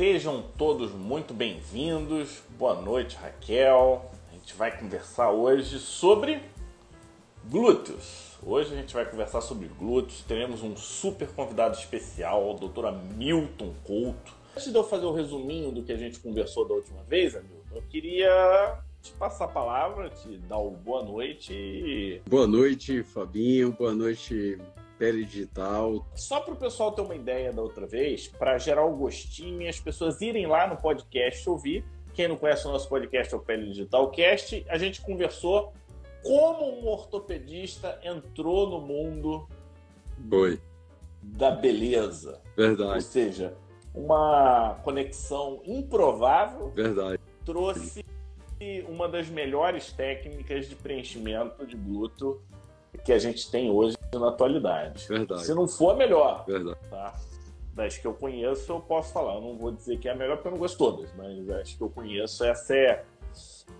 Sejam 0.00 0.42
todos 0.56 0.92
muito 0.92 1.34
bem-vindos. 1.34 2.42
Boa 2.58 2.80
noite, 2.80 3.16
Raquel. 3.16 4.10
A 4.30 4.32
gente 4.32 4.54
vai 4.54 4.74
conversar 4.74 5.30
hoje 5.30 5.78
sobre 5.78 6.40
glúteos. 7.44 8.38
Hoje 8.42 8.72
a 8.72 8.76
gente 8.78 8.94
vai 8.94 9.04
conversar 9.04 9.42
sobre 9.42 9.68
glúteos. 9.68 10.22
Teremos 10.22 10.62
um 10.62 10.74
super 10.74 11.28
convidado 11.28 11.76
especial, 11.76 12.50
o 12.50 12.54
Dr. 12.54 12.90
Milton 13.14 13.74
Couto. 13.84 14.32
Antes 14.56 14.72
de 14.72 14.74
eu 14.74 14.84
fazer 14.84 15.04
o 15.04 15.12
resuminho 15.12 15.70
do 15.70 15.82
que 15.82 15.92
a 15.92 15.98
gente 15.98 16.18
conversou 16.18 16.66
da 16.66 16.72
última 16.72 17.02
vez, 17.02 17.36
Hamilton, 17.36 17.76
eu 17.76 17.82
queria 17.82 18.78
te 19.02 19.12
passar 19.12 19.44
a 19.44 19.48
palavra, 19.48 20.08
te 20.08 20.38
dar 20.38 20.56
o 20.56 20.70
boa 20.70 21.04
noite. 21.04 22.22
Boa 22.26 22.46
noite, 22.46 23.02
Fabinho. 23.02 23.72
Boa 23.72 23.92
noite, 23.92 24.58
Pele 25.00 25.24
Digital. 25.24 26.06
Só 26.14 26.40
para 26.40 26.52
o 26.52 26.56
pessoal 26.58 26.92
ter 26.92 27.00
uma 27.00 27.16
ideia 27.16 27.50
da 27.54 27.62
outra 27.62 27.86
vez, 27.86 28.28
para 28.28 28.58
gerar 28.58 28.84
o 28.84 28.94
gostinho 28.94 29.62
e 29.62 29.66
as 29.66 29.80
pessoas 29.80 30.20
irem 30.20 30.46
lá 30.46 30.66
no 30.66 30.76
podcast 30.76 31.48
ouvir. 31.48 31.82
Quem 32.12 32.28
não 32.28 32.36
conhece 32.36 32.68
o 32.68 32.70
nosso 32.70 32.86
podcast 32.86 33.32
é 33.32 33.36
o 33.38 33.40
Pele 33.40 33.68
Digital 33.68 34.10
Cast. 34.10 34.62
A 34.68 34.76
gente 34.76 35.00
conversou 35.00 35.72
como 36.22 36.82
um 36.82 36.86
ortopedista 36.86 37.98
entrou 38.04 38.68
no 38.68 38.78
mundo 38.78 39.48
Foi. 40.28 40.60
da 41.22 41.50
beleza. 41.50 42.42
Ou 42.44 42.54
Verdade, 42.54 43.02
seja, 43.02 43.56
uma 43.94 44.78
conexão 44.84 45.62
improvável 45.64 46.68
verdade. 46.72 47.18
trouxe 47.46 48.04
uma 48.86 49.08
das 49.08 49.30
melhores 49.30 49.90
técnicas 49.90 50.68
de 50.68 50.76
preenchimento 50.76 51.66
de 51.66 51.74
glúteo 51.74 52.42
que 52.98 53.12
a 53.12 53.18
gente 53.18 53.50
tem 53.50 53.70
hoje 53.70 53.96
na 54.12 54.28
atualidade. 54.28 55.06
Verdade. 55.06 55.44
Se 55.44 55.54
não 55.54 55.66
for 55.68 55.90
a 55.90 55.96
melhor, 55.96 56.44
Verdade. 56.44 56.78
tá? 56.88 57.14
Das 57.74 57.96
que 57.96 58.06
eu 58.06 58.14
conheço, 58.14 58.72
eu 58.72 58.80
posso 58.80 59.12
falar. 59.12 59.34
Eu 59.34 59.40
não 59.40 59.56
vou 59.56 59.70
dizer 59.72 59.98
que 59.98 60.08
é 60.08 60.12
a 60.12 60.14
melhor, 60.14 60.36
porque 60.36 60.48
eu 60.48 60.52
não 60.52 60.58
gosto 60.58 60.76
todas, 60.76 61.14
mas 61.14 61.48
as 61.50 61.72
que 61.72 61.80
eu 61.82 61.90
conheço, 61.90 62.44
essa 62.44 62.74
é. 62.76 63.04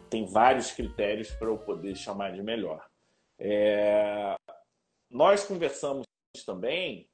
Tem 0.09 0.25
vários 0.25 0.71
critérios 0.73 1.31
para 1.33 1.49
eu 1.49 1.59
poder 1.59 1.97
chamar 1.97 2.33
de 2.33 2.43
melhor. 2.43 2.85
É, 3.39 4.35
Nós 5.11 5.45
conversamos 5.45 6.05
também 6.47 7.09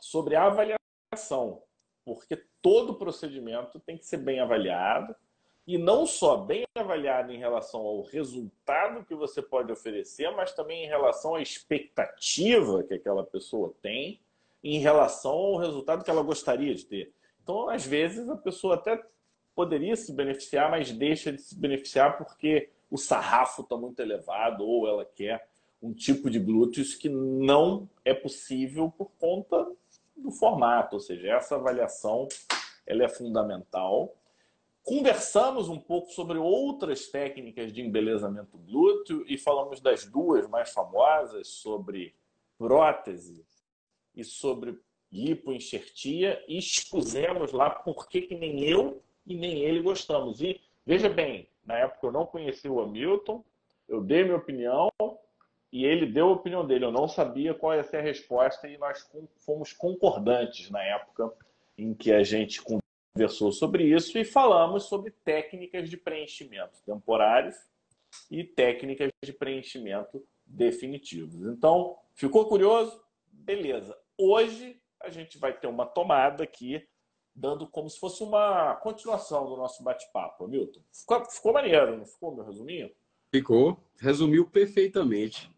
sobre 0.00 0.36
a 0.36 0.44
avaliação, 0.46 1.62
porque 2.04 2.40
todo 2.60 2.94
procedimento 2.94 3.80
tem 3.80 3.96
que 3.98 4.06
ser 4.06 4.18
bem 4.18 4.38
avaliado 4.40 5.14
e 5.66 5.78
não 5.78 6.06
só 6.06 6.36
bem 6.36 6.64
avaliado 6.74 7.32
em 7.32 7.38
relação 7.38 7.80
ao 7.80 8.02
resultado 8.02 9.04
que 9.04 9.14
você 9.14 9.40
pode 9.40 9.70
oferecer, 9.70 10.30
mas 10.30 10.52
também 10.52 10.84
em 10.84 10.88
relação 10.88 11.36
à 11.36 11.42
expectativa 11.42 12.82
que 12.82 12.94
aquela 12.94 13.24
pessoa 13.24 13.74
tem 13.80 14.20
em 14.62 14.78
relação 14.78 15.32
ao 15.32 15.56
resultado 15.56 16.04
que 16.04 16.10
ela 16.10 16.22
gostaria 16.22 16.74
de 16.74 16.84
ter. 16.84 17.12
Então, 17.42 17.68
às 17.68 17.84
vezes, 17.84 18.28
a 18.28 18.36
pessoa 18.36 18.74
até 18.74 19.00
poderia 19.54 19.96
se 19.96 20.12
beneficiar, 20.12 20.70
mas 20.70 20.90
deixa 20.90 21.32
de 21.32 21.40
se 21.40 21.58
beneficiar 21.58 22.16
porque 22.16 22.70
o 22.90 22.96
sarrafo 22.96 23.62
está 23.62 23.76
muito 23.76 24.00
elevado 24.00 24.64
ou 24.64 24.86
ela 24.86 25.04
quer 25.04 25.48
um 25.82 25.92
tipo 25.92 26.30
de 26.30 26.38
glúteos 26.38 26.94
que 26.94 27.08
não 27.08 27.88
é 28.04 28.14
possível 28.14 28.92
por 28.96 29.10
conta 29.18 29.66
do 30.16 30.30
formato, 30.30 30.94
ou 30.94 31.00
seja, 31.00 31.28
essa 31.28 31.56
avaliação 31.56 32.28
ela 32.86 33.04
é 33.04 33.08
fundamental. 33.08 34.14
Conversamos 34.82 35.68
um 35.68 35.78
pouco 35.78 36.10
sobre 36.10 36.38
outras 36.38 37.06
técnicas 37.06 37.72
de 37.72 37.80
embelezamento 37.80 38.58
glúteo 38.58 39.24
e 39.28 39.38
falamos 39.38 39.80
das 39.80 40.04
duas 40.04 40.48
mais 40.48 40.72
famosas 40.72 41.48
sobre 41.48 42.16
prótese 42.58 43.46
e 44.14 44.24
sobre 44.24 44.76
lipoenxertia 45.10 46.42
e 46.48 46.58
expusemos 46.58 47.52
lá 47.52 47.70
por 47.70 48.08
que 48.08 48.34
nem 48.34 48.64
eu 48.64 49.00
e 49.24 49.36
nem 49.36 49.60
ele 49.60 49.80
gostamos. 49.80 50.40
E 50.40 50.60
veja 50.84 51.08
bem, 51.08 51.48
na 51.64 51.78
época 51.78 52.08
eu 52.08 52.12
não 52.12 52.26
conhecia 52.26 52.72
o 52.72 52.80
Hamilton, 52.80 53.44
eu 53.88 54.00
dei 54.00 54.24
minha 54.24 54.36
opinião 54.36 54.90
e 55.70 55.84
ele 55.84 56.06
deu 56.06 56.28
a 56.28 56.32
opinião 56.32 56.66
dele. 56.66 56.86
Eu 56.86 56.92
não 56.92 57.06
sabia 57.06 57.54
qual 57.54 57.74
ia 57.74 57.84
ser 57.84 57.98
a 57.98 58.02
resposta 58.02 58.66
e 58.66 58.76
nós 58.78 59.08
fomos 59.46 59.72
concordantes 59.72 60.70
na 60.70 60.82
época 60.82 61.32
em 61.78 61.94
que 61.94 62.12
a 62.12 62.24
gente 62.24 62.60
conversou 63.14 63.52
sobre 63.52 63.84
isso 63.84 64.18
e 64.18 64.24
falamos 64.24 64.84
sobre 64.84 65.10
técnicas 65.10 65.88
de 65.88 65.96
preenchimento 65.96 66.82
temporários 66.84 67.56
e 68.30 68.42
técnicas 68.42 69.10
de 69.22 69.32
preenchimento 69.32 70.24
definitivos. 70.46 71.46
Então, 71.46 71.98
ficou 72.14 72.46
curioso? 72.46 73.00
Beleza. 73.30 73.96
Hoje 74.18 74.80
a 75.00 75.10
gente 75.10 75.38
vai 75.38 75.58
ter 75.58 75.66
uma 75.66 75.86
tomada 75.86 76.44
aqui, 76.44 76.86
dando 77.34 77.66
como 77.66 77.88
se 77.88 77.98
fosse 77.98 78.22
uma 78.22 78.74
continuação 78.76 79.46
do 79.46 79.56
nosso 79.56 79.82
bate-papo, 79.82 80.46
Milton. 80.46 80.82
Ficou, 80.92 81.24
ficou 81.24 81.52
maneiro, 81.52 81.96
não 81.96 82.06
ficou, 82.06 82.34
meu 82.34 82.44
resuminho? 82.44 82.90
Ficou, 83.30 83.78
resumiu 83.98 84.48
perfeitamente. 84.48 85.50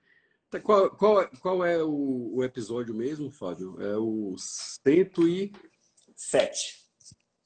Tá, 0.49 0.61
qual, 0.61 0.91
qual, 0.91 1.29
qual 1.41 1.65
é 1.65 1.83
o, 1.83 2.37
o, 2.37 2.45
episódio 2.45 2.95
mesmo, 2.95 3.31
Fábio? 3.31 3.81
É 3.83 3.97
o 3.97 4.37
107. 4.39 6.84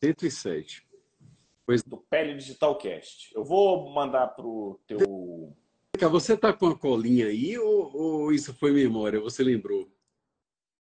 107. 0.02 0.86
Pois... 1.66 1.82
Do 1.82 1.98
Pele 1.98 2.34
Digital 2.34 2.76
Cast. 2.78 3.34
Eu 3.34 3.44
vou 3.44 3.90
mandar 3.90 4.28
para 4.28 4.46
o 4.46 4.80
teu. 4.86 5.54
Você 6.10 6.36
tá 6.36 6.52
com 6.52 6.68
a 6.68 6.78
colinha 6.78 7.26
aí 7.26 7.58
ou, 7.58 7.94
ou, 7.94 8.32
isso 8.32 8.54
foi 8.54 8.72
memória? 8.72 9.20
Você 9.20 9.42
lembrou? 9.42 9.90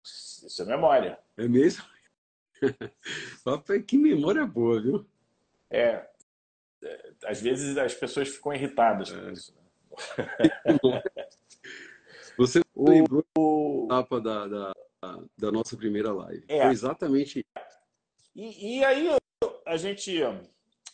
Isso 0.03 0.61
é 0.61 0.65
memória. 0.65 1.17
É 1.37 1.47
mesmo? 1.47 1.83
É 3.69 3.79
que 3.79 3.97
memória 3.97 4.45
boa, 4.45 4.81
viu? 4.81 5.05
É. 5.69 6.07
é. 6.83 7.11
Às 7.25 7.41
vezes 7.41 7.77
as 7.77 7.93
pessoas 7.93 8.29
ficam 8.29 8.53
irritadas 8.53 9.11
com 9.11 9.19
é. 9.19 9.33
isso. 9.33 9.53
Né? 9.53 9.61
Você 12.37 12.61
o... 12.73 12.89
lembrou 12.89 13.25
o... 13.37 13.87
da, 14.21 14.47
da, 14.47 14.73
da 15.37 15.51
nossa 15.51 15.77
primeira 15.77 16.11
live. 16.11 16.45
É. 16.47 16.63
Foi 16.63 16.71
exatamente 16.71 17.39
isso. 17.39 17.74
E, 18.35 18.77
e 18.79 18.83
aí 18.83 19.09
a 19.65 19.77
gente, 19.77 20.19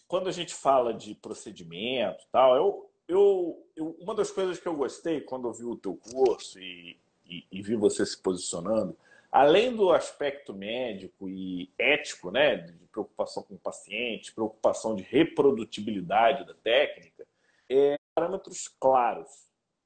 quando 0.07 0.29
a 0.29 0.31
gente 0.31 0.53
fala 0.53 0.93
de 0.93 1.15
procedimento, 1.15 2.23
tal, 2.31 2.55
eu, 2.55 2.89
eu, 3.07 3.67
eu- 3.75 3.97
uma 3.99 4.13
das 4.13 4.31
coisas 4.31 4.59
que 4.59 4.67
eu 4.67 4.75
gostei 4.75 5.21
quando 5.21 5.47
eu 5.47 5.53
vi 5.53 5.65
o 5.65 5.75
teu 5.75 5.95
curso 5.95 6.59
e, 6.59 6.97
e, 7.25 7.45
e 7.51 7.61
vi 7.61 7.75
você 7.75 8.05
se 8.05 8.21
posicionando, 8.21 8.95
além 9.31 9.75
do 9.75 9.91
aspecto 9.91 10.53
médico 10.53 11.27
e 11.29 11.71
ético, 11.79 12.29
né, 12.31 12.57
de 12.57 12.73
preocupação 12.91 13.43
com 13.43 13.55
o 13.55 13.59
paciente, 13.59 14.33
preocupação 14.33 14.95
de 14.95 15.03
reprodutibilidade 15.03 16.45
da 16.45 16.53
técnica, 16.53 17.25
é 17.69 17.95
parâmetros 18.13 18.67
claros. 18.67 19.29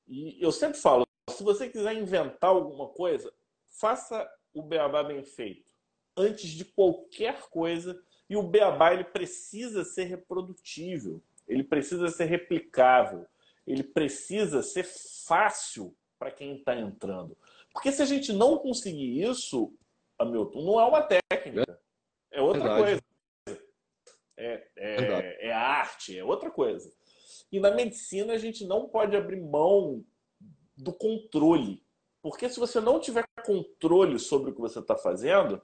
E 0.08 0.38
eu 0.44 0.52
sempre 0.52 0.78
falo, 0.80 1.06
se 1.30 1.44
você 1.44 1.70
quiser 1.70 1.94
inventar 1.94 2.50
alguma 2.50 2.88
coisa, 2.90 3.32
faça 3.80 4.28
o 4.54 4.62
beabá 4.62 5.04
bem 5.04 5.24
feito 5.24 5.65
antes 6.16 6.50
de 6.50 6.66
qualquer 6.66 7.42
coisa. 7.50 8.02
E 8.30 8.36
o 8.36 8.44
beabá 8.44 8.94
ele 8.94 9.04
precisa 9.04 9.84
ser 9.84 10.06
reprodutível, 10.06 11.22
ele 11.48 11.64
precisa 11.64 12.08
ser 12.08 12.26
replicável, 12.26 13.26
ele 13.68 13.84
precisa 13.84 14.64
ser 14.64 14.84
fácil 15.28 15.96
para 16.18 16.32
quem 16.32 16.56
está 16.56 16.76
entrando. 16.76 17.38
Porque 17.72 17.92
se 17.92 18.02
a 18.02 18.06
gente 18.06 18.34
não 18.34 18.58
conseguir 18.58 19.22
isso, 19.22 19.74
Hamilton, 20.18 20.64
não 20.64 20.80
é 20.80 20.86
uma 20.86 21.02
técnica, 21.02 21.80
é 22.32 22.42
outra 22.42 22.64
Verdade. 22.64 22.84
coisa. 22.84 23.62
É, 24.38 24.68
é, 24.76 25.48
é 25.48 25.52
arte, 25.54 26.18
é 26.18 26.24
outra 26.24 26.50
coisa. 26.50 26.92
E 27.52 27.60
na 27.60 27.72
medicina 27.72 28.34
a 28.34 28.38
gente 28.38 28.66
não 28.66 28.88
pode 28.88 29.16
abrir 29.16 29.42
mão 29.42 30.04
do 30.76 30.92
controle. 30.92 31.84
Porque 32.22 32.50
se 32.50 32.60
você 32.60 32.80
não 32.80 33.00
tiver 33.00 33.26
controle 33.46 34.18
sobre 34.20 34.52
o 34.52 34.54
que 34.54 34.60
você 34.60 34.80
está 34.80 34.98
fazendo, 34.98 35.62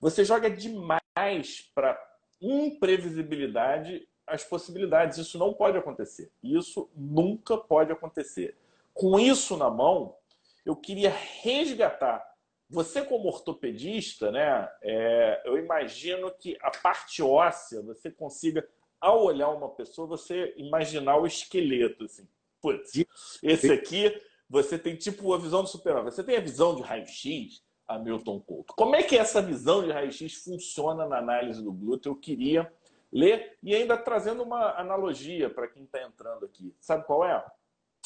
você 0.00 0.24
joga 0.24 0.50
demais 0.50 1.70
para 1.74 1.98
imprevisibilidade 2.40 4.06
as 4.26 4.44
possibilidades. 4.44 5.18
Isso 5.18 5.38
não 5.38 5.52
pode 5.52 5.76
acontecer. 5.76 6.30
Isso 6.42 6.90
nunca 6.94 7.56
pode 7.56 7.92
acontecer. 7.92 8.56
Com 8.92 9.18
isso 9.18 9.56
na 9.56 9.70
mão, 9.70 10.16
eu 10.64 10.76
queria 10.76 11.10
resgatar. 11.10 12.24
Você, 12.68 13.02
como 13.02 13.28
ortopedista, 13.28 14.30
né, 14.30 14.68
é, 14.82 15.42
eu 15.44 15.58
imagino 15.58 16.30
que 16.30 16.56
a 16.60 16.70
parte 16.70 17.22
óssea 17.22 17.82
você 17.82 18.10
consiga, 18.10 18.66
ao 19.00 19.22
olhar 19.22 19.50
uma 19.50 19.68
pessoa, 19.68 20.08
você 20.08 20.54
imaginar 20.56 21.18
o 21.18 21.26
esqueleto. 21.26 22.04
Assim. 22.04 22.26
Putz, 22.60 23.04
esse 23.42 23.70
aqui, 23.70 24.18
você 24.48 24.78
tem 24.78 24.96
tipo 24.96 25.32
a 25.34 25.38
visão 25.38 25.62
do 25.62 25.68
super-homem. 25.68 26.10
Você 26.10 26.24
tem 26.24 26.36
a 26.36 26.40
visão 26.40 26.74
de 26.74 26.82
raio-x, 26.82 27.62
Hamilton 27.86 28.40
Couto. 28.40 28.74
Como 28.74 28.96
é 28.96 29.02
que 29.02 29.16
essa 29.16 29.42
visão 29.42 29.82
de 29.82 29.92
raio-x 29.92 30.42
funciona 30.44 31.06
na 31.06 31.18
análise 31.18 31.62
do 31.62 31.72
glúteo? 31.72 32.10
Eu 32.10 32.16
queria 32.16 32.72
ler 33.12 33.56
e 33.62 33.74
ainda 33.74 33.96
trazendo 33.96 34.42
uma 34.42 34.78
analogia 34.78 35.48
para 35.48 35.68
quem 35.68 35.84
está 35.84 36.02
entrando 36.02 36.44
aqui. 36.44 36.74
Sabe 36.80 37.04
qual 37.04 37.24
é? 37.24 37.44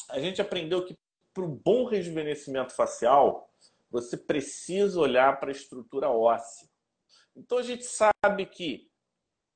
A 0.09 0.19
gente 0.19 0.41
aprendeu 0.41 0.85
que 0.85 0.97
para 1.33 1.43
um 1.43 1.55
bom 1.55 1.85
rejuvenescimento 1.85 2.73
facial, 2.73 3.49
você 3.89 4.17
precisa 4.17 4.99
olhar 4.99 5.39
para 5.39 5.49
a 5.49 5.51
estrutura 5.51 6.09
óssea. 6.09 6.67
Então 7.35 7.57
a 7.57 7.63
gente 7.63 7.85
sabe 7.85 8.45
que 8.45 8.89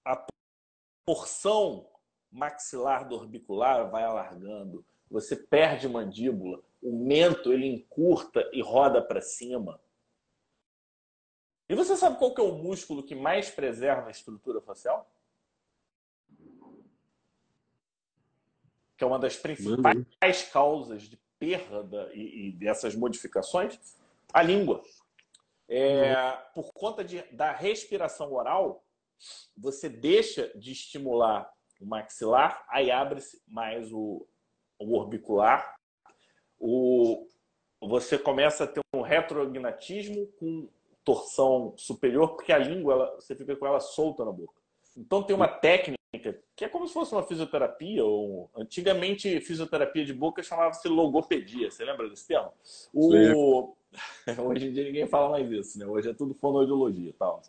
a 0.05 0.25
porção 1.05 1.87
maxilar 2.31 3.07
do 3.07 3.15
orbicular 3.15 3.89
vai 3.91 4.03
alargando, 4.03 4.83
você 5.09 5.35
perde 5.35 5.87
mandíbula, 5.87 6.61
o 6.81 6.97
mento 7.05 7.53
ele 7.53 7.67
encurta 7.67 8.49
e 8.51 8.61
roda 8.61 9.01
para 9.01 9.21
cima. 9.21 9.79
E 11.69 11.75
você 11.75 11.95
sabe 11.95 12.18
qual 12.18 12.33
que 12.33 12.42
é 12.42 12.44
o 12.44 12.57
músculo 12.57 13.04
que 13.04 13.15
mais 13.15 13.50
preserva 13.50 14.07
a 14.07 14.12
estrutura 14.12 14.62
facial? 14.62 15.10
Que 18.98 19.04
é 19.04 19.07
uma 19.07 19.19
das 19.19 19.36
principais 19.38 20.44
causas 20.51 21.04
de 21.04 21.18
perda 21.39 22.10
e, 22.13 22.48
e 22.48 22.51
dessas 22.51 22.95
modificações? 22.95 23.80
A 24.33 24.42
língua. 24.42 24.83
É, 25.68 26.13
por 26.54 26.74
conta 26.74 27.04
de, 27.04 27.21
da 27.31 27.51
respiração 27.51 28.33
oral, 28.33 28.83
você 29.57 29.89
deixa 29.89 30.51
de 30.56 30.71
estimular 30.71 31.51
o 31.80 31.86
maxilar, 31.86 32.66
aí 32.69 32.92
abre-se 32.92 33.42
mais 33.48 33.92
o, 33.92 34.27
o 34.80 34.98
orbicular. 34.98 35.75
O, 36.59 37.27
você 37.81 38.18
começa 38.18 38.66
a 38.66 38.68
ter 38.68 38.81
um 38.94 39.01
retroagnatismo 39.01 40.27
com 40.39 40.69
torção 41.03 41.73
superior, 41.77 42.29
porque 42.35 42.51
a 42.51 42.57
língua 42.57 42.94
ela, 42.94 43.15
você 43.15 43.35
fica 43.35 43.55
com 43.55 43.67
ela 43.67 43.79
solta 43.79 44.23
na 44.23 44.31
boca. 44.31 44.53
Então 44.95 45.23
tem 45.23 45.35
uma 45.35 45.47
técnica 45.47 45.97
que 46.55 46.65
é 46.65 46.69
como 46.69 46.88
se 46.88 46.94
fosse 46.94 47.11
uma 47.13 47.23
fisioterapia, 47.23 48.05
ou 48.05 48.50
antigamente 48.55 49.39
fisioterapia 49.41 50.05
de 50.05 50.13
boca 50.13 50.44
chamava-se 50.44 50.88
logopedia. 50.88 51.71
Você 51.71 51.83
lembra 51.83 52.07
desse 52.09 52.27
termo? 52.27 52.51
O... 52.94 53.73
Hoje 54.47 54.67
em 54.67 54.71
dia 54.71 54.83
ninguém 54.83 55.07
fala 55.07 55.29
mais 55.29 55.51
isso, 55.51 55.77
né? 55.77 55.85
Hoje 55.85 56.09
é 56.09 56.13
tudo 56.13 56.33
fonoaudiologia 56.33 57.09
e 57.09 57.13
tal, 57.13 57.41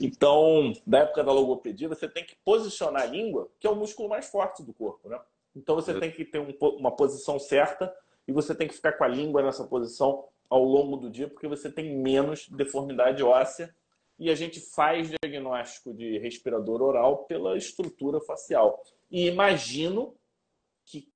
Então, 0.00 0.72
da 0.86 1.00
época 1.00 1.22
da 1.22 1.32
logopedia, 1.32 1.88
você 1.88 2.08
tem 2.08 2.24
que 2.24 2.36
posicionar 2.44 3.02
a 3.02 3.06
língua, 3.06 3.48
que 3.58 3.66
é 3.66 3.70
o 3.70 3.76
músculo 3.76 4.08
mais 4.08 4.26
forte 4.26 4.62
do 4.62 4.72
corpo, 4.72 5.08
né? 5.08 5.20
Então 5.54 5.74
você 5.74 5.98
tem 5.98 6.10
que 6.10 6.24
ter 6.24 6.38
um, 6.38 6.54
uma 6.78 6.90
posição 6.90 7.38
certa 7.38 7.94
e 8.26 8.32
você 8.32 8.54
tem 8.54 8.66
que 8.66 8.74
ficar 8.74 8.92
com 8.92 9.04
a 9.04 9.08
língua 9.08 9.42
nessa 9.42 9.64
posição 9.64 10.24
ao 10.48 10.62
longo 10.64 10.96
do 10.96 11.10
dia, 11.10 11.28
porque 11.28 11.48
você 11.48 11.70
tem 11.70 11.96
menos 11.96 12.48
deformidade 12.48 13.22
óssea 13.22 13.74
e 14.18 14.30
a 14.30 14.34
gente 14.34 14.60
faz 14.60 15.10
diagnóstico 15.10 15.92
de 15.92 16.18
respirador 16.18 16.80
oral 16.82 17.24
pela 17.24 17.56
estrutura 17.56 18.20
facial. 18.20 18.82
E 19.10 19.26
imagino 19.26 20.14
que 20.84 21.08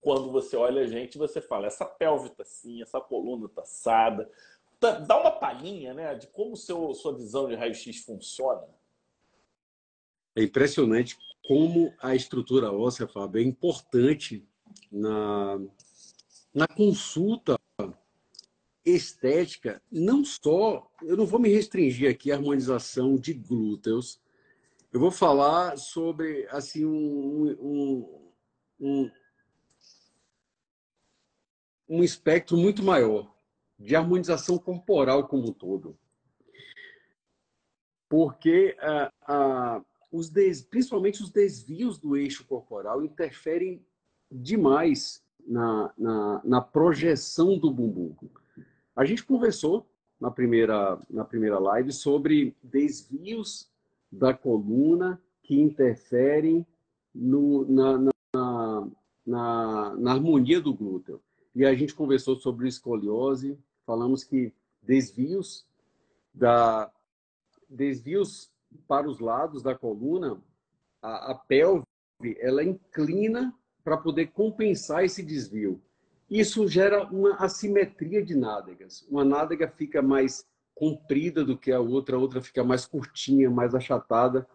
quando 0.00 0.30
você 0.30 0.56
olha 0.56 0.82
a 0.82 0.86
gente, 0.86 1.18
você 1.18 1.40
fala, 1.40 1.66
essa 1.66 1.84
pelve 1.84 2.28
está 2.28 2.42
assim, 2.42 2.82
essa 2.82 3.00
coluna 3.00 3.46
está 3.46 3.62
assada. 3.62 4.30
Dá 4.78 5.20
uma 5.20 5.30
palhinha 5.30 5.92
né, 5.92 6.14
de 6.14 6.26
como 6.28 6.56
seu, 6.56 6.94
sua 6.94 7.14
visão 7.14 7.48
de 7.48 7.54
raio-x 7.54 8.04
funciona. 8.04 8.66
É 10.34 10.42
impressionante 10.42 11.18
como 11.46 11.92
a 12.00 12.14
estrutura 12.14 12.72
óssea, 12.72 13.06
Fábio, 13.06 13.40
é 13.40 13.44
importante 13.44 14.46
na, 14.90 15.60
na 16.54 16.68
consulta 16.68 17.58
estética, 18.84 19.82
não 19.90 20.24
só, 20.24 20.90
eu 21.02 21.16
não 21.16 21.26
vou 21.26 21.38
me 21.38 21.48
restringir 21.48 22.10
aqui 22.10 22.32
à 22.32 22.36
harmonização 22.36 23.16
de 23.16 23.34
glúteos, 23.34 24.20
eu 24.92 24.98
vou 24.98 25.10
falar 25.10 25.76
sobre 25.76 26.46
assim 26.50 26.84
um, 26.84 27.50
um, 27.60 28.32
um, 28.80 29.10
um 31.88 32.02
espectro 32.02 32.56
muito 32.56 32.82
maior 32.82 33.32
de 33.78 33.94
harmonização 33.94 34.58
corporal 34.58 35.28
como 35.28 35.48
um 35.48 35.52
todo. 35.52 35.96
Porque 38.08 38.76
os 40.10 40.28
des, 40.28 40.62
principalmente 40.62 41.22
os 41.22 41.30
desvios 41.30 41.96
do 41.98 42.16
eixo 42.16 42.44
corporal 42.44 43.04
interferem 43.04 43.84
demais 44.30 45.24
na, 45.46 45.92
na, 45.96 46.40
na 46.44 46.60
projeção 46.60 47.56
do 47.56 47.70
bumbum. 47.70 48.14
A 49.00 49.04
gente 49.06 49.24
conversou 49.24 49.86
na 50.20 50.30
primeira, 50.30 51.00
na 51.08 51.24
primeira 51.24 51.58
live 51.58 51.90
sobre 51.90 52.54
desvios 52.62 53.66
da 54.12 54.34
coluna 54.34 55.18
que 55.42 55.58
interferem 55.58 56.66
no, 57.14 57.64
na, 57.64 58.12
na, 58.34 58.88
na, 59.24 59.96
na, 59.96 60.12
harmonia 60.12 60.60
do 60.60 60.74
glúteo. 60.74 61.18
E 61.54 61.64
a 61.64 61.74
gente 61.74 61.94
conversou 61.94 62.36
sobre 62.36 62.68
escoliose, 62.68 63.58
falamos 63.86 64.22
que 64.22 64.52
desvios 64.82 65.66
da 66.34 66.92
desvios 67.70 68.52
para 68.86 69.08
os 69.08 69.18
lados 69.18 69.62
da 69.62 69.74
coluna, 69.74 70.38
a, 71.00 71.30
a 71.30 71.34
pelve 71.34 71.86
ela 72.38 72.62
inclina 72.62 73.58
para 73.82 73.96
poder 73.96 74.26
compensar 74.26 75.06
esse 75.06 75.22
desvio. 75.22 75.80
Isso 76.30 76.68
gera 76.68 77.02
uma 77.08 77.34
assimetria 77.36 78.24
de 78.24 78.36
nádegas. 78.36 79.04
Uma 79.10 79.24
nádega 79.24 79.66
fica 79.66 80.00
mais 80.00 80.46
comprida 80.74 81.44
do 81.44 81.58
que 81.58 81.72
a 81.72 81.80
outra, 81.80 82.16
a 82.16 82.20
outra 82.20 82.40
fica 82.40 82.62
mais 82.62 82.86
curtinha, 82.86 83.50
mais 83.50 83.74
achatada. 83.74 84.46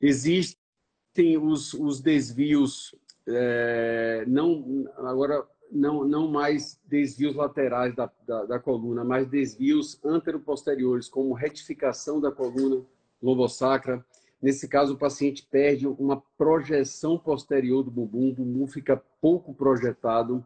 Existem 0.00 1.38
os, 1.40 1.72
os 1.72 2.00
desvios, 2.00 2.96
é, 3.28 4.24
não 4.26 4.84
agora 4.96 5.46
não, 5.70 6.04
não 6.04 6.28
mais 6.28 6.80
desvios 6.84 7.36
laterais 7.36 7.94
da, 7.94 8.10
da, 8.26 8.44
da 8.44 8.58
coluna, 8.58 9.04
mas 9.04 9.28
desvios 9.28 9.98
anteroposteriores, 10.04 11.08
como 11.08 11.32
retificação 11.32 12.20
da 12.20 12.32
coluna 12.32 12.84
lombosacra. 13.22 14.04
Nesse 14.42 14.68
caso, 14.68 14.94
o 14.94 14.98
paciente 14.98 15.46
perde 15.48 15.86
uma 15.86 16.20
projeção 16.36 17.16
posterior 17.16 17.84
do 17.84 17.90
bumbum, 17.90 18.30
o 18.30 18.34
bumbum 18.34 18.66
fica 18.66 19.00
pouco 19.20 19.54
projetado 19.54 20.44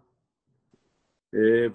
é, 1.32 1.70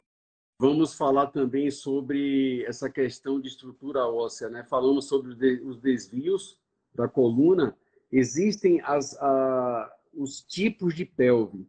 vamos 0.59 0.95
falar 0.95 1.27
também 1.27 1.69
sobre 1.69 2.63
essa 2.65 2.89
questão 2.89 3.39
de 3.39 3.47
estrutura 3.47 4.07
óssea, 4.07 4.49
né? 4.49 4.63
Falamos 4.63 5.05
sobre 5.05 5.31
os 5.63 5.79
desvios 5.79 6.57
da 6.93 7.07
coluna. 7.07 7.75
Existem 8.11 8.81
as, 8.81 9.17
a, 9.19 9.95
os 10.13 10.41
tipos 10.41 10.95
de 10.95 11.05
pelve. 11.05 11.67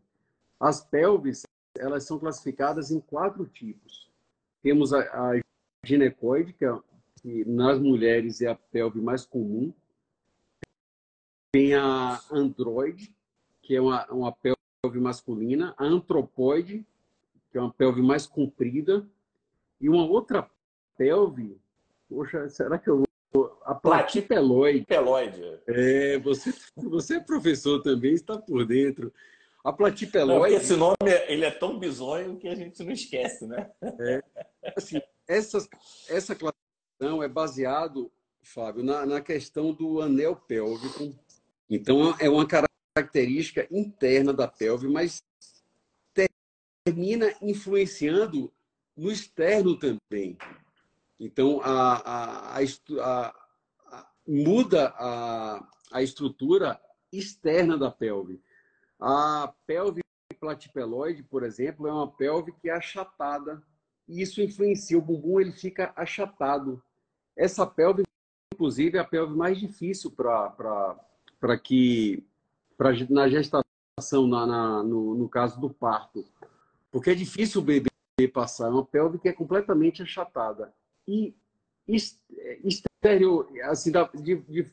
As 0.61 0.85
pelves, 0.85 1.43
elas 1.77 2.05
são 2.05 2.19
classificadas 2.19 2.91
em 2.91 3.01
quatro 3.01 3.47
tipos. 3.47 4.11
Temos 4.63 4.93
a, 4.93 5.01
a 5.01 5.41
ginecoide, 5.85 6.53
que, 6.53 7.45
nas 7.47 7.79
mulheres 7.79 8.41
é 8.41 8.49
a 8.49 8.55
pelve 8.55 9.01
mais 9.01 9.25
comum. 9.27 9.73
Tem 11.53 11.75
a 11.75 12.21
androide, 12.31 13.14
que 13.62 13.75
é 13.75 13.81
uma, 13.81 14.07
uma 14.11 14.33
pelve 14.33 15.00
masculina. 15.00 15.75
A 15.79 15.85
antropoide, 15.85 16.87
que 17.54 17.58
é 17.58 17.61
uma 17.61 17.73
pelve 17.73 18.02
mais 18.02 18.26
comprida, 18.26 19.08
e 19.80 19.88
uma 19.88 20.04
outra 20.04 20.50
pelve, 20.99 21.56
poxa, 22.08 22.49
será 22.49 22.76
que 22.76 22.90
eu 22.90 23.04
vou... 23.32 23.62
A 23.64 23.73
platipeloide. 23.76 24.84
Platipeloide. 24.84 25.61
É, 25.68 26.18
você, 26.18 26.52
você 26.76 27.18
é 27.18 27.20
professor 27.20 27.80
também, 27.80 28.12
está 28.12 28.37
por 28.37 28.66
dentro. 28.66 29.14
A 29.62 29.73
platipeloide... 29.73 30.52
Não, 30.52 30.61
esse 30.61 30.75
nome 30.75 30.96
ele 31.28 31.44
é 31.44 31.50
tão 31.52 31.78
bizonho 31.78 32.37
que 32.38 32.49
a 32.49 32.56
gente 32.56 32.82
não 32.82 32.90
esquece, 32.90 33.46
né? 33.46 33.70
É, 34.00 34.20
assim, 34.76 35.00
essa, 35.28 35.58
essa 36.08 36.34
classificação 36.34 37.23
é 37.23 37.28
baseado, 37.28 38.11
Fábio, 38.42 38.82
na, 38.82 39.06
na 39.06 39.20
questão 39.20 39.73
do 39.73 40.00
anel 40.00 40.34
pélvico. 40.34 41.14
Então, 41.70 42.16
é 42.18 42.28
uma 42.28 42.49
característica 42.49 43.68
interna 43.70 44.32
da 44.32 44.49
pelve, 44.49 44.88
mas 44.88 45.23
termina 46.85 47.35
influenciando 47.41 48.53
no 48.95 49.11
externo 49.11 49.79
também. 49.79 50.37
Então, 51.19 51.61
a, 51.62 51.95
a, 51.95 52.59
a, 52.59 53.35
a 53.87 54.07
muda 54.26 54.95
a, 55.91 56.03
estrutura 56.03 56.79
externa 57.11 57.79
da 57.79 57.91
pelve. 57.91 58.41
A 59.00 59.53
pelve 59.67 60.03
platipeloide, 60.38 61.23
por 61.23 61.43
exemplo, 61.43 61.87
é 61.87 61.93
uma 61.93 62.11
pelve 62.11 62.53
que 62.53 62.69
é 62.69 62.73
achatada. 62.73 63.62
E 64.07 64.21
isso 64.21 64.43
influencia 64.43 64.99
o 64.99 65.03
bumbum, 65.03 65.41
ele 65.41 65.53
fica 65.53 65.93
achatado. 65.97 66.83
Essa 67.35 67.67
pelve, 67.67 68.03
inclusive, 68.53 68.99
é 68.99 69.00
a 69.00 69.05
pelve 69.05 69.35
mais 69.35 69.59
difícil 69.59 70.11
para 70.11 71.59
que 71.62 72.23
pra, 72.76 72.91
na 73.09 73.29
gestação, 73.29 74.26
na, 74.26 74.47
na 74.47 74.83
no, 74.83 75.14
no 75.14 75.29
caso 75.29 75.59
do 75.59 75.71
parto. 75.71 76.26
Porque 76.95 77.11
é 77.11 77.15
difícil 77.15 77.61
o 77.61 77.65
bebê 77.65 77.91
passar. 78.33 78.69
É 78.69 78.71
uma 78.71 78.87
pelve 78.87 79.19
que 79.19 79.29
é 79.29 79.33
completamente 79.33 80.01
achatada. 80.01 80.73
E 81.09 81.35
exterior, 81.89 83.49
assim, 83.65 83.91
de, 83.91 84.37
de, 84.37 84.71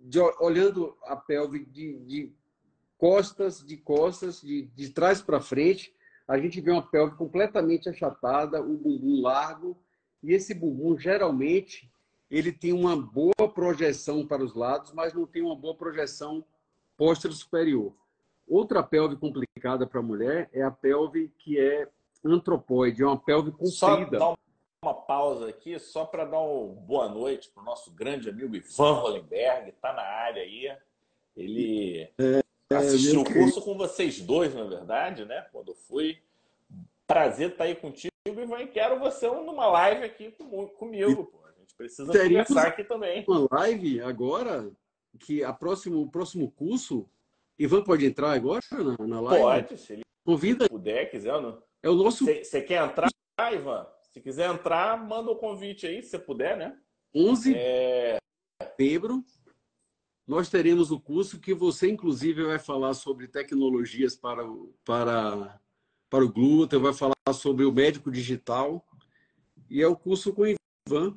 de, 0.00 0.20
olhando 0.40 0.96
a 1.04 1.14
pelve 1.14 1.64
de, 1.64 2.00
de 2.00 2.32
costas, 2.98 3.64
de 3.64 3.76
costas, 3.76 4.40
de, 4.40 4.62
de 4.74 4.90
trás 4.90 5.22
para 5.22 5.40
frente, 5.40 5.94
a 6.26 6.36
gente 6.36 6.60
vê 6.60 6.72
uma 6.72 6.82
pelve 6.82 7.14
completamente 7.14 7.88
achatada, 7.88 8.60
o 8.60 8.76
bumbum 8.76 9.22
largo, 9.22 9.80
e 10.20 10.32
esse 10.32 10.52
bumbum 10.54 10.98
geralmente 10.98 11.88
ele 12.28 12.50
tem 12.50 12.72
uma 12.72 12.96
boa 12.96 13.48
projeção 13.54 14.26
para 14.26 14.42
os 14.42 14.56
lados, 14.56 14.92
mas 14.92 15.14
não 15.14 15.28
tem 15.28 15.42
uma 15.42 15.54
boa 15.54 15.76
projeção 15.76 16.44
póstero 16.96 17.32
superior. 17.32 17.94
Outra 18.48 18.82
pelve 18.82 19.16
complicada 19.16 19.86
para 19.86 20.00
a 20.00 20.02
mulher 20.02 20.50
é 20.52 20.62
a 20.62 20.70
pelve 20.70 21.32
que 21.38 21.58
é 21.58 21.88
antropóide, 22.24 23.02
é 23.02 23.06
uma 23.06 23.18
pelve 23.18 23.50
comprida. 23.50 23.70
Só 23.72 24.04
dar 24.04 24.34
uma 24.82 24.94
pausa 24.94 25.48
aqui, 25.48 25.78
só 25.78 26.04
para 26.04 26.24
dar 26.24 26.40
uma 26.40 26.74
boa 26.74 27.08
noite 27.08 27.50
para 27.50 27.62
o 27.62 27.66
nosso 27.66 27.90
grande 27.92 28.28
amigo 28.28 28.54
Ivan 28.54 28.94
Hollenberg, 28.94 29.70
está 29.70 29.92
na 29.92 30.02
área 30.02 30.42
aí. 30.42 30.76
Ele 31.36 32.10
é, 32.18 32.42
assistiu 32.74 33.20
o 33.20 33.24
curso 33.24 33.62
com 33.62 33.76
vocês 33.76 34.20
dois, 34.20 34.54
na 34.54 34.64
verdade, 34.64 35.24
né? 35.24 35.46
Quando 35.52 35.68
eu 35.68 35.74
fui. 35.74 36.18
Prazer 37.06 37.50
estar 37.50 37.58
tá 37.58 37.64
aí 37.64 37.74
contigo, 37.74 38.12
Ivan, 38.26 38.60
e 38.60 38.66
quero 38.66 38.98
você 38.98 39.28
numa 39.28 39.66
live 39.66 40.04
aqui 40.04 40.30
comigo, 40.78 41.26
pô. 41.26 41.38
A 41.46 41.60
gente 41.60 41.74
precisa 41.74 42.10
Teríamos 42.10 42.48
conversar 42.48 42.68
aqui 42.68 42.84
também. 42.84 43.24
Uma 43.28 43.48
live 43.50 44.00
agora, 44.00 44.70
que 45.18 45.44
a 45.44 45.52
próximo, 45.52 46.00
o 46.00 46.10
próximo 46.10 46.50
curso 46.50 47.08
Ivan 47.62 47.82
pode 47.84 48.04
entrar 48.04 48.32
agora 48.32 48.60
na, 48.72 49.06
na 49.06 49.20
live? 49.20 49.42
Pode, 49.42 49.80
se 49.80 49.92
ele 49.92 50.02
Convida. 50.24 50.68
puder, 50.68 51.10
quiser. 51.10 51.40
Não. 51.40 51.62
É 51.82 51.88
o 51.88 51.94
nosso. 51.94 52.24
Você 52.24 52.60
quer 52.60 52.84
entrar, 52.84 53.08
Ivan? 53.52 53.86
Se 54.12 54.20
quiser 54.20 54.50
entrar, 54.50 54.96
manda 55.02 55.30
o 55.30 55.36
convite 55.36 55.86
aí, 55.86 56.02
se 56.02 56.10
você 56.10 56.18
puder, 56.18 56.56
né? 56.56 56.76
11 57.14 57.54
é... 57.54 58.14
de 58.14 58.66
setembro, 58.66 59.24
nós 60.26 60.50
teremos 60.50 60.90
o 60.90 61.00
curso 61.00 61.40
que 61.40 61.54
você, 61.54 61.90
inclusive, 61.90 62.44
vai 62.44 62.58
falar 62.58 62.94
sobre 62.94 63.28
tecnologias 63.28 64.16
para, 64.16 64.44
para, 64.84 65.60
para 66.10 66.24
o 66.24 66.32
glúten, 66.32 66.78
vai 66.78 66.92
falar 66.92 67.14
sobre 67.32 67.64
o 67.64 67.72
médico 67.72 68.10
digital. 68.10 68.84
E 69.70 69.80
é 69.80 69.86
o 69.86 69.96
curso 69.96 70.32
com 70.32 70.42
o 70.42 70.54
Ivan. 70.88 71.16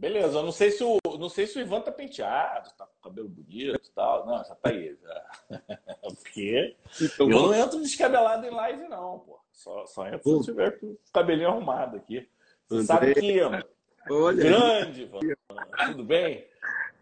Beleza, 0.00 0.38
eu 0.38 0.42
não 0.42 0.50
sei 0.50 0.70
se 0.70 0.82
o, 0.82 0.98
não 1.18 1.28
sei 1.28 1.46
se 1.46 1.58
o 1.58 1.60
Ivan 1.60 1.82
tá 1.82 1.92
penteado, 1.92 2.70
tá 2.70 2.86
com 2.86 3.10
cabelo 3.10 3.28
bonito 3.28 3.86
e 3.86 3.92
tal. 3.94 4.26
Não, 4.26 4.42
já 4.42 4.54
tá 4.54 4.70
aí. 4.70 4.96
Já. 4.98 5.58
Porque 6.00 6.74
então, 7.02 7.30
eu 7.30 7.42
não 7.42 7.54
entro 7.54 7.82
descabelado 7.82 8.46
em 8.46 8.50
live, 8.50 8.88
não, 8.88 9.18
pô. 9.18 9.38
Só, 9.52 9.84
só 9.84 10.06
entro 10.06 10.22
se 10.22 10.30
eu 10.30 10.54
tiver 10.54 10.80
com 10.80 10.86
o 10.86 10.98
cabelinho 11.12 11.50
arrumado 11.50 11.98
aqui. 11.98 12.26
Você 12.66 12.76
André... 12.76 12.86
sabe 12.86 13.14
que, 13.14 13.40
Olha 14.10 14.42
grande, 14.42 15.02
Ivan. 15.02 15.20
Tudo 15.88 16.04
bem? 16.04 16.48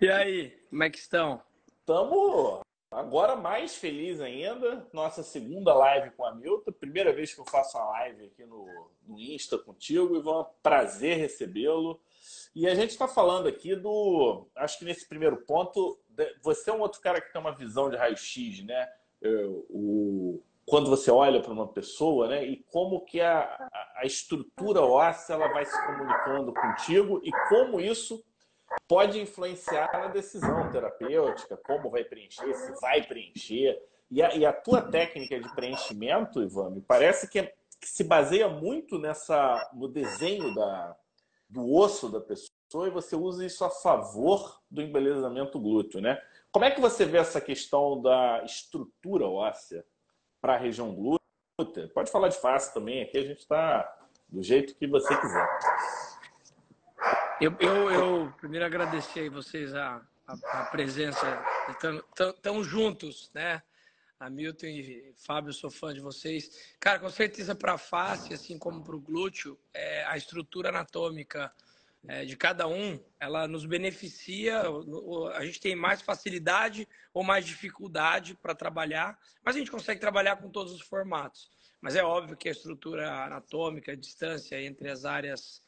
E 0.01 0.11
aí, 0.11 0.51
como 0.69 0.83
é 0.83 0.91
que 0.91 0.99
estão? 0.99 1.41
Estamos 1.79 2.63
agora 2.91 3.37
mais 3.37 3.77
feliz 3.77 4.21
ainda. 4.21 4.87
Nossa 4.93 5.23
segunda 5.23 5.75
live 5.75 6.11
com 6.13 6.25
a 6.25 6.35
Milton. 6.35 6.73
Primeira 6.73 7.13
vez 7.13 7.35
que 7.35 7.41
eu 7.41 7.45
faço 7.45 7.77
uma 7.77 7.91
live 7.91 8.27
aqui 8.27 8.45
no, 8.45 8.67
no 9.07 9.19
Insta 9.19 9.59
contigo, 9.59 10.17
Ivan. 10.17 10.47
Prazer 10.63 11.19
recebê-lo. 11.19 12.01
E 12.55 12.67
a 12.67 12.75
gente 12.75 12.91
está 12.91 13.07
falando 13.07 13.47
aqui 13.47 13.75
do. 13.77 14.47
Acho 14.57 14.79
que 14.79 14.85
nesse 14.85 15.09
primeiro 15.09 15.37
ponto, 15.45 15.99
você 16.43 16.71
é 16.71 16.73
um 16.73 16.81
outro 16.81 17.01
cara 17.01 17.21
que 17.21 17.33
tem 17.33 17.41
uma 17.41 17.55
visão 17.55 17.91
de 17.91 17.97
raio-x, 17.97 18.65
né? 18.65 18.89
O, 19.71 20.43
quando 20.67 20.91
você 20.91 21.11
olha 21.11 21.41
para 21.41 21.53
uma 21.53 21.67
pessoa, 21.67 22.29
né? 22.29 22.45
E 22.45 22.57
como 22.71 23.05
que 23.05 23.21
a, 23.21 23.69
a 23.97 24.05
estrutura 24.05 24.83
óssea 24.83 25.35
ela 25.35 25.49
vai 25.49 25.65
se 25.65 25.87
comunicando 25.87 26.53
contigo 26.53 27.21
e 27.25 27.31
como 27.49 27.81
isso 27.81 28.23
pode 28.89 29.21
influenciar 29.21 29.93
na 29.93 30.09
decisão 30.09 30.73
terapêutica, 30.73 31.59
como 31.59 31.91
vai 31.91 32.03
preencher, 32.05 32.55
se 32.55 32.81
vai 32.81 33.03
preencher. 33.03 33.79
E 34.11 34.23
a, 34.23 34.35
e 34.35 34.47
a 34.47 34.53
tua 34.53 34.81
técnica 34.81 35.39
de 35.39 35.55
preenchimento, 35.55 36.43
Ivan, 36.43 36.71
me 36.71 36.81
parece 36.81 37.29
que, 37.29 37.39
é, 37.39 37.55
que 37.79 37.87
se 37.87 38.03
baseia 38.03 38.49
muito 38.49 38.99
nessa 38.99 39.71
no 39.75 39.87
desenho 39.87 40.55
da, 40.55 40.97
do 41.49 41.71
osso 41.71 42.09
da 42.09 42.21
pessoa 42.21 42.87
e 42.87 42.91
você 42.91 43.15
usa 43.15 43.45
isso 43.45 43.63
a 43.65 43.71
favor 43.71 44.61
do 44.71 44.81
embelezamento 44.81 45.61
glúteo, 45.61 46.01
né? 46.01 46.21
Como 46.51 46.65
é 46.65 46.71
que 46.71 46.81
você 46.81 47.05
vê 47.05 47.19
essa 47.19 47.41
questão 47.43 48.01
da 48.01 48.43
estrutura 48.45 49.27
óssea 49.27 49.85
para 50.41 50.55
a 50.55 50.59
região 50.59 50.95
glútea? 50.95 51.89
Pode 51.93 52.11
falar 52.11 52.29
de 52.29 52.39
face 52.39 52.73
também, 52.73 53.03
aqui 53.03 53.19
a 53.19 53.23
gente 53.23 53.41
está 53.41 53.95
do 54.29 54.43
jeito 54.43 54.75
que 54.75 54.87
você 54.87 55.15
quiser. 55.21 55.49
Eu, 57.41 57.57
eu, 57.61 57.91
eu 57.91 58.35
primeiro 58.37 58.67
agradecer 58.67 59.29
a 59.29 59.31
vocês 59.31 59.73
a, 59.73 60.05
a, 60.27 60.61
a 60.61 60.65
presença, 60.65 61.41
estamos 62.35 62.67
juntos, 62.67 63.31
né? 63.33 63.63
Hamilton 64.19 64.67
e 64.67 65.15
Fábio, 65.17 65.53
sou 65.53 65.71
fã 65.71 65.95
de 65.95 66.01
vocês. 66.01 66.75
Cara, 66.81 66.99
com 66.99 67.09
certeza 67.09 67.55
para 67.55 67.75
a 67.75 67.79
face, 67.79 68.35
assim 68.35 68.59
como 68.59 68.83
para 68.83 68.97
o 68.97 69.01
glúteo, 69.01 69.57
é, 69.73 70.03
a 70.07 70.17
estrutura 70.17 70.71
anatômica 70.71 71.53
é, 72.09 72.25
de 72.25 72.37
cada 72.37 72.67
um, 72.67 72.99
ela 73.21 73.47
nos 73.47 73.65
beneficia. 73.65 74.65
A 75.37 75.45
gente 75.45 75.61
tem 75.61 75.77
mais 75.77 76.03
facilidade 76.03 76.89
ou 77.15 77.23
mais 77.23 77.47
dificuldade 77.47 78.35
para 78.35 78.53
trabalhar, 78.53 79.17
mas 79.45 79.55
a 79.55 79.61
gente 79.61 79.71
consegue 79.71 80.01
trabalhar 80.01 80.39
com 80.39 80.51
todos 80.51 80.73
os 80.73 80.83
formatos. 80.83 81.49
Mas 81.81 81.95
é 81.95 82.03
óbvio 82.03 82.37
que 82.37 82.49
a 82.49 82.53
estrutura 82.53 83.27
anatômica, 83.27 83.93
a 83.93 83.97
distância 83.97 84.61
entre 84.61 84.91
as 84.91 85.05
áreas, 85.05 85.63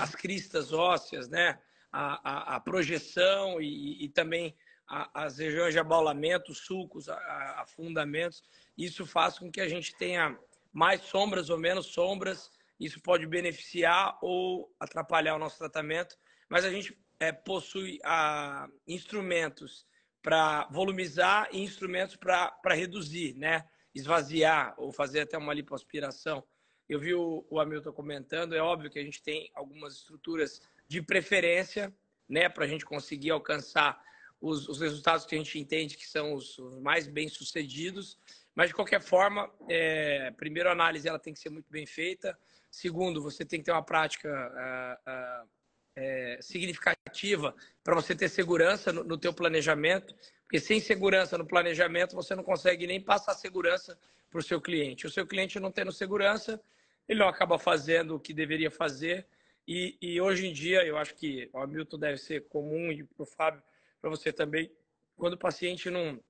as 0.00 0.14
cristas 0.14 0.72
ósseas, 0.72 1.28
né? 1.28 1.58
a, 1.96 2.20
a, 2.22 2.56
a 2.56 2.60
projeção 2.60 3.60
e, 3.60 4.04
e 4.04 4.08
também 4.08 4.54
as 4.88 5.38
regiões 5.38 5.72
de 5.72 5.80
abaulamento, 5.80 6.54
sulcos, 6.54 7.08
afundamentos. 7.08 8.44
Isso 8.78 9.04
faz 9.04 9.38
com 9.38 9.50
que 9.50 9.60
a 9.60 9.68
gente 9.68 9.96
tenha 9.96 10.38
mais 10.72 11.00
sombras 11.00 11.50
ou 11.50 11.58
menos 11.58 11.86
sombras. 11.86 12.50
Isso 12.78 13.00
pode 13.00 13.26
beneficiar 13.26 14.16
ou 14.22 14.72
atrapalhar 14.78 15.34
o 15.34 15.38
nosso 15.38 15.58
tratamento, 15.58 16.16
mas 16.48 16.64
a 16.64 16.70
gente 16.70 16.96
é, 17.18 17.32
possui 17.32 17.98
a, 18.04 18.68
instrumentos 18.86 19.86
para 20.22 20.68
volumizar 20.70 21.48
e 21.50 21.62
instrumentos 21.62 22.14
para 22.16 22.74
reduzir, 22.74 23.34
né? 23.34 23.64
esvaziar 23.94 24.74
ou 24.76 24.92
fazer 24.92 25.20
até 25.20 25.38
uma 25.38 25.54
lipoaspiração. 25.54 26.44
Eu 26.88 27.00
vi 27.00 27.14
o, 27.14 27.44
o 27.50 27.58
Hamilton 27.58 27.92
comentando, 27.92 28.54
é 28.54 28.60
óbvio 28.60 28.90
que 28.90 28.98
a 28.98 29.02
gente 29.02 29.22
tem 29.22 29.50
algumas 29.54 29.94
estruturas 29.94 30.60
de 30.88 31.02
preferência 31.02 31.92
né, 32.28 32.48
para 32.48 32.64
a 32.64 32.68
gente 32.68 32.84
conseguir 32.84 33.30
alcançar 33.30 34.00
os, 34.40 34.68
os, 34.68 34.80
resultados 34.80 35.24
que 35.24 35.34
a 35.34 35.38
gente 35.38 35.58
entende 35.58 35.96
que 35.96 36.06
são 36.06 36.34
os, 36.34 36.58
os 36.58 36.78
mais 36.80 37.06
bem 37.06 37.28
sucedidos. 37.28 38.18
Mas, 38.54 38.68
de 38.68 38.74
qualquer 38.74 39.00
forma, 39.00 39.50
é, 39.68 40.30
primeiro, 40.32 40.68
a 40.68 40.72
análise 40.72 41.08
ela 41.08 41.18
tem 41.18 41.32
que 41.32 41.38
ser 41.38 41.50
muito 41.50 41.70
bem 41.70 41.86
feita. 41.86 42.38
Segundo, 42.70 43.22
você 43.22 43.44
tem 43.44 43.60
que 43.60 43.66
ter 43.66 43.72
uma 43.72 43.82
prática 43.82 44.28
uh, 44.28 45.44
uh, 45.44 45.48
é, 45.96 46.38
significativa 46.40 47.54
para 47.82 47.94
você 47.94 48.14
ter 48.14 48.28
segurança 48.28 48.92
no, 48.92 49.04
no 49.04 49.18
teu 49.18 49.32
planejamento. 49.32 50.14
Porque 50.42 50.60
sem 50.60 50.80
segurança 50.80 51.36
no 51.36 51.46
planejamento, 51.46 52.14
você 52.14 52.34
não 52.34 52.44
consegue 52.44 52.86
nem 52.86 53.00
passar 53.00 53.34
segurança 53.34 53.98
para 54.30 54.38
o 54.38 54.42
seu 54.42 54.60
cliente. 54.60 55.06
O 55.06 55.10
seu 55.10 55.26
cliente 55.26 55.58
não 55.58 55.72
tendo 55.72 55.90
segurança, 55.90 56.60
ele 57.08 57.20
não 57.20 57.28
acaba 57.28 57.58
fazendo 57.58 58.16
o 58.16 58.20
que 58.20 58.32
deveria 58.32 58.70
fazer. 58.70 59.26
E, 59.66 59.96
e 60.00 60.20
hoje 60.20 60.46
em 60.46 60.52
dia, 60.52 60.84
eu 60.84 60.96
acho 60.96 61.14
que 61.14 61.48
o 61.52 61.58
Hamilton 61.58 61.98
deve 61.98 62.18
ser 62.18 62.46
comum 62.48 62.92
e 62.92 63.02
para 63.02 63.22
o 63.22 63.26
Fábio 63.26 63.62
para 64.00 64.10
você 64.10 64.32
também, 64.32 64.70
quando 65.16 65.32
o 65.32 65.38
paciente 65.38 65.90
não, 65.90 66.20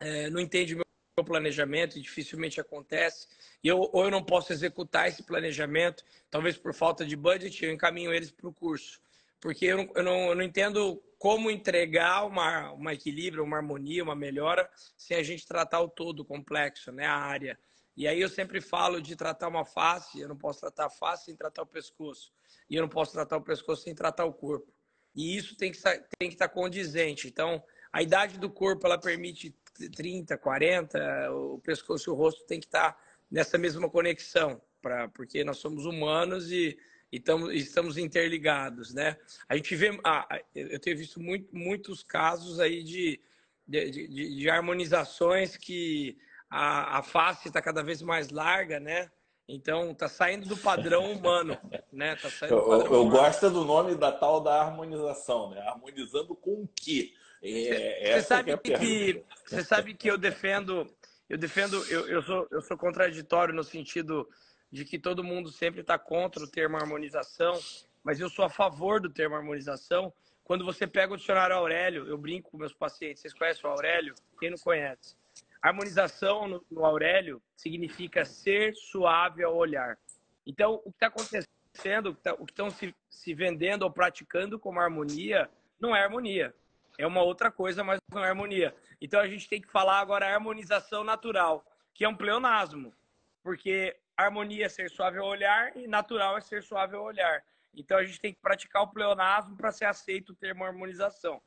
é, 0.00 0.28
não 0.30 0.40
entende 0.40 0.74
o 0.74 0.78
meu 0.78 1.24
planejamento 1.24 1.96
e 1.96 2.02
dificilmente 2.02 2.60
acontece, 2.60 3.28
e 3.62 3.68
eu, 3.68 3.88
ou 3.92 4.04
eu 4.04 4.10
não 4.10 4.24
posso 4.24 4.52
executar 4.52 5.08
esse 5.08 5.22
planejamento, 5.22 6.04
talvez 6.30 6.56
por 6.56 6.74
falta 6.74 7.04
de 7.04 7.14
budget, 7.14 7.64
eu 7.64 7.72
encaminho 7.72 8.12
eles 8.12 8.30
para 8.30 8.48
o 8.48 8.52
curso. 8.52 9.00
Porque 9.40 9.66
eu 9.66 9.76
não, 9.76 9.92
eu, 9.94 10.02
não, 10.02 10.28
eu 10.30 10.34
não 10.34 10.42
entendo 10.42 11.02
como 11.18 11.50
entregar 11.50 12.26
uma, 12.26 12.72
uma 12.72 12.92
equilíbrio, 12.92 13.44
uma 13.44 13.58
harmonia, 13.58 14.02
uma 14.02 14.14
melhora, 14.14 14.68
sem 14.96 15.16
a 15.16 15.22
gente 15.22 15.46
tratar 15.46 15.80
o 15.80 15.88
todo 15.88 16.24
complexo, 16.24 16.90
né, 16.90 17.06
a 17.06 17.16
área. 17.16 17.58
E 17.96 18.06
aí 18.06 18.20
eu 18.20 18.28
sempre 18.28 18.60
falo 18.60 19.00
de 19.00 19.16
tratar 19.16 19.48
uma 19.48 19.64
face, 19.64 20.20
eu 20.20 20.28
não 20.28 20.36
posso 20.36 20.60
tratar 20.60 20.86
a 20.86 20.90
face 20.90 21.26
sem 21.26 21.36
tratar 21.36 21.62
o 21.62 21.66
pescoço. 21.66 22.32
E 22.68 22.76
eu 22.76 22.82
não 22.82 22.88
posso 22.88 23.12
tratar 23.12 23.36
o 23.36 23.42
pescoço 23.42 23.82
sem 23.82 23.94
tratar 23.94 24.24
o 24.24 24.32
corpo. 24.32 24.72
E 25.14 25.36
isso 25.36 25.56
tem 25.56 25.72
que 25.72 25.78
tem 26.18 26.28
que 26.28 26.34
estar 26.34 26.48
condizente. 26.48 27.26
Então, 27.28 27.62
a 27.92 28.02
idade 28.02 28.38
do 28.38 28.48
corpo 28.48 28.86
ela 28.86 28.98
permite 28.98 29.54
30, 29.94 30.36
40, 30.38 31.32
o 31.32 31.58
pescoço 31.58 32.10
e 32.10 32.12
o 32.12 32.16
rosto 32.16 32.44
tem 32.46 32.60
que 32.60 32.66
estar 32.66 32.98
nessa 33.30 33.56
mesma 33.56 33.88
conexão, 33.88 34.60
pra, 34.82 35.08
porque 35.08 35.44
nós 35.44 35.58
somos 35.58 35.86
humanos 35.86 36.50
e, 36.50 36.78
e 37.10 37.20
tamo, 37.20 37.50
estamos 37.50 37.96
interligados, 37.96 38.92
né? 38.92 39.16
A 39.48 39.56
gente 39.56 39.74
vê, 39.76 39.98
ah, 40.04 40.40
eu 40.54 40.78
tenho 40.78 40.96
visto 40.96 41.20
muito, 41.20 41.48
muitos 41.54 42.02
casos 42.02 42.60
aí 42.60 42.82
de, 42.82 43.20
de, 43.66 43.90
de, 43.90 44.36
de 44.36 44.50
harmonizações 44.50 45.56
que 45.56 46.18
a, 46.50 46.98
a 46.98 47.02
face 47.02 47.48
está 47.48 47.62
cada 47.62 47.82
vez 47.82 48.02
mais 48.02 48.30
larga, 48.30 48.80
né? 48.80 49.08
Então, 49.48 49.94
tá 49.94 50.08
saindo 50.08 50.48
do 50.48 50.56
padrão 50.56 51.12
humano, 51.12 51.56
né? 51.92 52.16
Tá 52.16 52.30
saindo 52.30 52.56
eu, 52.56 52.66
padrão 52.66 52.92
eu 52.92 53.08
gosto 53.08 53.50
do 53.50 53.64
nome 53.64 53.94
da 53.94 54.12
tal 54.12 54.40
da 54.40 54.60
harmonização, 54.60 55.50
né? 55.50 55.60
Harmonizando 55.66 56.34
com 56.34 56.62
o 56.62 56.68
quê? 56.74 57.12
É, 57.42 58.12
você 58.14 58.22
sabe 58.22 58.50
é 58.50 58.56
que 58.56 59.24
você 59.46 59.64
sabe 59.64 59.94
que 59.94 60.10
eu 60.10 60.18
defendo, 60.18 60.86
eu 61.28 61.38
defendo, 61.38 61.82
eu, 61.88 62.06
eu 62.06 62.22
sou 62.22 62.46
eu 62.50 62.60
sou 62.60 62.76
contraditório 62.76 63.54
no 63.54 63.64
sentido 63.64 64.28
de 64.70 64.84
que 64.84 64.98
todo 64.98 65.24
mundo 65.24 65.50
sempre 65.50 65.80
está 65.80 65.98
contra 65.98 66.44
o 66.44 66.46
termo 66.46 66.76
harmonização. 66.76 67.58
mas 68.04 68.20
eu 68.20 68.28
sou 68.28 68.44
a 68.44 68.50
favor 68.50 69.00
do 69.00 69.10
termo 69.10 69.36
harmonização. 69.36 70.12
Quando 70.44 70.64
você 70.64 70.86
pega 70.86 71.14
o 71.14 71.16
dicionário 71.16 71.54
Aurélio, 71.54 72.06
eu 72.06 72.18
brinco 72.18 72.50
com 72.50 72.58
meus 72.58 72.74
pacientes, 72.74 73.22
vocês 73.22 73.34
conhecem 73.34 73.68
o 73.68 73.72
Aurélio? 73.72 74.14
Quem 74.38 74.50
não 74.50 74.58
conhece? 74.58 75.14
Harmonização 75.62 76.62
no, 76.70 76.84
Aurélio 76.84 77.42
significa 77.54 78.24
ser 78.24 78.74
suave 78.74 79.44
ao 79.44 79.54
olhar. 79.54 79.98
Então, 80.46 80.80
o 80.84 80.90
que 80.90 80.96
está 80.96 81.08
acontecendo, 81.08 82.18
o 82.38 82.46
que 82.46 82.52
estão 82.52 82.70
se, 82.70 82.94
se 83.10 83.34
vendendo 83.34 83.82
ou 83.82 83.90
praticando 83.90 84.58
como 84.58 84.80
harmonia, 84.80 85.50
não 85.78 85.94
é 85.94 86.02
harmonia. 86.02 86.54
É 86.98 87.06
uma 87.06 87.22
outra 87.22 87.50
coisa, 87.50 87.84
mas 87.84 88.00
não 88.10 88.24
é 88.24 88.28
harmonia. 88.28 88.74
Então, 89.00 89.20
a 89.20 89.28
gente 89.28 89.48
tem 89.48 89.60
que 89.60 89.70
falar 89.70 90.00
agora 90.00 90.32
harmonização 90.32 91.04
natural, 91.04 91.64
que 91.92 92.04
é 92.04 92.08
um 92.08 92.16
pleonasmo. 92.16 92.94
Porque 93.42 93.96
harmonia 94.16 94.66
é 94.66 94.68
ser 94.68 94.90
suave 94.90 95.18
ao 95.18 95.26
olhar 95.26 95.76
e 95.76 95.86
natural 95.86 96.38
é 96.38 96.40
ser 96.40 96.62
suave 96.62 96.96
ao 96.96 97.04
olhar. 97.04 97.44
Então, 97.74 97.98
a 97.98 98.04
gente 98.04 98.20
tem 98.20 98.32
que 98.32 98.40
praticar 98.40 98.82
o 98.82 98.88
pleonasmo 98.88 99.56
para 99.56 99.72
ser 99.72 99.84
aceito 99.84 100.30
o 100.30 100.34
termo 100.34 100.64
harmonização. 100.64 101.40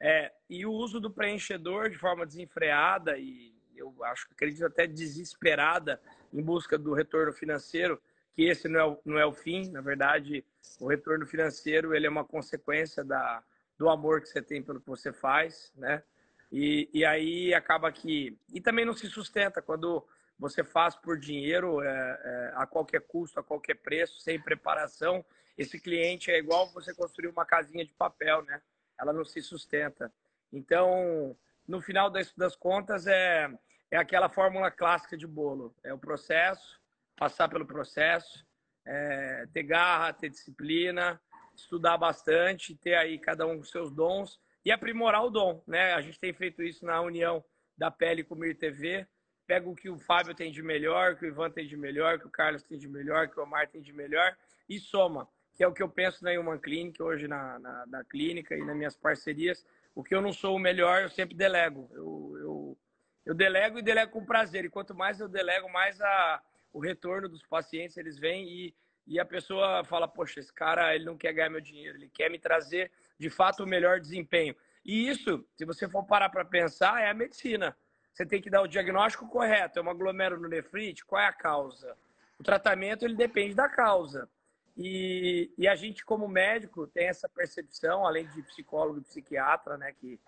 É, 0.00 0.32
e 0.48 0.64
o 0.64 0.72
uso 0.72 1.00
do 1.00 1.10
preenchedor 1.10 1.90
de 1.90 1.98
forma 1.98 2.24
desenfreada 2.24 3.18
e 3.18 3.57
eu 3.78 3.94
acho, 4.04 4.26
acredito 4.30 4.66
até 4.66 4.86
desesperada 4.86 6.00
em 6.32 6.42
busca 6.42 6.76
do 6.76 6.92
retorno 6.92 7.32
financeiro, 7.32 8.00
que 8.34 8.44
esse 8.44 8.68
não 8.68 8.80
é 8.80 8.84
o, 8.84 8.98
não 9.04 9.18
é 9.18 9.26
o 9.26 9.32
fim, 9.32 9.70
na 9.70 9.80
verdade, 9.80 10.44
o 10.80 10.86
retorno 10.86 11.26
financeiro 11.26 11.94
ele 11.94 12.06
é 12.06 12.10
uma 12.10 12.24
consequência 12.24 13.02
da, 13.02 13.42
do 13.78 13.88
amor 13.88 14.20
que 14.20 14.28
você 14.28 14.42
tem 14.42 14.62
pelo 14.62 14.80
que 14.80 14.88
você 14.88 15.12
faz, 15.12 15.72
né? 15.76 16.02
E, 16.50 16.88
e 16.92 17.04
aí 17.04 17.52
acaba 17.52 17.90
que... 17.92 18.38
E 18.52 18.60
também 18.60 18.84
não 18.84 18.94
se 18.94 19.06
sustenta 19.08 19.60
quando 19.60 20.06
você 20.38 20.62
faz 20.62 20.94
por 20.94 21.18
dinheiro, 21.18 21.82
é, 21.82 21.88
é, 21.88 22.52
a 22.54 22.66
qualquer 22.66 23.00
custo, 23.02 23.40
a 23.40 23.44
qualquer 23.44 23.74
preço, 23.74 24.20
sem 24.20 24.40
preparação. 24.40 25.24
Esse 25.56 25.80
cliente 25.80 26.30
é 26.30 26.38
igual 26.38 26.72
você 26.72 26.94
construir 26.94 27.28
uma 27.28 27.44
casinha 27.44 27.84
de 27.84 27.92
papel, 27.92 28.42
né? 28.42 28.62
Ela 28.98 29.12
não 29.12 29.24
se 29.24 29.42
sustenta. 29.42 30.12
Então, 30.52 31.36
no 31.66 31.80
final 31.80 32.08
das, 32.08 32.32
das 32.34 32.56
contas, 32.56 33.06
é, 33.06 33.50
é 33.90 33.96
aquela 33.96 34.28
fórmula 34.28 34.70
clássica 34.70 35.16
de 35.16 35.26
bolo. 35.26 35.74
É 35.82 35.92
o 35.92 35.98
processo, 35.98 36.80
passar 37.16 37.48
pelo 37.48 37.66
processo, 37.66 38.46
é, 38.86 39.46
ter 39.52 39.62
garra, 39.62 40.12
ter 40.12 40.28
disciplina, 40.28 41.20
estudar 41.54 41.96
bastante, 41.98 42.74
ter 42.74 42.94
aí 42.94 43.18
cada 43.18 43.46
um 43.46 43.58
os 43.58 43.70
seus 43.70 43.90
dons 43.90 44.40
e 44.64 44.70
aprimorar 44.70 45.24
o 45.24 45.30
dom, 45.30 45.62
né? 45.66 45.94
A 45.94 46.00
gente 46.00 46.18
tem 46.18 46.32
feito 46.32 46.62
isso 46.62 46.84
na 46.84 47.00
união 47.00 47.44
da 47.76 47.90
Pele 47.90 48.24
com 48.24 48.34
o 48.34 48.38
Mir 48.38 48.56
TV. 48.56 49.06
Pega 49.46 49.68
o 49.68 49.74
que 49.74 49.88
o 49.88 49.98
Fábio 49.98 50.34
tem 50.34 50.52
de 50.52 50.62
melhor, 50.62 51.16
que 51.16 51.24
o 51.24 51.28
Ivan 51.28 51.50
tem 51.50 51.66
de 51.66 51.76
melhor, 51.76 52.18
que 52.18 52.26
o 52.26 52.30
Carlos 52.30 52.62
tem 52.62 52.78
de 52.78 52.88
melhor, 52.88 53.28
que 53.28 53.40
o 53.40 53.42
Omar 53.42 53.68
tem 53.68 53.80
de 53.80 53.92
melhor 53.92 54.36
e 54.68 54.78
soma, 54.78 55.26
que 55.54 55.64
é 55.64 55.66
o 55.66 55.72
que 55.72 55.82
eu 55.82 55.88
penso 55.88 56.22
na 56.22 56.32
Human 56.32 56.58
Clinic, 56.58 57.02
hoje 57.02 57.26
na, 57.26 57.58
na, 57.58 57.86
na 57.86 58.04
clínica 58.04 58.54
e 58.54 58.64
nas 58.64 58.76
minhas 58.76 58.96
parcerias. 58.96 59.64
O 59.94 60.04
que 60.04 60.14
eu 60.14 60.20
não 60.20 60.32
sou 60.32 60.54
o 60.54 60.58
melhor, 60.58 61.02
eu 61.02 61.08
sempre 61.08 61.34
delego. 61.34 61.88
Eu, 61.94 62.36
eu, 62.38 62.78
eu 63.24 63.34
delego 63.34 63.78
e 63.78 63.82
delego 63.82 64.12
com 64.12 64.24
prazer. 64.24 64.64
E 64.64 64.70
quanto 64.70 64.94
mais 64.94 65.20
eu 65.20 65.28
delego, 65.28 65.68
mais 65.70 66.00
a, 66.00 66.42
o 66.72 66.80
retorno 66.80 67.28
dos 67.28 67.44
pacientes 67.44 67.96
eles 67.96 68.18
vêm 68.18 68.48
e, 68.48 68.74
e 69.06 69.20
a 69.20 69.24
pessoa 69.24 69.84
fala: 69.84 70.08
Poxa, 70.08 70.40
esse 70.40 70.52
cara 70.52 70.94
ele 70.94 71.04
não 71.04 71.16
quer 71.16 71.32
ganhar 71.32 71.50
meu 71.50 71.60
dinheiro, 71.60 71.98
ele 71.98 72.08
quer 72.08 72.30
me 72.30 72.38
trazer 72.38 72.90
de 73.18 73.28
fato 73.28 73.64
o 73.64 73.66
melhor 73.66 74.00
desempenho. 74.00 74.54
E 74.84 75.08
isso, 75.08 75.44
se 75.56 75.64
você 75.64 75.88
for 75.88 76.04
parar 76.04 76.28
para 76.30 76.44
pensar, 76.44 77.02
é 77.02 77.10
a 77.10 77.14
medicina. 77.14 77.76
Você 78.12 78.26
tem 78.26 78.40
que 78.40 78.50
dar 78.50 78.62
o 78.62 78.66
diagnóstico 78.66 79.28
correto. 79.28 79.78
É 79.78 79.82
uma 79.82 79.94
glomerulonefrite, 79.94 81.04
qual 81.04 81.20
é 81.20 81.26
a 81.26 81.32
causa? 81.32 81.96
O 82.38 82.42
tratamento 82.42 83.04
ele 83.04 83.14
depende 83.14 83.54
da 83.54 83.68
causa. 83.68 84.28
E, 84.76 85.52
e, 85.58 85.66
a 85.66 85.74
gente, 85.74 86.04
como 86.04 86.28
médico, 86.28 86.86
tem 86.86 87.08
essa 87.08 87.28
percepção, 87.28 88.06
além 88.06 88.28
de 88.28 88.42
psicólogo 88.42 89.00
e 89.00 89.02
psiquiatra, 89.02 89.76
né, 89.76 89.92
que 89.92 90.20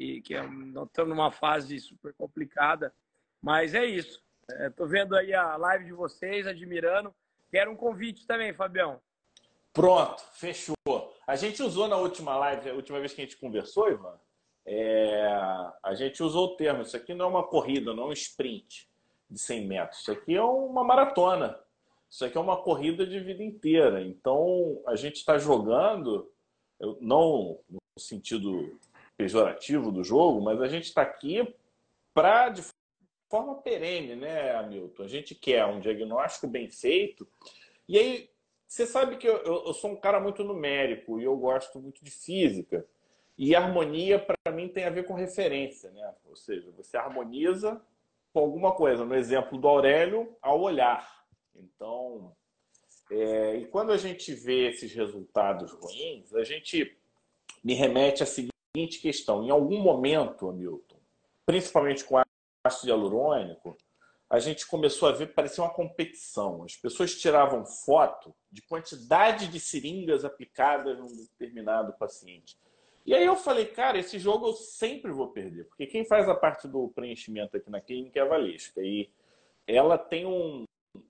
que, 0.00 0.20
que 0.22 0.34
é, 0.34 0.46
nós 0.46 0.86
estamos 0.86 1.10
numa 1.14 1.30
fase 1.30 1.78
super 1.78 2.14
complicada. 2.14 2.92
Mas 3.42 3.74
é 3.74 3.84
isso. 3.84 4.22
Estou 4.48 4.86
é, 4.86 4.88
vendo 4.88 5.14
aí 5.14 5.34
a 5.34 5.56
live 5.58 5.84
de 5.84 5.92
vocês, 5.92 6.46
admirando. 6.46 7.14
Quero 7.50 7.70
um 7.70 7.76
convite 7.76 8.26
também, 8.26 8.54
Fabião. 8.54 8.98
Pronto, 9.72 10.22
fechou. 10.32 10.74
A 11.26 11.36
gente 11.36 11.62
usou 11.62 11.86
na 11.86 11.96
última 11.96 12.36
live, 12.36 12.70
a 12.70 12.74
última 12.74 12.98
vez 12.98 13.12
que 13.12 13.20
a 13.20 13.24
gente 13.24 13.36
conversou, 13.36 13.90
Ivan, 13.90 14.18
é, 14.66 15.26
a 15.82 15.94
gente 15.94 16.22
usou 16.22 16.48
o 16.48 16.56
termo. 16.56 16.82
Isso 16.82 16.96
aqui 16.96 17.12
não 17.12 17.26
é 17.26 17.28
uma 17.28 17.46
corrida, 17.46 17.92
não 17.92 18.04
é 18.04 18.06
um 18.06 18.12
sprint 18.12 18.88
de 19.28 19.38
100 19.38 19.66
metros. 19.66 20.00
Isso 20.00 20.12
aqui 20.12 20.34
é 20.34 20.42
uma 20.42 20.82
maratona. 20.82 21.58
Isso 22.08 22.24
aqui 22.24 22.36
é 22.36 22.40
uma 22.40 22.62
corrida 22.62 23.06
de 23.06 23.20
vida 23.20 23.42
inteira. 23.42 24.02
Então, 24.02 24.82
a 24.86 24.96
gente 24.96 25.16
está 25.16 25.38
jogando, 25.38 26.28
não 27.00 27.60
no 27.70 27.80
sentido 27.98 28.76
pejorativo 29.20 29.92
do 29.92 30.02
jogo, 30.02 30.40
mas 30.40 30.62
a 30.62 30.66
gente 30.66 30.84
está 30.84 31.02
aqui 31.02 31.54
para, 32.14 32.48
de 32.48 32.62
forma 33.28 33.56
perene, 33.56 34.16
né, 34.16 34.52
Hamilton? 34.56 35.02
A 35.02 35.08
gente 35.08 35.34
quer 35.34 35.66
um 35.66 35.78
diagnóstico 35.78 36.46
bem 36.46 36.70
feito. 36.70 37.28
E 37.86 37.98
aí, 37.98 38.30
você 38.66 38.86
sabe 38.86 39.18
que 39.18 39.28
eu, 39.28 39.36
eu 39.44 39.74
sou 39.74 39.90
um 39.90 39.96
cara 39.96 40.18
muito 40.18 40.42
numérico 40.42 41.20
e 41.20 41.24
eu 41.24 41.36
gosto 41.36 41.78
muito 41.78 42.02
de 42.02 42.10
física. 42.10 42.86
E 43.36 43.54
harmonia, 43.54 44.18
para 44.18 44.52
mim, 44.52 44.68
tem 44.68 44.84
a 44.84 44.90
ver 44.90 45.04
com 45.04 45.14
referência, 45.14 45.90
né? 45.90 46.14
Ou 46.24 46.36
seja, 46.36 46.70
você 46.70 46.96
harmoniza 46.96 47.80
com 48.32 48.40
alguma 48.40 48.72
coisa. 48.72 49.04
No 49.04 49.14
exemplo 49.14 49.58
do 49.58 49.68
Aurélio, 49.68 50.34
ao 50.40 50.60
olhar. 50.60 51.26
Então, 51.54 52.34
é, 53.10 53.56
e 53.56 53.66
quando 53.66 53.92
a 53.92 53.98
gente 53.98 54.32
vê 54.32 54.68
esses 54.68 54.94
resultados 54.94 55.72
ruins, 55.72 56.34
a 56.34 56.42
gente 56.42 56.96
me 57.62 57.74
remete 57.74 58.22
a 58.22 58.26
seguir 58.26 58.50
seguinte 58.74 59.00
questão: 59.00 59.42
em 59.42 59.50
algum 59.50 59.80
momento, 59.80 60.48
Hamilton, 60.48 61.00
principalmente 61.44 62.04
com 62.04 62.20
ácido 62.64 62.88
hialurônico, 62.88 63.76
a 64.28 64.38
gente 64.38 64.66
começou 64.66 65.08
a 65.08 65.12
ver 65.12 65.28
que 65.28 65.34
parecia 65.34 65.64
uma 65.64 65.72
competição. 65.72 66.62
As 66.62 66.76
pessoas 66.76 67.14
tiravam 67.14 67.66
foto 67.66 68.34
de 68.50 68.62
quantidade 68.62 69.48
de 69.48 69.58
seringas 69.58 70.24
aplicadas 70.24 70.96
num 70.96 71.08
determinado 71.08 71.92
paciente. 71.94 72.56
E 73.04 73.14
aí 73.14 73.24
eu 73.24 73.34
falei, 73.34 73.66
cara, 73.66 73.98
esse 73.98 74.18
jogo 74.18 74.48
eu 74.48 74.52
sempre 74.52 75.10
vou 75.10 75.28
perder, 75.28 75.64
porque 75.64 75.86
quem 75.86 76.04
faz 76.04 76.28
a 76.28 76.34
parte 76.34 76.68
do 76.68 76.90
preenchimento 76.90 77.56
aqui 77.56 77.68
na 77.68 77.80
clínica 77.80 78.20
é 78.20 78.22
a 78.22 78.26
Valesca. 78.26 78.80
E 78.82 79.10
ela 79.66 79.98
tem 79.98 80.26
um, 80.26 80.64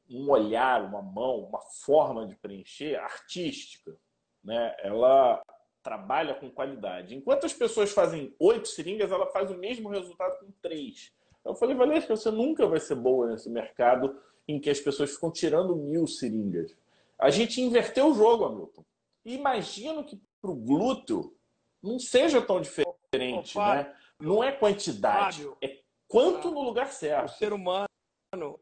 um 0.09 0.31
olhar, 0.31 0.83
uma 0.83 1.03
mão, 1.03 1.40
uma 1.40 1.61
forma 1.61 2.27
de 2.27 2.37
preencher 2.37 2.96
artística. 2.96 3.94
Né? 4.42 4.75
Ela 4.79 5.42
trabalha 5.83 6.35
com 6.35 6.51
qualidade. 6.51 7.14
Enquanto 7.14 7.47
as 7.47 7.53
pessoas 7.53 7.90
fazem 7.93 8.35
oito 8.38 8.69
seringas, 8.69 9.11
ela 9.11 9.27
faz 9.27 9.51
o 9.51 9.57
mesmo 9.57 9.88
resultado 9.88 10.38
com 10.38 10.53
três. 10.62 11.12
Eu 11.45 11.55
falei, 11.55 11.75
Valesca, 11.75 12.16
você 12.16 12.31
nunca 12.31 12.66
vai 12.66 12.81
ser 12.81 12.95
boa 12.95 13.29
nesse 13.29 13.49
mercado 13.49 14.19
em 14.47 14.61
que 14.61 14.69
as 14.69 14.81
pessoas 14.81 15.12
ficam 15.12 15.31
tirando 15.31 15.75
mil 15.75 16.07
seringas. 16.07 16.77
A 17.19 17.31
gente 17.31 17.61
inverteu 17.61 18.09
o 18.09 18.14
jogo, 18.14 18.45
Hamilton. 18.45 18.85
Imagino 19.25 20.05
que 20.05 20.21
para 20.40 20.51
o 20.51 20.55
glúteo 20.55 21.35
não 21.83 21.99
seja 21.99 22.40
tão 22.43 22.61
diferente, 22.61 23.57
né? 23.59 23.95
Não 24.19 24.45
é 24.45 24.53
quantidade, 24.53 25.45
Fábio, 25.45 25.57
é 25.62 25.81
quanto 26.07 26.51
no 26.51 26.62
lugar 26.62 26.88
certo. 26.88 27.27
O 27.27 27.37
ser 27.37 27.53
humano, 27.53 27.87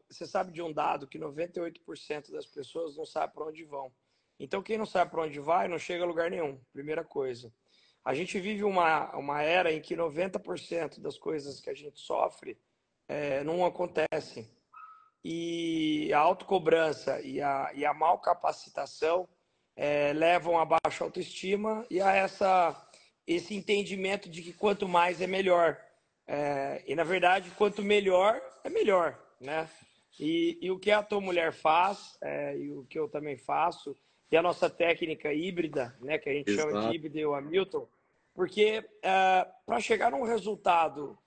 você 0.09 0.25
sabe 0.25 0.53
de 0.53 0.61
um 0.61 0.71
dado 0.71 1.07
que 1.07 1.19
98% 1.19 2.31
das 2.31 2.45
pessoas 2.45 2.95
não 2.95 3.05
sabem 3.05 3.35
para 3.35 3.45
onde 3.45 3.65
vão. 3.65 3.91
Então, 4.39 4.63
quem 4.63 4.77
não 4.77 4.85
sabe 4.85 5.11
para 5.11 5.23
onde 5.23 5.39
vai, 5.39 5.67
não 5.67 5.77
chega 5.77 6.03
a 6.03 6.07
lugar 6.07 6.31
nenhum. 6.31 6.59
Primeira 6.71 7.03
coisa. 7.03 7.53
A 8.05 8.13
gente 8.13 8.39
vive 8.39 8.63
uma, 8.63 9.15
uma 9.15 9.41
era 9.41 9.71
em 9.71 9.81
que 9.81 9.95
90% 9.95 11.01
das 11.01 11.17
coisas 11.17 11.59
que 11.59 11.69
a 11.69 11.73
gente 11.73 11.99
sofre 11.99 12.57
é, 13.07 13.43
não 13.43 13.65
acontecem. 13.65 14.49
E 15.23 16.11
a 16.13 16.19
autocobrança 16.19 17.19
e 17.21 17.41
a, 17.41 17.71
e 17.73 17.85
a 17.85 17.93
mal 17.93 18.19
capacitação 18.19 19.27
é, 19.75 20.13
levam 20.13 20.57
a 20.57 20.65
baixa 20.65 21.03
autoestima 21.03 21.85
e 21.89 22.01
a 22.01 22.15
essa, 22.15 22.89
esse 23.27 23.53
entendimento 23.53 24.29
de 24.29 24.41
que 24.41 24.53
quanto 24.53 24.87
mais 24.87 25.21
é 25.21 25.27
melhor. 25.27 25.77
É, 26.25 26.83
e, 26.87 26.95
na 26.95 27.03
verdade, 27.03 27.51
quanto 27.51 27.83
melhor, 27.83 28.41
é 28.63 28.69
melhor. 28.69 29.19
Né? 29.41 29.69
E, 30.19 30.57
e 30.61 30.71
o 30.71 30.79
que 30.79 30.91
a 30.91 31.03
tua 31.03 31.19
mulher 31.19 31.51
faz, 31.51 32.17
é, 32.21 32.57
e 32.57 32.71
o 32.71 32.85
que 32.85 32.99
eu 32.99 33.09
também 33.09 33.37
faço, 33.37 33.95
e 34.31 34.37
a 34.37 34.41
nossa 34.41 34.69
técnica 34.69 35.33
híbrida, 35.33 35.95
né, 36.01 36.17
que 36.17 36.29
a 36.29 36.33
gente 36.33 36.51
Exato. 36.51 36.69
chama 36.69 36.89
de 36.89 36.95
híbrida 36.95 37.19
e 37.19 37.25
o 37.25 37.33
Hamilton, 37.33 37.87
porque 38.33 38.79
uh, 38.79 39.51
para 39.65 39.79
chegar 39.79 40.11
num 40.11 40.23
resultado, 40.23 41.17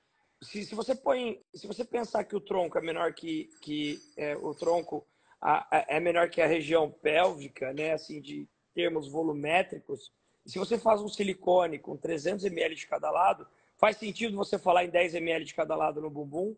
se, 0.41 0.65
se, 0.65 0.75
você 0.75 0.95
põe, 0.95 1.41
se 1.55 1.67
você 1.67 1.85
pensar 1.85 2.25
que 2.25 2.37
o 2.37 2.41
tronco 2.41 2.79
é 2.79 2.81
menor 2.81 3.13
que, 3.13 3.51
que 3.61 4.01
é, 4.17 4.37
o 4.37 4.55
tronco 4.55 5.07
a, 5.41 5.67
a, 5.77 5.87
é 5.89 6.01
menor 6.01 6.31
que 6.31 6.41
a 6.41 6.47
região 6.47 6.91
pélvica, 6.91 7.73
né, 7.73 7.93
assim 7.93 8.21
de 8.21 8.49
termos 8.75 9.09
volumétricos, 9.09 10.13
se 10.47 10.59
você 10.59 10.79
faz 10.79 11.01
um 11.01 11.09
silicone 11.09 11.79
com 11.79 11.97
300 11.97 12.45
ml 12.45 12.75
de 12.75 12.87
cada 12.87 13.11
lado, 13.11 13.47
faz 13.77 13.97
sentido 13.97 14.37
você 14.37 14.59
falar 14.59 14.85
em 14.85 14.91
10 14.91 15.15
ml 15.17 15.45
de 15.45 15.55
cada 15.55 15.75
lado 15.77 16.01
no 16.01 16.11
bumbum? 16.11 16.57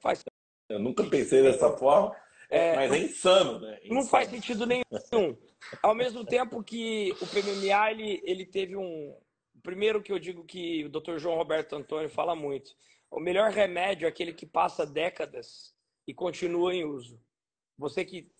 Faz. 0.00 0.24
Eu 0.68 0.78
nunca 0.78 1.04
pensei 1.04 1.42
dessa 1.42 1.76
forma. 1.76 2.14
É, 2.50 2.74
mas 2.74 2.92
é 2.92 2.98
insano, 2.98 3.60
né? 3.60 3.78
Insano. 3.84 3.94
Não 3.94 4.06
faz 4.06 4.28
sentido 4.28 4.66
nenhum. 4.66 4.82
Ao 5.82 5.94
mesmo 5.94 6.24
tempo 6.24 6.62
que 6.64 7.12
o 7.20 7.26
PMMA 7.26 7.92
ele, 7.92 8.20
ele 8.24 8.44
teve 8.44 8.76
um. 8.76 9.16
Primeiro 9.62 10.02
que 10.02 10.10
eu 10.10 10.18
digo 10.18 10.44
que 10.44 10.84
o 10.84 10.88
Dr. 10.88 11.18
João 11.18 11.36
Roberto 11.36 11.76
Antônio 11.76 12.08
fala 12.08 12.34
muito. 12.34 12.72
O 13.10 13.20
melhor 13.20 13.50
remédio 13.50 14.06
é 14.06 14.08
aquele 14.08 14.32
que 14.32 14.46
passa 14.46 14.84
décadas 14.84 15.74
e 16.06 16.14
continua 16.14 16.74
em 16.74 16.84
uso. 16.84 17.20
Você 17.78 18.04
que 18.04 18.32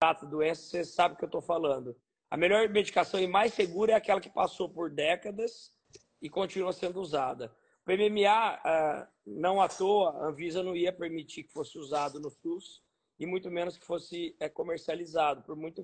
trata 0.00 0.26
doença, 0.26 0.62
você 0.62 0.84
sabe 0.84 1.14
o 1.14 1.18
que 1.18 1.24
eu 1.24 1.28
estou 1.28 1.40
falando. 1.40 1.96
A 2.30 2.36
melhor 2.36 2.68
medicação 2.68 3.18
e 3.18 3.26
mais 3.26 3.54
segura 3.54 3.92
é 3.92 3.94
aquela 3.96 4.20
que 4.20 4.30
passou 4.30 4.68
por 4.68 4.90
décadas 4.90 5.72
e 6.20 6.28
continua 6.28 6.72
sendo 6.72 7.00
usada. 7.00 7.52
O 7.82 7.84
PMMA, 7.86 8.60
ah, 8.64 9.08
não 9.26 9.60
à 9.60 9.68
toa, 9.68 10.10
a 10.10 10.26
Anvisa 10.28 10.62
não 10.62 10.76
ia 10.76 10.92
permitir 10.92 11.44
que 11.44 11.52
fosse 11.52 11.78
usado 11.78 12.20
no 12.20 12.30
SUS 12.30 12.82
e 13.18 13.26
muito 13.26 13.50
menos 13.50 13.76
que 13.76 13.84
fosse 13.84 14.34
é, 14.38 14.48
comercializado. 14.48 15.42
Por 15.42 15.56
muito, 15.56 15.82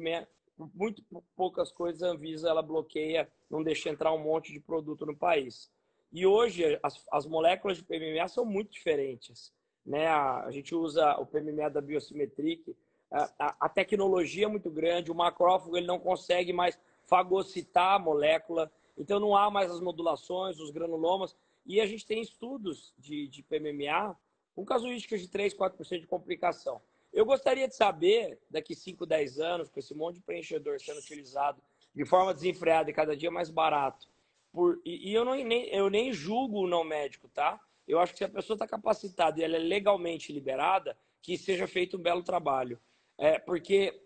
por 0.57 0.71
muito 0.75 1.03
poucas 1.37 1.73
coisas, 1.73 2.03
a 2.03 2.09
Anvisa 2.09 2.49
ela 2.49 2.63
bloqueia, 2.63 3.31
não 3.51 3.63
deixa 3.63 3.91
entrar 3.91 4.13
um 4.13 4.23
monte 4.23 4.53
de 4.53 4.61
produto 4.61 5.05
no 5.05 5.17
país. 5.17 5.71
E 6.13 6.25
hoje, 6.25 6.79
as, 6.83 7.05
as 7.11 7.27
moléculas 7.27 7.79
de 7.79 7.83
PMMA 7.83 8.29
são 8.29 8.45
muito 8.45 8.71
diferentes. 8.71 9.53
Né? 9.85 10.07
A, 10.07 10.45
a 10.45 10.51
gente 10.51 10.75
usa 10.75 11.17
o 11.17 11.27
PMMA 11.27 11.69
da 11.69 11.81
Biosimetric, 11.81 12.77
a, 13.11 13.67
a, 13.67 13.69
tecnologia 13.69 14.47
é 14.47 14.49
muito 14.49 14.71
grande, 14.71 15.11
o 15.11 15.15
macrófago 15.15 15.77
ele 15.77 15.87
não 15.87 16.01
consegue 16.01 16.53
mais 16.53 16.79
fagocitar 17.07 17.95
a 17.95 17.99
molécula, 17.99 18.73
então 18.99 19.21
não 19.21 19.37
há 19.37 19.51
mais 19.51 19.71
as 19.71 19.81
modulações, 19.81 20.59
os 20.59 20.71
granulomas, 20.71 21.37
e 21.65 21.81
a 21.81 21.87
gente 21.87 22.05
tem 22.05 22.21
estudos 22.21 22.93
de, 22.99 23.29
de 23.29 23.43
PMMA 23.43 24.17
com 24.55 24.65
casuísticas 24.65 25.21
de 25.21 25.29
3, 25.29 25.55
4% 25.55 26.01
de 26.01 26.07
complicação. 26.07 26.81
Eu 27.15 27.25
gostaria 27.25 27.69
de 27.69 27.77
saber, 27.77 28.41
daqui 28.51 28.75
5, 28.75 29.07
10 29.07 29.39
anos, 29.39 29.71
com 29.71 29.79
esse 29.79 29.95
monte 29.95 30.17
de 30.17 30.23
preenchedor 30.23 30.81
sendo 30.81 30.99
utilizado 30.99 31.63
de 31.95 32.05
forma 32.05 32.35
desenfreada 32.35 32.91
e 32.91 32.93
cada 32.93 33.17
dia 33.17 33.31
mais 33.31 33.49
barato, 33.49 34.09
por, 34.53 34.81
e, 34.85 35.11
e 35.11 35.15
eu, 35.15 35.25
não, 35.25 35.37
nem, 35.37 35.69
eu 35.69 35.89
nem 35.89 36.13
julgo 36.13 36.65
o 36.65 36.69
não 36.69 36.83
médico, 36.83 37.29
tá? 37.29 37.61
Eu 37.87 38.01
acho 38.01 38.13
que 38.13 38.19
se 38.19 38.25
a 38.25 38.29
pessoa 38.29 38.57
está 38.57 38.67
capacitada 38.67 39.41
e 39.41 39.45
ela 39.45 39.55
é 39.55 39.61
legalmente 39.61 40.33
liberada, 40.33 40.99
que 41.23 41.39
seja 41.39 41.69
feito 41.69 41.97
um 41.97 42.03
belo 42.03 42.23
trabalho. 42.23 42.81
É, 43.17 43.39
porque 43.39 44.01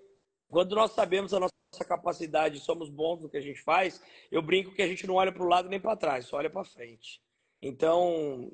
quando 0.49 0.77
nós 0.77 0.93
sabemos 0.93 1.33
a 1.33 1.41
nossa 1.41 1.53
capacidade, 1.87 2.61
somos 2.61 2.91
bons 2.91 3.23
no 3.23 3.29
que 3.29 3.39
a 3.39 3.43
gente 3.43 3.63
faz, 3.63 4.03
eu 4.31 4.43
brinco 4.43 4.75
que 4.75 4.83
a 4.83 4.87
gente 4.87 5.07
não 5.07 5.15
olha 5.15 5.33
para 5.33 5.43
o 5.43 5.49
lado 5.49 5.69
nem 5.69 5.81
para 5.81 5.97
trás, 5.97 6.27
só 6.27 6.37
olha 6.37 6.51
para 6.51 6.65
frente. 6.65 7.23
Então, 7.63 8.51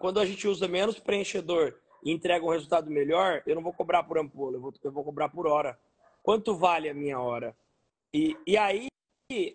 quando 0.00 0.18
a 0.18 0.24
gente 0.24 0.48
usa 0.48 0.66
menos 0.66 0.98
preenchedor 0.98 1.78
e 2.02 2.10
entrega 2.10 2.44
um 2.44 2.50
resultado 2.50 2.90
melhor, 2.90 3.42
eu 3.46 3.54
não 3.54 3.62
vou 3.62 3.72
cobrar 3.72 4.02
por 4.02 4.18
ampola, 4.18 4.56
eu 4.56 4.60
vou, 4.60 4.74
eu 4.82 4.92
vou 4.92 5.04
cobrar 5.04 5.28
por 5.28 5.46
hora. 5.46 5.78
Quanto 6.22 6.54
vale 6.56 6.88
a 6.88 6.94
minha 6.94 7.18
hora? 7.20 7.56
E, 8.12 8.36
e 8.46 8.56
aí, 8.56 8.88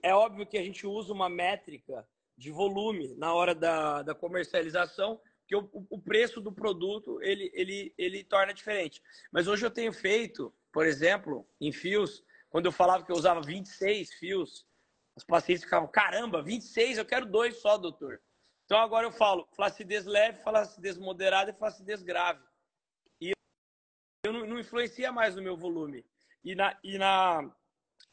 é 0.02 0.14
óbvio 0.14 0.46
que 0.46 0.58
a 0.58 0.64
gente 0.64 0.88
usa 0.88 1.14
uma 1.14 1.30
métrica 1.30 2.08
de 2.38 2.52
volume 2.52 3.16
na 3.16 3.34
hora 3.34 3.54
da, 3.54 4.02
da 4.02 4.16
comercialização 4.16 5.20
porque 5.48 5.56
o, 5.56 5.88
o 5.90 5.98
preço 5.98 6.42
do 6.42 6.52
produto 6.52 7.22
ele, 7.22 7.50
ele, 7.54 7.94
ele 7.98 8.22
torna 8.22 8.54
diferente. 8.54 9.02
Mas 9.32 9.48
hoje 9.48 9.66
eu 9.66 9.72
tenho 9.72 9.94
feito, 9.94 10.54
por 10.74 10.86
exemplo, 10.86 11.48
em 11.62 11.72
fios, 11.72 12.22
quando 12.50 12.66
eu 12.66 12.72
falava 12.72 13.06
que 13.06 13.12
eu 13.12 13.16
usava 13.16 13.42
26 13.42 14.14
fios, 14.16 14.68
os 15.16 15.24
pacientes 15.24 15.64
ficavam, 15.64 15.88
caramba, 15.88 16.44
26, 16.44 16.98
eu 16.98 17.06
quero 17.06 17.26
dois 17.26 17.62
só, 17.62 17.78
doutor. 17.78 18.22
Então 18.68 18.80
agora 18.80 19.08
eu 19.08 19.12
falo 19.14 19.48
flacidez 19.56 20.06
leve, 20.06 20.44
flacidez 20.44 20.98
moderada 20.98 21.50
e 21.50 21.54
flacidez 21.54 22.04
grave. 22.04 22.44
E 23.22 23.32
eu 24.26 24.34
não, 24.34 24.46
não 24.46 24.60
influencia 24.60 25.10
mais 25.10 25.38
no 25.38 25.42
meu 25.42 25.56
volume. 25.56 26.06
E, 26.44 26.54
na, 26.54 26.78
e, 26.84 26.98
na, 26.98 27.50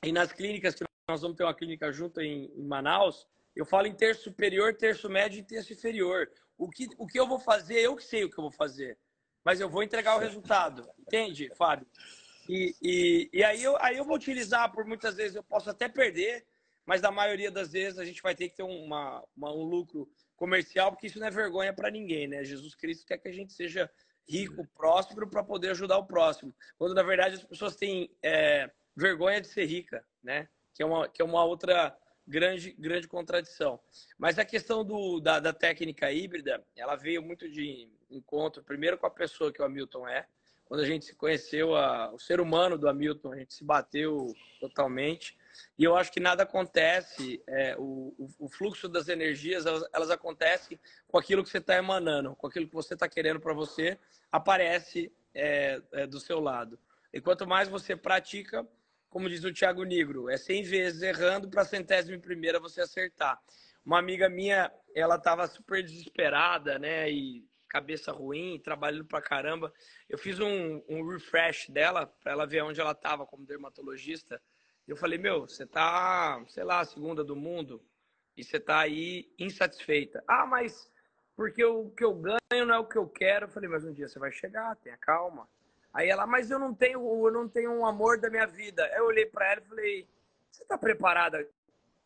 e 0.05 0.13
nas 0.13 0.33
clínicas, 0.33 0.77
que 0.77 0.85
nós 1.11 1.21
vamos 1.21 1.37
ter 1.37 1.43
uma 1.43 1.55
clínica 1.55 1.91
junto 1.91 2.21
em, 2.21 2.53
em 2.57 2.63
Manaus, 2.63 3.27
eu 3.57 3.67
falo 3.67 3.89
em 3.89 3.97
terço 3.97 4.23
superior, 4.23 4.77
terço 4.77 5.11
médio 5.11 5.41
e 5.41 5.43
terço 5.43 5.73
inferior. 5.73 6.31
O 6.57 6.71
que, 6.71 6.89
o 6.99 7.07
que 7.09 7.19
eu 7.19 7.27
vou 7.27 7.41
fazer, 7.41 7.81
eu 7.81 7.97
que 7.97 8.05
sei 8.05 8.23
o 8.23 8.31
que 8.31 8.39
eu 8.39 8.43
vou 8.43 8.53
fazer. 8.53 8.97
Mas 9.45 9.61
eu 9.61 9.69
vou 9.69 9.83
entregar 9.83 10.15
o 10.15 10.21
resultado. 10.21 10.89
Entende, 11.01 11.51
Fábio? 11.57 11.87
E, 12.49 12.77
e, 12.81 13.31
e 13.33 13.43
aí, 13.43 13.61
eu, 13.61 13.77
aí 13.83 13.97
eu 13.97 14.05
vou 14.05 14.15
utilizar, 14.15 14.71
por 14.71 14.85
muitas 14.85 15.17
vezes 15.17 15.35
eu 15.35 15.43
posso 15.43 15.69
até 15.69 15.89
perder, 15.89 16.47
mas 16.87 17.03
na 17.03 17.11
maioria 17.11 17.51
das 17.51 17.73
vezes 17.73 17.99
a 17.99 18.05
gente 18.05 18.23
vai 18.23 18.37
ter 18.37 18.51
que 18.51 18.57
ter 18.57 18.63
uma, 18.63 19.25
uma 19.37 19.53
um 19.53 19.65
lucro 19.65 20.09
comercial, 20.45 20.93
porque 20.93 21.07
isso 21.07 21.19
não 21.19 21.27
é 21.27 21.31
vergonha 21.31 21.73
para 21.73 21.91
ninguém, 21.91 22.29
né? 22.29 22.45
Jesus 22.45 22.75
Cristo 22.75 23.07
quer 23.07 23.17
que 23.17 23.29
a 23.29 23.33
gente 23.33 23.55
seja 23.55 23.91
rico, 24.29 24.67
próspero, 24.75 25.27
para 25.27 25.43
poder 25.43 25.71
ajudar 25.71 25.97
o 25.97 26.07
próximo. 26.07 26.55
Quando, 26.77 26.95
na 26.95 27.03
verdade, 27.03 27.37
as 27.37 27.45
pessoas 27.45 27.75
têm 27.75 28.11
é, 28.23 28.71
vergonha 28.95 29.41
de 29.41 29.49
ser 29.49 29.65
rica, 29.65 30.05
né? 30.23 30.47
Que 30.75 30.83
é 30.83 30.87
uma, 30.87 31.09
que 31.09 31.23
é 31.23 31.25
uma 31.25 31.43
outra 31.45 31.97
grande, 32.27 32.73
grande 32.73 33.09
contradição. 33.09 33.81
Mas 34.19 34.39
a 34.39 34.45
questão 34.45 34.85
do, 34.85 35.19
da, 35.19 35.41
da, 35.41 35.53
técnica 35.53 36.13
híbrida, 36.13 36.63
ela 36.77 36.95
veio 36.95 37.23
muito 37.23 37.49
de 37.49 37.89
encontro, 38.11 38.63
primeiro 38.63 38.99
com 38.99 39.07
a 39.07 39.11
pessoa 39.11 39.51
que 39.51 39.63
o 39.63 39.65
Hamilton 39.65 40.07
é. 40.07 40.27
Quando 40.65 40.81
a 40.81 40.87
gente 40.87 41.05
se 41.05 41.15
conheceu, 41.15 41.77
a, 41.77 42.13
o 42.13 42.19
ser 42.19 42.41
humano 42.41 42.79
do 42.79 42.89
Hamilton, 42.89 43.33
a 43.33 43.37
gente 43.37 43.55
se 43.55 43.65
bateu 43.65 44.35
totalmente. 44.61 45.37
E 45.79 45.85
eu 45.85 45.97
acho 45.97 46.11
que 46.11 46.21
nada 46.21 46.43
acontece, 46.43 47.43
é, 47.47 47.77
o, 47.79 48.15
o, 48.39 48.49
fluxo 48.49 48.89
das 48.89 49.09
energias, 49.09 49.67
elas, 49.67 49.85
elas 49.93 50.11
acontecem 50.11 50.79
com 51.07 51.19
aquilo 51.19 51.45
que 51.45 51.51
você 51.51 51.59
está 51.59 51.77
emanando, 51.77 52.35
com 52.35 52.47
aquilo 52.47 52.67
que 52.67 52.75
você 52.75 52.95
está 52.95 53.09
querendo 53.09 53.39
para 53.39 53.53
você, 53.53 53.99
aparece 54.33 55.13
é, 55.35 55.81
é, 55.93 56.07
do 56.07 56.19
seu 56.19 56.41
lado. 56.41 56.79
E 57.13 57.21
quanto 57.21 57.47
mais 57.47 57.69
você 57.69 57.95
pratica, 57.95 58.67
como 59.09 59.29
diz 59.29 59.45
o 59.45 59.53
Thiago 59.53 59.85
Negro, 59.85 60.29
é 60.29 60.37
100 60.37 60.63
vezes 60.65 61.03
errando 61.03 61.49
para 61.49 61.63
a 61.63 61.67
centésima 61.67 62.19
primeira 62.19 62.59
você 62.59 62.81
acertar. 62.81 63.41
Uma 63.85 63.99
amiga 63.99 64.29
minha, 64.29 64.73
ela 64.95 65.17
estava 65.17 65.47
super 65.47 65.83
desesperada, 65.83 66.79
né? 66.79 67.11
E 67.11 67.45
cabeça 67.75 68.13
ruim, 68.13 68.61
trabalhando 68.61 69.05
pra 69.05 69.21
caramba. 69.21 69.75
Eu 70.09 70.17
fiz 70.17 70.39
um, 70.39 70.81
um 70.89 71.05
refresh 71.09 71.69
dela 71.69 72.07
para 72.07 72.31
ela 72.31 72.47
ver 72.47 72.63
onde 72.63 72.81
ela 72.81 72.93
estava 72.93 73.27
como 73.27 73.45
dermatologista. 73.45 74.41
E 74.87 74.93
eu 74.93 74.97
falei, 74.97 75.19
meu, 75.19 75.41
você 75.41 75.67
tá, 75.67 76.41
sei 76.47 76.63
lá, 76.63 76.85
segunda 76.85 77.25
do 77.25 77.35
mundo 77.35 77.85
e 78.37 78.45
você 78.45 78.61
tá 78.61 78.79
aí 78.79 79.29
insatisfeita. 79.37 80.23
Ah, 80.29 80.47
mas 80.47 80.89
porque 81.35 81.65
o 81.65 81.91
que 81.91 82.05
eu 82.05 82.15
ganho 82.15 82.65
não 82.65 82.77
é 82.77 82.79
o 82.79 82.87
que 82.87 82.97
eu 82.97 83.09
quero. 83.09 83.47
Eu 83.47 83.51
falei, 83.51 83.69
mas 83.69 83.85
um 83.85 83.93
dia 83.93 84.07
você 84.07 84.21
vai 84.21 84.31
chegar, 84.31 84.77
tenha 84.77 84.97
calma. 84.97 85.49
Aí 85.93 86.09
ela, 86.09 86.29
mas 86.29 86.53
eu 86.53 86.61
não 86.61 86.73
tenho, 86.73 87.01
eu 87.27 87.33
não 87.33 87.49
tenho 87.49 87.73
um 87.73 87.85
amor 87.85 88.21
da 88.21 88.31
minha 88.31 88.47
vida. 88.47 88.89
Eu 88.95 89.07
olhei 89.07 89.27
para 89.27 89.51
ela 89.51 89.61
e 89.61 89.69
falei: 89.69 90.09
você 90.49 90.63
está 90.63 90.79
preparada 90.79 91.45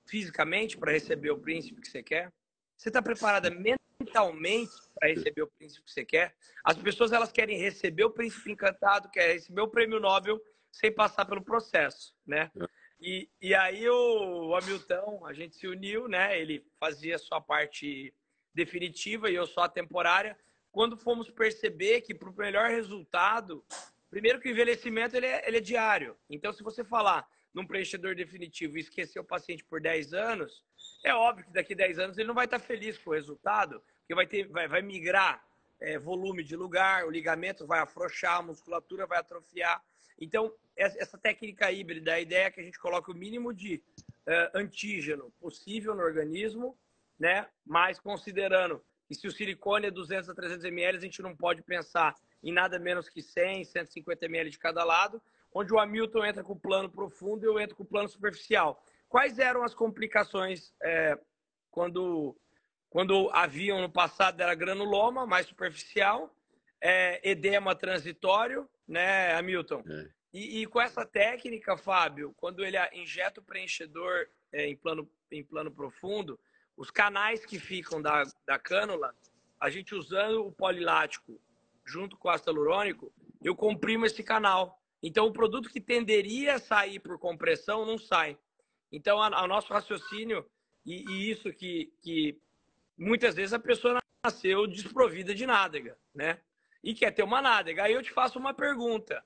fisicamente 0.07 0.79
para 0.79 0.93
receber 0.93 1.31
o 1.31 1.39
príncipe 1.39 1.83
que 1.83 1.89
você 1.89 2.03
quer? 2.03 2.33
Você 2.75 2.89
está 2.89 3.03
preparada 3.03 3.51
mentalmente 3.51 4.73
para 4.99 5.09
receber 5.09 5.43
o 5.43 5.47
príncipe 5.47 5.85
que 5.85 5.93
você 5.93 6.05
quer? 6.05 6.35
As 6.65 6.77
pessoas 6.77 7.13
elas 7.13 7.33
querem 7.33 7.59
receber 7.59 8.05
o 8.05 8.11
príncipe 8.11 8.51
encantado, 8.51 9.11
querem 9.11 9.35
receber 9.35 9.61
o 9.61 9.69
prêmio 9.69 10.01
Nobel 10.01 10.41
sem 10.73 10.93
passar 10.93 11.25
pelo 11.25 11.43
processo, 11.43 12.15
né? 12.27 12.51
É. 12.61 12.67
E, 13.01 13.29
e 13.41 13.55
aí 13.55 13.89
o 13.89 14.55
Hamilton, 14.57 15.25
a 15.25 15.33
gente 15.33 15.57
se 15.57 15.67
uniu, 15.67 16.09
né? 16.09 16.39
Ele 16.41 16.67
fazia 16.81 17.17
a 17.17 17.19
sua 17.19 17.41
parte 17.41 18.13
definitiva 18.53 19.31
e 19.31 19.35
eu 19.37 19.47
só 19.47 19.63
a 19.63 19.69
temporária 19.69 20.37
quando 20.71 20.97
fomos 20.97 21.31
perceber 21.31 22.03
que 22.03 22.15
para 22.15 22.29
o 22.29 22.37
melhor 22.37 22.71
resultado, 22.71 23.65
primeiro 24.11 24.41
que 24.41 24.49
o 24.49 24.51
envelhecimento 24.51 25.17
ele 25.17 25.27
é, 25.27 25.47
ele 25.47 25.57
é 25.59 25.61
diário. 25.61 26.17
Então, 26.29 26.53
se 26.53 26.63
você 26.63 26.85
falar 26.85 27.27
num 27.55 27.67
preenchedor 27.67 28.15
definitivo 28.15 28.77
e 28.77 28.81
esquecer 28.81 29.19
o 29.19 29.25
paciente 29.25 29.65
por 29.65 29.81
10 29.81 30.13
anos, 30.13 30.65
é 31.05 31.15
óbvio 31.15 31.47
que 31.47 31.53
daqui 31.53 31.73
a 31.73 31.77
10 31.77 31.99
anos 31.99 32.19
ele 32.19 32.29
não 32.29 32.35
vai 32.35 32.45
estar 32.45 32.59
feliz 32.59 32.99
com 32.99 33.11
o 33.11 33.15
resultado, 33.15 33.83
porque 34.09 34.15
vai, 34.15 34.27
ter, 34.27 34.49
vai, 34.49 34.67
vai 34.67 34.81
migrar 34.81 35.45
é, 35.79 35.99
volume 35.99 36.43
de 36.43 36.57
lugar, 36.57 37.05
o 37.05 37.11
ligamento 37.11 37.67
vai 37.67 37.81
afrouxar, 37.81 38.39
a 38.39 38.43
musculatura 38.43 39.07
vai 39.07 39.19
atrofiar. 39.19 39.85
Então, 40.19 40.51
essa 40.75 41.19
técnica 41.19 41.71
híbrida, 41.71 42.15
a 42.15 42.21
ideia 42.21 42.47
é 42.47 42.51
que 42.51 42.61
a 42.61 42.65
gente 42.65 42.79
coloque 42.79 43.11
o 43.11 43.15
mínimo 43.15 43.53
de 43.53 43.83
uh, 44.27 44.59
antígeno 44.59 45.31
possível 45.39 45.95
no 45.95 46.03
organismo, 46.03 46.77
né? 47.19 47.47
mas 47.67 48.01
considerando 48.01 48.83
e 49.11 49.15
se 49.15 49.27
o 49.27 49.33
silicone 49.33 49.87
é 49.87 49.91
200 49.91 50.29
a 50.29 50.35
300 50.35 50.65
ml, 50.65 50.99
a 50.99 51.01
gente 51.01 51.23
não 51.23 51.35
pode 51.35 51.63
pensar 51.63 52.15
em 52.43 52.53
nada 52.53 52.79
menos 52.79 53.09
que 53.09 53.23
100, 53.23 53.65
150 53.65 54.27
ml 54.27 54.51
de 54.51 54.59
cada 54.59 54.85
lado, 54.85 55.21
onde 55.53 55.73
o 55.73 55.79
Hamilton 55.79 56.25
entra 56.25 56.45
com 56.45 56.53
o 56.53 56.61
plano 56.61 56.91
profundo 56.91 57.45
e 57.45 57.47
eu 57.47 57.59
entro 57.59 57.75
com 57.75 57.83
o 57.83 57.87
plano 57.87 58.09
superficial. 58.09 58.83
Quais 59.09 59.39
eram 59.39 59.63
as 59.63 59.75
complicações 59.75 60.73
é, 60.83 61.19
quando, 61.71 62.37
quando 62.91 63.31
haviam 63.33 63.81
no 63.81 63.91
passado? 63.91 64.41
Era 64.41 64.55
granuloma, 64.55 65.27
mais 65.27 65.47
superficial, 65.47 66.35
é, 66.81 67.21
edema 67.29 67.75
transitório, 67.75 68.69
né, 68.87 69.35
Hamilton? 69.35 69.83
É. 69.89 70.09
E, 70.33 70.63
e, 70.63 70.67
com 70.67 70.81
essa 70.81 71.07
técnica, 71.07 71.77
Fábio, 71.77 72.35
quando 72.37 72.65
ele 72.65 72.77
injeta 72.93 73.41
o 73.41 73.45
preenchedor 73.45 74.27
é, 74.53 74.67
em, 74.67 74.77
plano, 74.77 75.11
em 75.33 75.43
plano 75.43 75.71
profundo, 75.71 76.39
os 76.77 76.91
canais 76.91 77.45
que 77.45 77.59
ficam 77.59 78.01
da, 78.01 78.23
da 78.47 78.59
cânula, 78.59 79.15
a 79.59 79.71
gente 79.71 79.95
usando 79.95 80.47
o 80.47 80.53
polilático 80.53 81.41
junto 81.85 82.17
com 82.17 82.29
o 82.29 82.31
ácido 82.31 82.51
hialurônico, 82.51 83.13
eu 83.43 83.57
comprimo 83.57 84.05
esse 84.05 84.23
canal. 84.23 84.79
Então, 85.03 85.27
o 85.27 85.33
produto 85.33 85.71
que 85.71 85.81
tenderia 85.81 86.57
a 86.57 86.59
sair 86.59 87.01
por 87.01 87.19
compressão 87.19 87.87
não 87.87 87.99
sai. 87.99 88.39
Então, 88.93 89.19
o 89.19 89.47
nosso 89.47 89.73
raciocínio, 89.73 90.45
e, 90.85 91.05
e, 91.11 91.31
isso 91.31 91.53
que, 91.53 91.93
que 92.03 92.39
muitas 92.99 93.37
vezes 93.37 93.53
a 93.53 93.59
pessoa 93.59 93.99
nasceu 94.25 94.67
desprovida 94.67 95.35
de 95.35 95.47
nádega, 95.47 95.97
né? 96.15 96.41
E 96.83 96.95
quer 96.95 97.13
ter 97.13 97.23
uma 97.23 97.41
nádega. 97.41 97.85
Aí 97.85 97.93
eu 97.93 98.03
te 98.03 98.11
faço 98.11 98.39
uma 98.39 98.53
pergunta. 98.53 99.25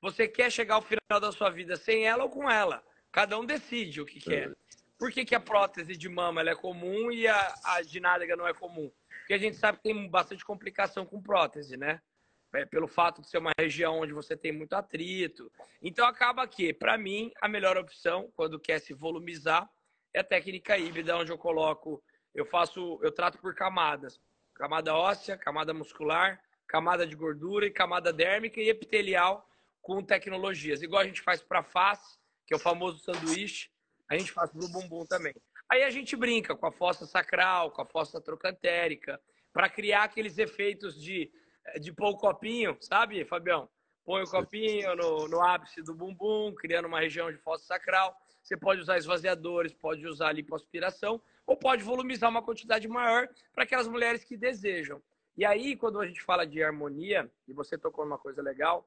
Você 0.00 0.28
quer 0.28 0.50
chegar 0.52 0.74
ao 0.74 0.82
final 0.82 1.20
da 1.20 1.32
sua 1.32 1.48
vida 1.50 1.76
sem 1.76 2.06
ela 2.06 2.24
ou 2.24 2.30
com 2.30 2.50
ela? 2.50 2.84
Cada 3.10 3.38
um 3.38 3.44
decide 3.44 4.00
o 4.00 4.06
que 4.06 4.20
quer. 4.20 4.54
Por 4.98 5.10
que, 5.10 5.24
que 5.24 5.34
a 5.34 5.40
prótese 5.40 5.96
de 5.96 6.08
mama 6.08 6.42
é 6.42 6.54
comum 6.54 7.10
e 7.10 7.26
a, 7.26 7.54
a 7.64 7.82
de 7.82 8.00
nádega 8.00 8.36
não 8.36 8.46
é 8.46 8.52
comum? 8.52 8.92
Porque 9.20 9.34
a 9.34 9.38
gente 9.38 9.56
sabe 9.56 9.78
que 9.78 9.84
tem 9.84 10.08
bastante 10.08 10.44
complicação 10.44 11.06
com 11.06 11.22
prótese, 11.22 11.76
né? 11.76 12.00
É, 12.52 12.64
pelo 12.64 12.86
fato 12.86 13.20
de 13.20 13.28
ser 13.28 13.38
uma 13.38 13.50
região 13.58 13.98
onde 13.98 14.12
você 14.12 14.36
tem 14.36 14.52
muito 14.52 14.74
atrito. 14.74 15.50
Então 15.82 16.06
acaba 16.06 16.46
que, 16.46 16.72
para 16.72 16.96
mim, 16.96 17.32
a 17.40 17.48
melhor 17.48 17.76
opção 17.76 18.30
quando 18.36 18.60
quer 18.60 18.78
se 18.78 18.94
volumizar 18.94 19.68
é 20.12 20.20
a 20.20 20.24
técnica 20.24 20.78
híbrida, 20.78 21.16
onde 21.16 21.32
eu 21.32 21.38
coloco, 21.38 22.02
eu 22.34 22.44
faço, 22.44 22.98
eu 23.02 23.12
trato 23.12 23.38
por 23.38 23.54
camadas, 23.54 24.20
camada 24.54 24.94
óssea, 24.94 25.36
camada 25.36 25.72
muscular, 25.72 26.42
camada 26.66 27.06
de 27.06 27.14
gordura 27.14 27.66
e 27.66 27.70
camada 27.70 28.12
dérmica 28.12 28.60
e 28.60 28.68
epitelial 28.68 29.48
com 29.80 30.02
tecnologias. 30.02 30.82
Igual 30.82 31.02
a 31.02 31.06
gente 31.06 31.22
faz 31.22 31.42
para 31.42 31.62
face, 31.62 32.18
que 32.46 32.54
é 32.54 32.56
o 32.56 32.60
famoso 32.60 32.98
sanduíche, 32.98 33.70
a 34.08 34.16
gente 34.16 34.32
faz 34.32 34.50
para 34.50 34.64
o 34.64 34.68
bumbum 34.68 35.06
também. 35.06 35.34
Aí 35.70 35.82
a 35.82 35.90
gente 35.90 36.16
brinca 36.16 36.54
com 36.54 36.66
a 36.66 36.72
fossa 36.72 37.06
sacral, 37.06 37.70
com 37.70 37.82
a 37.82 37.86
fossa 37.86 38.20
trocantérica, 38.20 39.20
para 39.52 39.68
criar 39.68 40.04
aqueles 40.04 40.36
efeitos 40.36 41.00
de, 41.00 41.30
de 41.80 41.92
pôr 41.92 42.10
o 42.10 42.16
copinho, 42.16 42.76
sabe, 42.80 43.24
Fabião? 43.24 43.68
Põe 44.04 44.22
o 44.22 44.30
copinho 44.30 44.94
no, 44.96 45.28
no 45.28 45.42
ápice 45.42 45.82
do 45.82 45.94
bumbum, 45.94 46.54
criando 46.54 46.86
uma 46.86 47.00
região 47.00 47.32
de 47.32 47.38
fossa 47.38 47.64
sacral. 47.64 48.14
Você 48.44 48.58
pode 48.58 48.82
usar 48.82 48.98
esvaziadores, 48.98 49.72
pode 49.72 50.06
usar 50.06 50.30
lipoaspiração, 50.32 51.20
ou 51.46 51.56
pode 51.56 51.82
volumizar 51.82 52.28
uma 52.28 52.42
quantidade 52.42 52.86
maior 52.86 53.26
para 53.54 53.64
aquelas 53.64 53.88
mulheres 53.88 54.22
que 54.22 54.36
desejam. 54.36 55.02
E 55.34 55.46
aí, 55.46 55.74
quando 55.74 55.98
a 55.98 56.06
gente 56.06 56.22
fala 56.22 56.46
de 56.46 56.62
harmonia, 56.62 57.30
e 57.48 57.54
você 57.54 57.78
tocou 57.78 58.04
numa 58.04 58.18
coisa 58.18 58.42
legal, 58.42 58.86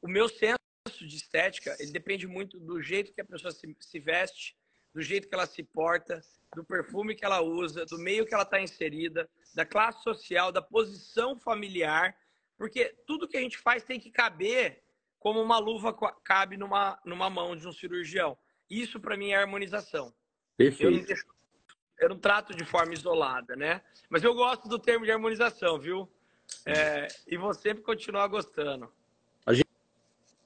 o 0.00 0.06
meu 0.06 0.28
senso 0.28 0.56
de 1.00 1.16
estética, 1.16 1.76
ele 1.80 1.90
depende 1.90 2.26
muito 2.28 2.60
do 2.60 2.80
jeito 2.80 3.12
que 3.12 3.20
a 3.20 3.24
pessoa 3.24 3.50
se, 3.50 3.76
se 3.80 3.98
veste, 3.98 4.56
do 4.94 5.02
jeito 5.02 5.28
que 5.28 5.34
ela 5.34 5.46
se 5.46 5.64
porta, 5.64 6.22
do 6.54 6.62
perfume 6.62 7.16
que 7.16 7.24
ela 7.24 7.40
usa, 7.40 7.84
do 7.86 7.98
meio 7.98 8.24
que 8.24 8.32
ela 8.32 8.44
está 8.44 8.60
inserida, 8.60 9.28
da 9.54 9.66
classe 9.66 10.02
social, 10.04 10.52
da 10.52 10.62
posição 10.62 11.36
familiar, 11.36 12.16
porque 12.56 12.94
tudo 13.06 13.26
que 13.26 13.36
a 13.36 13.40
gente 13.40 13.58
faz 13.58 13.82
tem 13.82 13.98
que 13.98 14.10
caber 14.10 14.82
como 15.18 15.40
uma 15.40 15.58
luva 15.58 15.96
cabe 16.24 16.56
numa, 16.56 16.98
numa 17.04 17.28
mão 17.28 17.56
de 17.56 17.66
um 17.66 17.72
cirurgião. 17.72 18.36
Isso 18.70 19.00
para 19.00 19.16
mim 19.16 19.30
é 19.30 19.36
harmonização. 19.36 20.12
Perfeito. 20.56 20.92
Eu 20.92 20.98
não, 20.98 21.04
deixo, 21.04 21.26
eu 22.00 22.08
não, 22.08 22.18
trato 22.18 22.54
de 22.54 22.64
forma 22.64 22.94
isolada, 22.94 23.56
né? 23.56 23.82
Mas 24.08 24.22
eu 24.22 24.34
gosto 24.34 24.68
do 24.68 24.78
termo 24.78 25.04
de 25.04 25.10
harmonização, 25.10 25.78
viu? 25.78 26.08
É, 26.66 27.08
e 27.26 27.36
vou 27.36 27.54
sempre 27.54 27.82
continuar 27.82 28.26
gostando. 28.28 28.90
A 29.44 29.54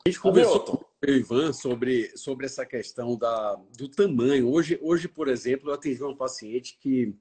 gente 0.08 0.20
conversou 0.20 0.60
com 0.60 0.76
o 0.76 1.10
Ivan 1.10 1.52
sobre, 1.52 2.16
sobre 2.16 2.46
essa 2.46 2.64
questão 2.64 3.16
da, 3.16 3.56
do 3.76 3.88
tamanho. 3.88 4.48
Hoje, 4.48 4.78
hoje, 4.80 5.08
por 5.08 5.26
exemplo, 5.26 5.70
eu 5.70 5.74
atendi 5.74 6.00
uma 6.00 6.16
paciente 6.16 6.78
que 6.80 7.12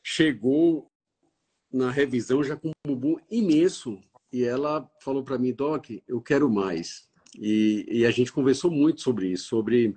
chegou 0.00 0.88
na 1.72 1.90
revisão 1.90 2.44
já 2.44 2.56
com 2.56 2.68
um 2.68 2.72
bumbum 2.86 3.16
imenso 3.30 4.00
e 4.32 4.44
ela 4.44 4.88
falou 5.00 5.22
para 5.22 5.38
mim, 5.38 5.52
Doc, 5.52 5.90
eu 6.06 6.20
quero 6.20 6.48
mais. 6.48 7.08
E, 7.38 7.86
e, 7.88 8.06
a 8.06 8.10
gente 8.10 8.32
conversou 8.32 8.70
muito 8.70 9.00
sobre 9.00 9.28
isso, 9.28 9.46
sobre 9.46 9.96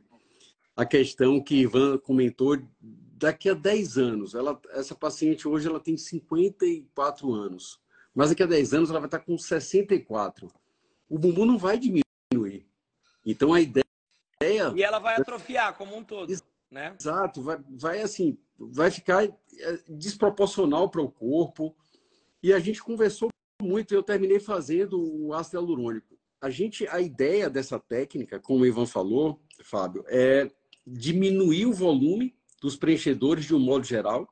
a 0.75 0.85
questão 0.85 1.41
que 1.41 1.55
Ivan 1.55 1.97
comentou 1.97 2.57
daqui 2.81 3.49
a 3.49 3.53
10 3.53 3.97
anos. 3.97 4.35
Ela, 4.35 4.59
essa 4.69 4.95
paciente 4.95 5.47
hoje 5.47 5.67
ela 5.67 5.79
tem 5.79 5.97
54 5.97 7.33
anos, 7.33 7.79
mas 8.13 8.29
daqui 8.29 8.43
a 8.43 8.47
10 8.47 8.73
anos 8.73 8.89
ela 8.89 8.99
vai 8.99 9.07
estar 9.07 9.19
com 9.19 9.37
64 9.37 10.49
o 11.09 11.17
bumbum 11.17 11.45
não 11.45 11.57
vai 11.57 11.77
diminuir. 11.77 12.65
Então 13.25 13.53
a 13.53 13.61
ideia. 13.61 13.83
E 14.75 14.83
ela 14.83 14.99
vai 14.99 15.15
atrofiar 15.15 15.75
como 15.75 15.95
um 15.95 16.03
todo. 16.03 16.33
Né? 16.69 16.95
Exato, 16.99 17.41
vai, 17.41 17.59
vai 17.69 18.01
assim, 18.01 18.37
vai 18.57 18.91
ficar 18.91 19.23
é, 19.23 19.33
desproporcional 19.87 20.89
para 20.89 21.01
o 21.01 21.11
corpo. 21.11 21.75
E 22.43 22.53
a 22.53 22.59
gente 22.59 22.83
conversou 22.83 23.29
muito, 23.61 23.93
eu 23.93 24.03
terminei 24.03 24.39
fazendo 24.39 24.99
o 24.99 25.33
ácido 25.33 25.57
hialurônico. 25.57 26.14
A 26.45 26.49
gente, 26.51 26.87
a 26.89 27.01
ideia 27.01 27.49
dessa 27.49 27.79
técnica, 27.79 28.39
como 28.39 28.59
o 28.59 28.67
Ivan 28.67 28.85
falou, 28.85 29.41
Fábio, 29.63 30.05
é 30.07 30.47
diminuir 30.85 31.65
o 31.65 31.73
volume 31.73 32.37
dos 32.61 32.75
preenchedores 32.75 33.45
de 33.45 33.55
um 33.55 33.59
modo 33.59 33.83
geral. 33.83 34.29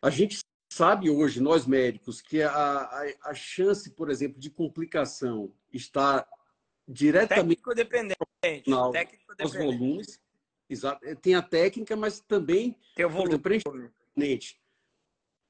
A 0.00 0.08
gente 0.08 0.38
sabe 0.72 1.10
hoje, 1.10 1.38
nós 1.38 1.66
médicos, 1.66 2.22
que 2.22 2.40
a, 2.40 2.50
a, 2.50 3.06
a 3.24 3.34
chance, 3.34 3.90
por 3.90 4.08
exemplo, 4.08 4.40
de 4.40 4.48
complicação 4.48 5.52
está 5.70 6.26
diretamente 6.88 7.60
técnico 7.60 7.74
dependente, 7.74 8.70
no, 8.70 8.90
técnico 8.90 9.36
dependente. 9.36 9.58
Os 9.58 9.62
volumes. 9.62 10.20
Exato. 10.70 11.16
Tem 11.16 11.34
a 11.34 11.42
técnica, 11.42 11.94
mas 11.96 12.20
também 12.20 12.74
tem 12.96 13.04
o 13.04 13.10
volume. 13.10 13.42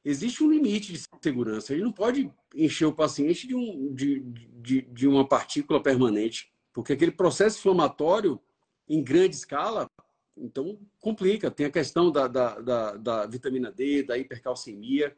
Existe 0.05 0.43
um 0.43 0.51
limite 0.51 0.93
de 0.93 1.01
segurança. 1.23 1.73
Ele 1.73 1.83
não 1.83 1.93
pode 1.93 2.33
encher 2.55 2.87
o 2.87 2.95
paciente 2.95 3.47
de, 3.47 3.55
um, 3.55 3.95
de, 3.95 4.21
de, 4.21 4.83
de 4.83 5.07
uma 5.07 5.29
partícula 5.29 5.83
permanente, 5.83 6.51
porque 6.73 6.95
aquele 6.95 7.13
processo 7.13 7.59
inflamatório 7.59 8.41
em 8.89 9.03
grande 9.03 9.37
escala, 9.37 9.89
então 10.37 10.79
complica. 10.99 11.51
Tem 11.51 11.67
a 11.67 11.71
questão 11.71 12.11
da, 12.11 12.27
da, 12.27 12.61
da, 12.61 12.97
da 12.97 13.27
vitamina 13.27 13.71
D, 13.71 14.03
da 14.03 14.17
hipercalcemia. 14.17 15.15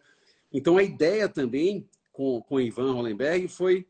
Então 0.52 0.76
a 0.76 0.82
ideia 0.82 1.28
também 1.28 1.88
com, 2.12 2.42
com 2.42 2.60
Ivan 2.60 2.92
Hollenberg 2.92 3.48
foi 3.48 3.86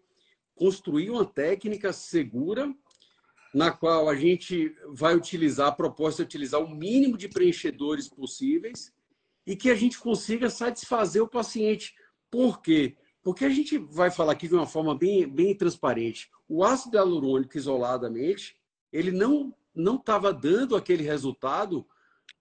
construir 0.55 1.11
uma 1.11 1.25
técnica 1.25 1.93
segura 1.93 2.73
na 3.55 3.71
qual 3.71 4.09
a 4.09 4.15
gente 4.15 4.75
vai 4.89 5.15
utilizar, 5.15 5.69
a 5.69 5.73
proposta 5.73 6.23
é 6.23 6.25
utilizar 6.25 6.63
o 6.63 6.71
mínimo 6.71 7.19
de 7.19 7.29
preenchedores 7.29 8.09
possíveis 8.09 8.93
e 9.47 9.57
que 9.57 9.71
a 9.71 9.75
gente 9.75 9.99
consiga 9.99 10.49
satisfazer 10.49 11.23
o 11.23 11.29
paciente. 11.29 11.95
Por 12.31 12.61
quê? 12.61 12.97
Porque 13.23 13.45
a 13.45 13.49
gente 13.49 13.79
vai 13.79 14.11
falar 14.11 14.33
aqui 14.33 14.49
de 14.49 14.55
uma 14.55 14.67
forma 14.67 14.97
bem, 14.97 15.29
bem 15.29 15.55
transparente. 15.57 16.31
O 16.49 16.65
ácido 16.65 16.97
hialurônico 16.97 17.57
isoladamente, 17.57 18.57
ele 18.93 19.11
não 19.11 19.55
não 19.75 19.97
estava 19.97 20.35
dando 20.35 20.77
aquele 20.77 21.03
resultado. 21.03 21.87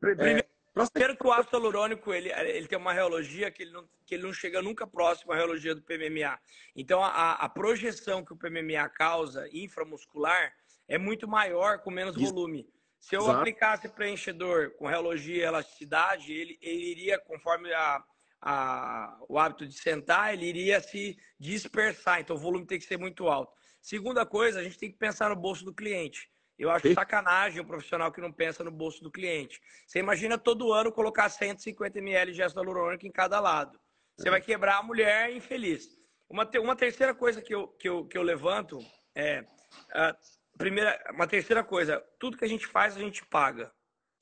Primeiro, 0.01 0.43
Primeiro 0.73 1.17
que 1.17 1.27
o 1.27 1.31
ácido 1.31 1.57
hialurônico 1.57 2.13
ele, 2.13 2.31
ele 2.31 2.67
tem 2.67 2.77
uma 2.77 2.93
reologia 2.93 3.51
que 3.51 3.63
ele, 3.63 3.71
não, 3.71 3.87
que 4.05 4.15
ele 4.15 4.23
não 4.23 4.33
chega 4.33 4.61
nunca 4.61 4.87
próximo 4.87 5.33
à 5.33 5.35
reologia 5.35 5.75
do 5.75 5.81
PMMA. 5.81 6.39
Então, 6.75 7.03
a, 7.03 7.33
a 7.33 7.49
projeção 7.49 8.23
que 8.23 8.31
o 8.31 8.37
PMMA 8.37 8.87
causa 8.89 9.49
inframuscular 9.51 10.53
é 10.87 10.97
muito 10.97 11.27
maior 11.27 11.79
com 11.79 11.91
menos 11.91 12.15
Isso. 12.15 12.33
volume. 12.33 12.69
Se 13.01 13.15
eu 13.15 13.21
Exato. 13.21 13.39
aplicasse 13.39 13.89
preenchedor 13.89 14.71
com 14.77 14.85
reologia 14.85 15.43
e 15.43 15.47
elasticidade, 15.47 16.31
ele, 16.31 16.57
ele 16.61 16.91
iria, 16.91 17.19
conforme 17.19 17.73
a, 17.73 18.03
a, 18.39 19.17
o 19.27 19.39
hábito 19.39 19.65
de 19.65 19.73
sentar, 19.73 20.33
ele 20.33 20.45
iria 20.45 20.79
se 20.79 21.17
dispersar. 21.39 22.21
Então, 22.21 22.35
o 22.35 22.39
volume 22.39 22.65
tem 22.65 22.77
que 22.77 22.85
ser 22.85 22.97
muito 22.97 23.27
alto. 23.27 23.51
Segunda 23.81 24.23
coisa, 24.23 24.59
a 24.59 24.63
gente 24.63 24.77
tem 24.77 24.91
que 24.91 24.99
pensar 24.99 25.29
no 25.29 25.35
bolso 25.35 25.65
do 25.65 25.73
cliente. 25.73 26.29
Eu 26.59 26.69
acho 26.69 26.93
sacanagem 26.93 27.59
o 27.59 27.65
profissional 27.65 28.11
que 28.11 28.21
não 28.21 28.31
pensa 28.31 28.63
no 28.63 28.69
bolso 28.69 29.01
do 29.01 29.09
cliente. 29.09 29.59
Você 29.87 29.97
imagina 29.97 30.37
todo 30.37 30.71
ano 30.71 30.91
colocar 30.91 31.27
150 31.27 31.97
ml 31.97 32.31
de 32.33 32.43
ácido 32.43 32.61
hialurônico 32.61 33.07
em 33.07 33.11
cada 33.11 33.39
lado. 33.39 33.79
Você 34.15 34.29
vai 34.29 34.39
quebrar 34.39 34.77
a 34.77 34.83
mulher 34.83 35.35
infeliz. 35.35 35.87
Uma, 36.29 36.47
uma 36.59 36.75
terceira 36.75 37.15
coisa 37.15 37.41
que 37.41 37.55
eu, 37.55 37.67
que 37.67 37.89
eu, 37.89 38.05
que 38.05 38.15
eu 38.15 38.21
levanto 38.21 38.77
é. 39.15 39.43
A 39.91 40.15
primeira, 40.61 41.11
uma 41.13 41.27
terceira 41.27 41.63
coisa, 41.63 42.03
tudo 42.19 42.37
que 42.37 42.45
a 42.45 42.47
gente 42.47 42.67
faz, 42.67 42.95
a 42.95 42.99
gente 42.99 43.25
paga. 43.25 43.71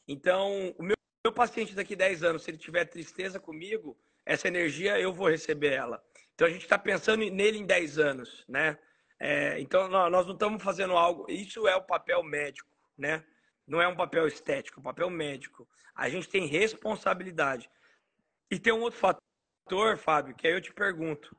Então, 0.08 0.74
o 0.78 0.84
meu, 0.84 0.96
meu 1.26 1.34
paciente 1.34 1.76
daqui 1.76 1.96
10 1.96 2.24
anos, 2.24 2.44
se 2.44 2.52
ele 2.52 2.58
tiver 2.58 2.86
tristeza 2.86 3.40
comigo, 3.40 3.98
essa 4.26 4.48
energia 4.48 5.00
eu 5.00 5.14
vou 5.14 5.30
receber 5.30 5.74
ela. 5.74 6.04
Então 6.34 6.48
a 6.48 6.50
gente 6.50 6.62
está 6.62 6.78
pensando 6.78 7.20
nele 7.20 7.58
em 7.58 7.66
10 7.66 8.00
anos, 8.00 8.46
né? 8.48 8.78
É, 9.20 9.60
então, 9.60 9.90
nós 9.90 10.26
não 10.26 10.34
estamos 10.34 10.64
fazendo 10.64 10.94
algo. 10.94 11.26
Isso 11.30 11.68
é 11.68 11.76
o 11.76 11.82
papel 11.82 12.24
médico, 12.24 12.70
né? 12.98 13.24
Não 13.68 13.82
é 13.82 13.88
um 13.88 13.96
papel 13.96 14.26
estético, 14.28 14.80
é 14.80 14.82
um 14.82 14.84
papel 14.84 15.10
médico. 15.10 15.68
A 15.94 16.08
gente 16.08 16.30
tem 16.30 16.48
responsabilidade. 16.48 17.70
E 18.50 18.58
tem 18.58 18.72
um 18.72 18.82
outro 18.82 18.98
fator, 18.98 19.98
Fábio, 19.98 20.34
que 20.34 20.48
aí 20.48 20.54
eu 20.54 20.62
te 20.62 20.74
pergunto. 20.74 21.36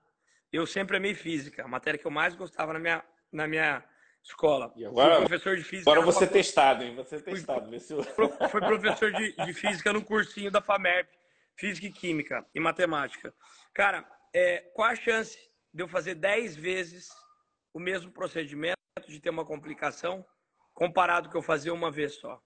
Eu 0.53 0.67
sempre 0.67 0.97
amei 0.97 1.15
física, 1.15 1.65
a 1.65 1.69
matéria 1.69 1.99
que 1.99 2.07
eu 2.07 2.11
mais 2.11 2.35
gostava 2.35 2.73
na 2.73 2.79
minha, 2.79 3.05
na 3.33 3.49
minha 3.49 3.83
escola. 4.23 4.73
E 4.77 4.85
agora, 4.85 5.17
fui 5.17 5.27
professor 5.27 5.57
de 5.57 5.65
física. 5.65 5.91
Agora 5.91 6.05
você 6.05 6.27
testado, 6.27 6.85
hein? 6.85 6.95
Você 6.95 7.21
testado. 7.21 7.69
Fui, 7.69 7.79
se 7.79 7.93
eu... 7.93 8.03
fui 8.03 8.61
professor 8.61 9.13
de, 9.13 9.33
de, 9.33 9.53
física 9.53 9.93
no 9.93 10.05
cursinho 10.05 10.51
da 10.51 10.61
FAMERP, 10.61 11.09
Física 11.57 11.87
e 11.87 11.93
Química 11.93 12.47
e 12.55 12.61
Matemática. 12.61 13.35
Cara, 13.75 14.07
é, 14.35 14.59
qual 14.75 14.89
a 14.89 14.95
chance 14.95 15.39
de 15.73 15.83
eu 15.83 15.89
fazer 15.89 16.15
10 16.15 16.57
vezes 16.57 17.09
o 17.73 17.79
mesmo 17.79 18.11
procedimento, 18.11 18.77
de 19.07 19.21
ter 19.21 19.31
uma 19.31 19.45
complicação, 19.45 20.25
comparado 20.75 21.29
com 21.29 21.39
eu 21.39 21.43
fazer 21.43 21.71
uma 21.71 21.91
vez 21.91 22.15
só. 22.17 22.41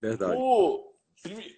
Verdade. 0.00 0.36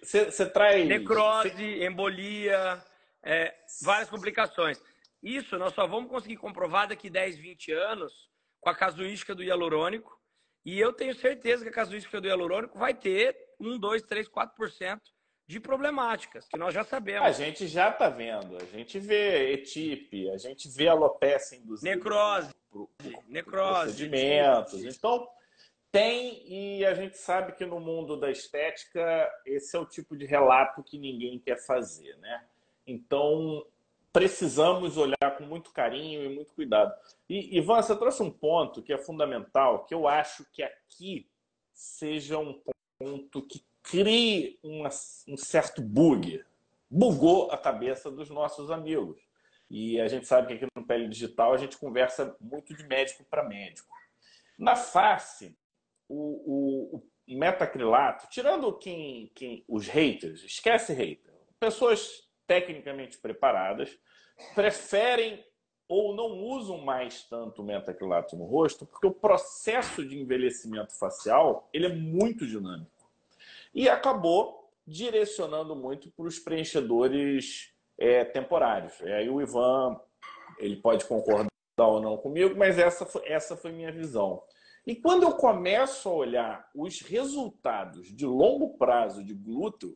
Você 0.01 0.49
traz. 0.49 0.87
Necrose, 0.87 1.49
cê... 1.49 1.85
embolia, 1.85 2.83
é, 3.23 3.53
várias 3.81 4.09
complicações. 4.09 4.81
Isso 5.21 5.57
nós 5.57 5.73
só 5.73 5.85
vamos 5.85 6.09
conseguir 6.09 6.37
comprovar 6.37 6.87
daqui 6.87 7.09
10, 7.09 7.37
20 7.37 7.71
anos 7.73 8.29
com 8.59 8.69
a 8.69 8.75
casuística 8.75 9.33
do 9.33 9.43
hialurônico. 9.43 10.19
E 10.65 10.79
eu 10.79 10.93
tenho 10.93 11.15
certeza 11.15 11.63
que 11.63 11.69
a 11.69 11.73
casuística 11.73 12.19
do 12.19 12.27
hialurônico 12.27 12.77
vai 12.77 12.93
ter 12.93 13.35
1, 13.59 13.79
2, 13.79 14.03
3, 14.03 14.29
4% 14.29 14.99
de 15.47 15.59
problemáticas, 15.59 16.47
que 16.47 16.59
nós 16.59 16.73
já 16.75 16.83
sabemos. 16.83 17.27
A 17.27 17.31
gente 17.31 17.67
já 17.67 17.89
está 17.89 18.07
vendo. 18.07 18.55
A 18.55 18.65
gente 18.65 18.99
vê 18.99 19.53
etipe, 19.53 20.29
a 20.29 20.37
gente 20.37 20.69
vê 20.69 20.87
alopecia 20.87 21.57
induzida. 21.57 21.95
Necrose. 21.95 22.53
Por, 22.69 22.87
por, 22.97 23.23
necrose. 23.27 23.95
Procedimentos. 23.95 24.83
Então, 24.83 25.27
tem, 25.91 26.43
e 26.45 26.85
a 26.85 26.93
gente 26.93 27.17
sabe 27.17 27.53
que 27.53 27.65
no 27.65 27.79
mundo 27.79 28.15
da 28.15 28.29
estética, 28.29 29.27
esse 29.43 29.75
é 29.75 29.79
o 29.79 29.87
tipo 29.87 30.15
de 30.15 30.27
relato 30.27 30.83
que 30.83 30.99
ninguém 30.99 31.39
quer 31.39 31.57
fazer, 31.65 32.15
né? 32.17 32.45
Então, 32.85 33.65
precisamos 34.11 34.97
olhar 34.97 35.37
com 35.37 35.43
muito 35.43 35.71
carinho 35.71 36.23
e 36.23 36.33
muito 36.33 36.53
cuidado. 36.53 36.93
E, 37.29 37.57
Ivan, 37.57 37.81
você 37.81 37.95
trouxe 37.95 38.23
um 38.23 38.31
ponto 38.31 38.81
que 38.81 38.93
é 38.93 38.97
fundamental, 38.97 39.85
que 39.85 39.93
eu 39.93 40.07
acho 40.07 40.45
que 40.51 40.63
aqui 40.63 41.29
seja 41.73 42.37
um 42.37 42.61
ponto 42.99 43.41
que 43.43 43.63
crie 43.83 44.59
uma, 44.63 44.89
um 45.27 45.37
certo 45.37 45.81
bug. 45.81 46.43
Bugou 46.89 47.51
a 47.51 47.57
cabeça 47.57 48.09
dos 48.09 48.29
nossos 48.29 48.71
amigos. 48.71 49.19
E 49.69 49.99
a 50.01 50.07
gente 50.07 50.25
sabe 50.25 50.47
que 50.47 50.53
aqui 50.53 50.67
no 50.75 50.85
Pele 50.85 51.07
Digital 51.07 51.53
a 51.53 51.57
gente 51.57 51.77
conversa 51.77 52.35
muito 52.41 52.75
de 52.75 52.83
médico 52.87 53.23
para 53.23 53.43
médico. 53.43 53.93
Na 54.57 54.75
face, 54.75 55.55
o, 56.07 56.95
o, 56.95 57.03
o 57.27 57.37
metacrilato, 57.37 58.27
tirando 58.29 58.73
quem, 58.73 59.31
quem, 59.35 59.63
os 59.67 59.87
haters, 59.87 60.43
esquece 60.43 60.93
hater, 60.93 61.31
pessoas 61.59 62.28
tecnicamente 62.49 63.15
preparadas 63.19 63.95
preferem 64.55 65.45
ou 65.87 66.15
não 66.15 66.31
usam 66.39 66.79
mais 66.79 67.23
tanto 67.23 67.63
metacrilato 67.63 68.35
no 68.35 68.45
rosto, 68.45 68.87
porque 68.87 69.05
o 69.05 69.13
processo 69.13 70.03
de 70.03 70.19
envelhecimento 70.19 70.97
facial 70.97 71.69
ele 71.71 71.85
é 71.85 71.93
muito 71.93 72.47
dinâmico. 72.47 73.07
E 73.73 73.87
acabou 73.87 74.71
direcionando 74.85 75.75
muito 75.75 76.09
para 76.11 76.25
os 76.25 76.39
preenchedores 76.39 77.71
é, 77.97 78.25
temporários. 78.25 78.99
E 79.01 79.11
aí 79.11 79.29
o 79.29 79.39
Ivan 79.39 79.99
ele 80.57 80.75
pode 80.75 81.05
concordar 81.05 81.47
ou 81.77 82.01
não 82.01 82.17
comigo, 82.17 82.55
mas 82.57 82.79
essa 82.79 83.05
foi, 83.05 83.27
essa 83.27 83.55
foi 83.55 83.71
minha 83.71 83.91
visão. 83.91 84.41
E 84.87 84.95
quando 84.95 85.23
eu 85.23 85.33
começo 85.33 86.09
a 86.09 86.13
olhar 86.13 86.69
os 86.73 87.01
resultados 87.01 88.07
de 88.07 88.25
longo 88.25 88.75
prazo 88.77 89.23
de 89.23 89.35
glúteo, 89.35 89.95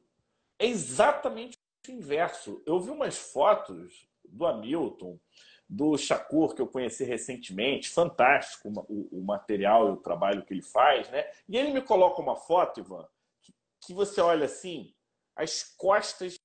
é 0.59 0.67
exatamente 0.67 1.57
inverso. 1.91 2.61
Eu 2.65 2.79
vi 2.79 2.89
umas 2.89 3.17
fotos 3.17 4.07
do 4.23 4.45
Hamilton, 4.45 5.19
do 5.67 5.97
Shakur, 5.97 6.53
que 6.53 6.61
eu 6.61 6.67
conheci 6.67 7.03
recentemente, 7.03 7.89
fantástico 7.89 8.69
o, 8.87 9.19
o, 9.19 9.23
material 9.23 9.89
e 9.89 9.91
o 9.91 9.97
trabalho 9.97 10.45
que 10.45 10.53
ele 10.53 10.61
faz, 10.61 11.09
né? 11.09 11.25
E 11.47 11.57
ele 11.57 11.71
me 11.71 11.81
coloca 11.81 12.21
uma 12.21 12.35
foto, 12.35 12.79
Ivan, 12.79 13.07
que, 13.41 13.53
que 13.81 13.93
você 13.93 14.21
olha 14.21 14.45
assim, 14.45 14.93
as 15.35 15.63
costas 15.77 16.37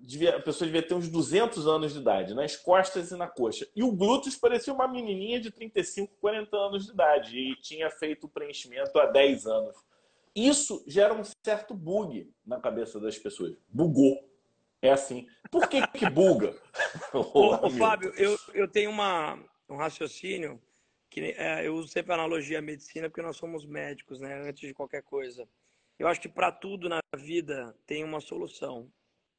devia, 0.00 0.36
a 0.36 0.42
pessoa 0.42 0.66
devia 0.66 0.86
ter 0.86 0.94
uns 0.94 1.08
200 1.08 1.66
anos 1.66 1.92
de 1.92 1.98
idade, 1.98 2.34
nas 2.34 2.56
costas 2.56 3.10
e 3.10 3.16
na 3.16 3.26
coxa. 3.26 3.66
E 3.74 3.82
o 3.82 3.92
glúteus 3.92 4.36
parecia 4.36 4.72
uma 4.72 4.88
menininha 4.88 5.40
de 5.40 5.50
35, 5.50 6.14
40 6.20 6.56
anos 6.56 6.86
de 6.86 6.92
idade 6.92 7.38
e 7.38 7.56
tinha 7.56 7.90
feito 7.90 8.24
o 8.24 8.28
preenchimento 8.28 8.98
há 8.98 9.06
10 9.06 9.46
anos. 9.46 9.76
Isso 10.34 10.84
gera 10.86 11.14
um 11.14 11.22
certo 11.44 11.74
bug 11.74 12.30
na 12.44 12.60
cabeça 12.60 13.00
das 13.00 13.18
pessoas. 13.18 13.56
Bugou. 13.68 14.25
É 14.86 14.92
assim. 14.92 15.26
Por 15.50 15.68
que 15.68 15.84
que 15.88 16.08
buga? 16.08 16.56
ô, 17.12 17.66
ô, 17.66 17.70
Fábio, 17.70 18.12
eu, 18.16 18.38
eu 18.54 18.68
tenho 18.68 18.90
uma, 18.90 19.38
um 19.68 19.76
raciocínio 19.76 20.62
que 21.10 21.20
é, 21.20 21.66
eu 21.66 21.74
uso 21.74 21.88
sempre 21.88 22.12
a 22.12 22.14
analogia 22.14 22.58
à 22.58 22.62
medicina 22.62 23.08
porque 23.08 23.22
nós 23.22 23.36
somos 23.36 23.66
médicos, 23.66 24.20
né? 24.20 24.48
Antes 24.48 24.68
de 24.68 24.74
qualquer 24.74 25.02
coisa. 25.02 25.48
Eu 25.98 26.06
acho 26.06 26.20
que 26.20 26.28
para 26.28 26.52
tudo 26.52 26.88
na 26.88 27.00
vida 27.16 27.74
tem 27.86 28.04
uma 28.04 28.20
solução 28.20 28.92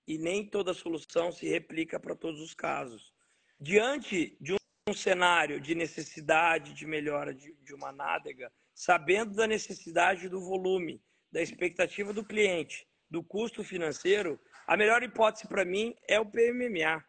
e 0.08 0.18
nem 0.18 0.46
toda 0.46 0.74
solução 0.74 1.32
se 1.32 1.48
replica 1.48 2.00
para 2.00 2.16
todos 2.16 2.42
os 2.42 2.54
casos. 2.54 3.14
Diante 3.60 4.38
de 4.42 4.56
um 4.90 4.94
cenário 4.94 5.60
de 5.60 5.76
necessidade 5.76 6.74
de 6.74 6.86
melhora 6.86 7.34
de, 7.34 7.54
de 7.62 7.74
uma 7.74 7.92
nádega, 7.92 8.52
sabendo 8.74 9.36
da 9.36 9.46
necessidade 9.46 10.30
do 10.30 10.40
volume, 10.40 11.02
da 11.32 11.42
expectativa 11.42 12.14
do 12.14 12.24
cliente, 12.24 12.88
do 13.10 13.24
custo 13.24 13.64
financeiro, 13.64 14.40
a 14.68 14.78
melhor 14.78 15.02
hipótese 15.02 15.48
para 15.48 15.64
mim 15.64 15.96
é 16.08 16.20
o 16.20 16.26
PMMA. 16.26 17.04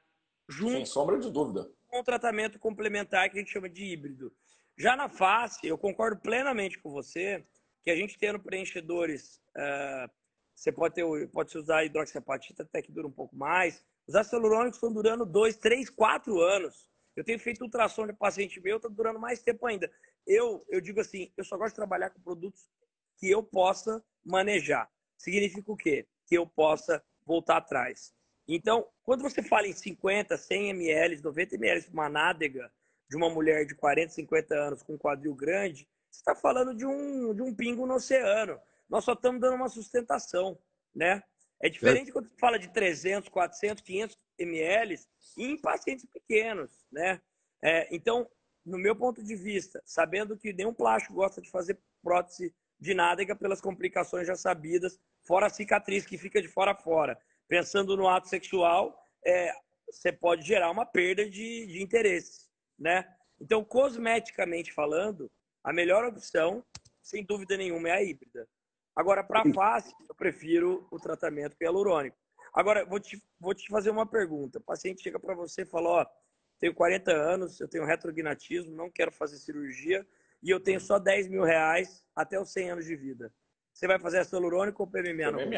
Junto 0.49 0.73
Sem 0.73 0.87
sombra 0.87 1.19
de 1.19 1.31
dúvida. 1.31 1.69
Com 1.89 2.01
um 2.01 2.05
tratamento 2.05 2.59
complementar 2.59 3.29
que 3.29 3.37
a 3.37 3.41
gente 3.41 3.53
chama 3.53 3.69
de 3.69 3.85
híbrido. 3.85 4.33
Já 4.79 4.95
na 4.95 5.09
face, 5.09 5.67
eu 5.67 5.77
concordo 5.77 6.21
plenamente 6.21 6.79
com 6.79 6.91
você 6.91 7.45
que 7.83 7.91
a 7.91 7.97
gente 7.97 8.17
tendo 8.17 8.39
preenchedores 8.39 9.41
uh, 9.57 10.09
você 10.59 10.73
pode, 10.73 10.95
ter, 10.95 11.29
pode 11.29 11.57
usar 11.57 11.85
hidroxiapatita 11.85 12.65
até 12.65 12.83
que 12.83 12.91
dura 12.91 13.07
um 13.07 13.13
pouco 13.13 13.37
mais. 13.37 13.85
Os 14.07 14.15
ácidos 14.15 14.33
hialurônicos 14.33 14.77
estão 14.77 14.93
durando 14.93 15.25
dois, 15.25 15.57
três, 15.57 15.89
quatro 15.89 16.41
anos. 16.41 16.89
Eu 17.15 17.25
tenho 17.25 17.39
feito 17.39 17.63
ultrassom 17.63 18.07
de 18.07 18.13
paciente 18.13 18.61
meu, 18.61 18.77
está 18.77 18.89
durando 18.89 19.21
mais 19.21 19.41
tempo 19.41 19.67
ainda. 19.67 19.91
Eu, 20.27 20.65
eu 20.69 20.81
digo 20.81 21.01
assim, 21.01 21.33
eu 21.37 21.45
só 21.45 21.57
gosto 21.57 21.71
de 21.71 21.77
trabalhar 21.77 22.11
com 22.11 22.21
produtos 22.21 22.69
que 23.19 23.31
eu 23.31 23.43
possa 23.43 24.05
manejar. 24.25 24.91
Significa 25.17 25.71
o 25.71 25.77
quê? 25.77 26.07
Que 26.27 26.37
eu 26.37 26.47
possa 26.47 27.03
voltar 27.29 27.59
atrás. 27.59 28.13
Então, 28.49 28.89
quando 29.05 29.23
você 29.23 29.43
fala 29.43 29.69
em 29.69 29.73
50, 29.73 30.37
100 30.37 30.71
ml, 30.71 31.21
90 31.23 31.55
ml 31.55 31.83
para 31.83 31.93
uma 31.93 32.09
nádega 32.09 32.73
de 33.09 33.17
uma 33.17 33.29
mulher 33.29 33.67
de 33.67 33.75
40, 33.75 34.13
50 34.13 34.55
anos 34.55 34.83
com 34.83 34.99
quadril 34.99 35.35
grande, 35.35 35.87
você 36.11 36.21
está 36.21 36.35
falando 36.35 36.75
de 36.75 36.87
um, 36.87 37.35
de 37.35 37.43
um 37.43 37.55
pingo 37.55 37.87
no 37.87 37.95
oceano 37.95 38.59
nós 38.89 39.05
só 39.05 39.13
estamos 39.13 39.41
dando 39.41 39.57
uma 39.57 39.69
sustentação, 39.69 40.59
né? 40.95 41.23
É 41.61 41.69
diferente 41.69 42.11
é. 42.11 42.13
quando 42.13 42.29
você 42.29 42.37
fala 42.39 42.59
de 42.59 42.69
300, 42.69 43.29
400, 43.29 43.83
500 43.83 44.19
ml 44.39 44.99
em 45.37 45.61
pacientes 45.61 46.07
pequenos, 46.07 46.71
né? 46.91 47.21
É, 47.63 47.95
então, 47.95 48.29
no 48.65 48.79
meu 48.79 48.97
ponto 48.97 49.23
de 49.23 49.35
vista, 49.35 49.83
sabendo 49.85 50.37
que 50.37 50.53
nenhum 50.53 50.73
plástico 50.73 51.15
gosta 51.15 51.43
de 51.43 51.51
fazer 51.51 51.79
prótese 52.03 52.55
de 52.79 52.95
nádega 52.95 53.35
pelas 53.35 53.61
complicações 53.61 54.27
já 54.27 54.37
sabidas, 54.37 54.99
fora 55.29 55.47
a 55.47 55.51
cicatriz 55.51 56.07
que 56.07 56.17
fica 56.17 56.41
de 56.41 56.49
fora 56.49 56.73
a 56.73 56.75
fora. 56.75 57.21
Pensando 57.47 57.95
no 57.97 58.09
ato 58.09 58.29
sexual, 58.29 58.99
é, 59.25 59.53
você 59.91 60.11
pode 60.11 60.47
gerar 60.47 60.71
uma 60.71 60.87
perda 60.87 61.29
de, 61.29 61.67
de 61.67 61.83
interesse, 61.83 62.49
né? 62.79 63.07
Então, 63.39 63.63
cosmeticamente 63.63 64.73
falando, 64.73 65.31
a 65.63 65.73
melhor 65.73 66.05
opção, 66.05 66.65
sem 67.03 67.25
dúvida 67.25 67.57
nenhuma, 67.59 67.91
é 67.91 67.93
a 67.93 68.03
híbrida. 68.03 68.49
Agora, 68.97 69.23
para 69.23 69.45
face, 69.53 69.95
eu 70.09 70.15
prefiro 70.15 70.89
o 70.91 70.99
tratamento 70.99 71.57
hialurônico. 71.61 72.17
Agora, 72.55 72.85
vou 72.85 72.99
te, 72.99 73.23
vou 73.39 73.55
te 73.55 73.69
fazer 73.69 73.91
uma 73.91 74.07
pergunta. 74.07 74.59
O 74.59 74.63
paciente 74.63 75.03
chega 75.03 75.21
para 75.21 75.35
você 75.35 75.63
e 75.63 75.67
fala, 75.67 75.89
ó, 75.89 76.07
tenho 76.59 76.75
40 76.75 77.13
anos, 77.13 77.61
eu 77.61 77.69
tenho 77.69 77.85
retrognatismo, 77.85 78.75
não 78.75 78.91
quero 78.91 79.13
fazer 79.13 79.37
cirurgia 79.37 80.05
e 80.43 80.51
eu 80.51 80.59
tenho 80.59 80.81
só 80.81 80.99
10 80.99 81.29
mil 81.29 81.45
reais 81.45 82.05
até 82.17 82.41
os 82.41 82.51
100 82.51 82.71
anos 82.71 82.85
de 82.87 82.97
vida. 82.97 83.33
Você 83.79 83.87
vai 83.87 83.97
fazer 83.97 84.19
ácido 84.19 84.39
hialurônico 84.39 84.83
ou 84.83 84.89
PMMA? 84.89 85.31
No 85.31 85.41
é, 85.41 85.57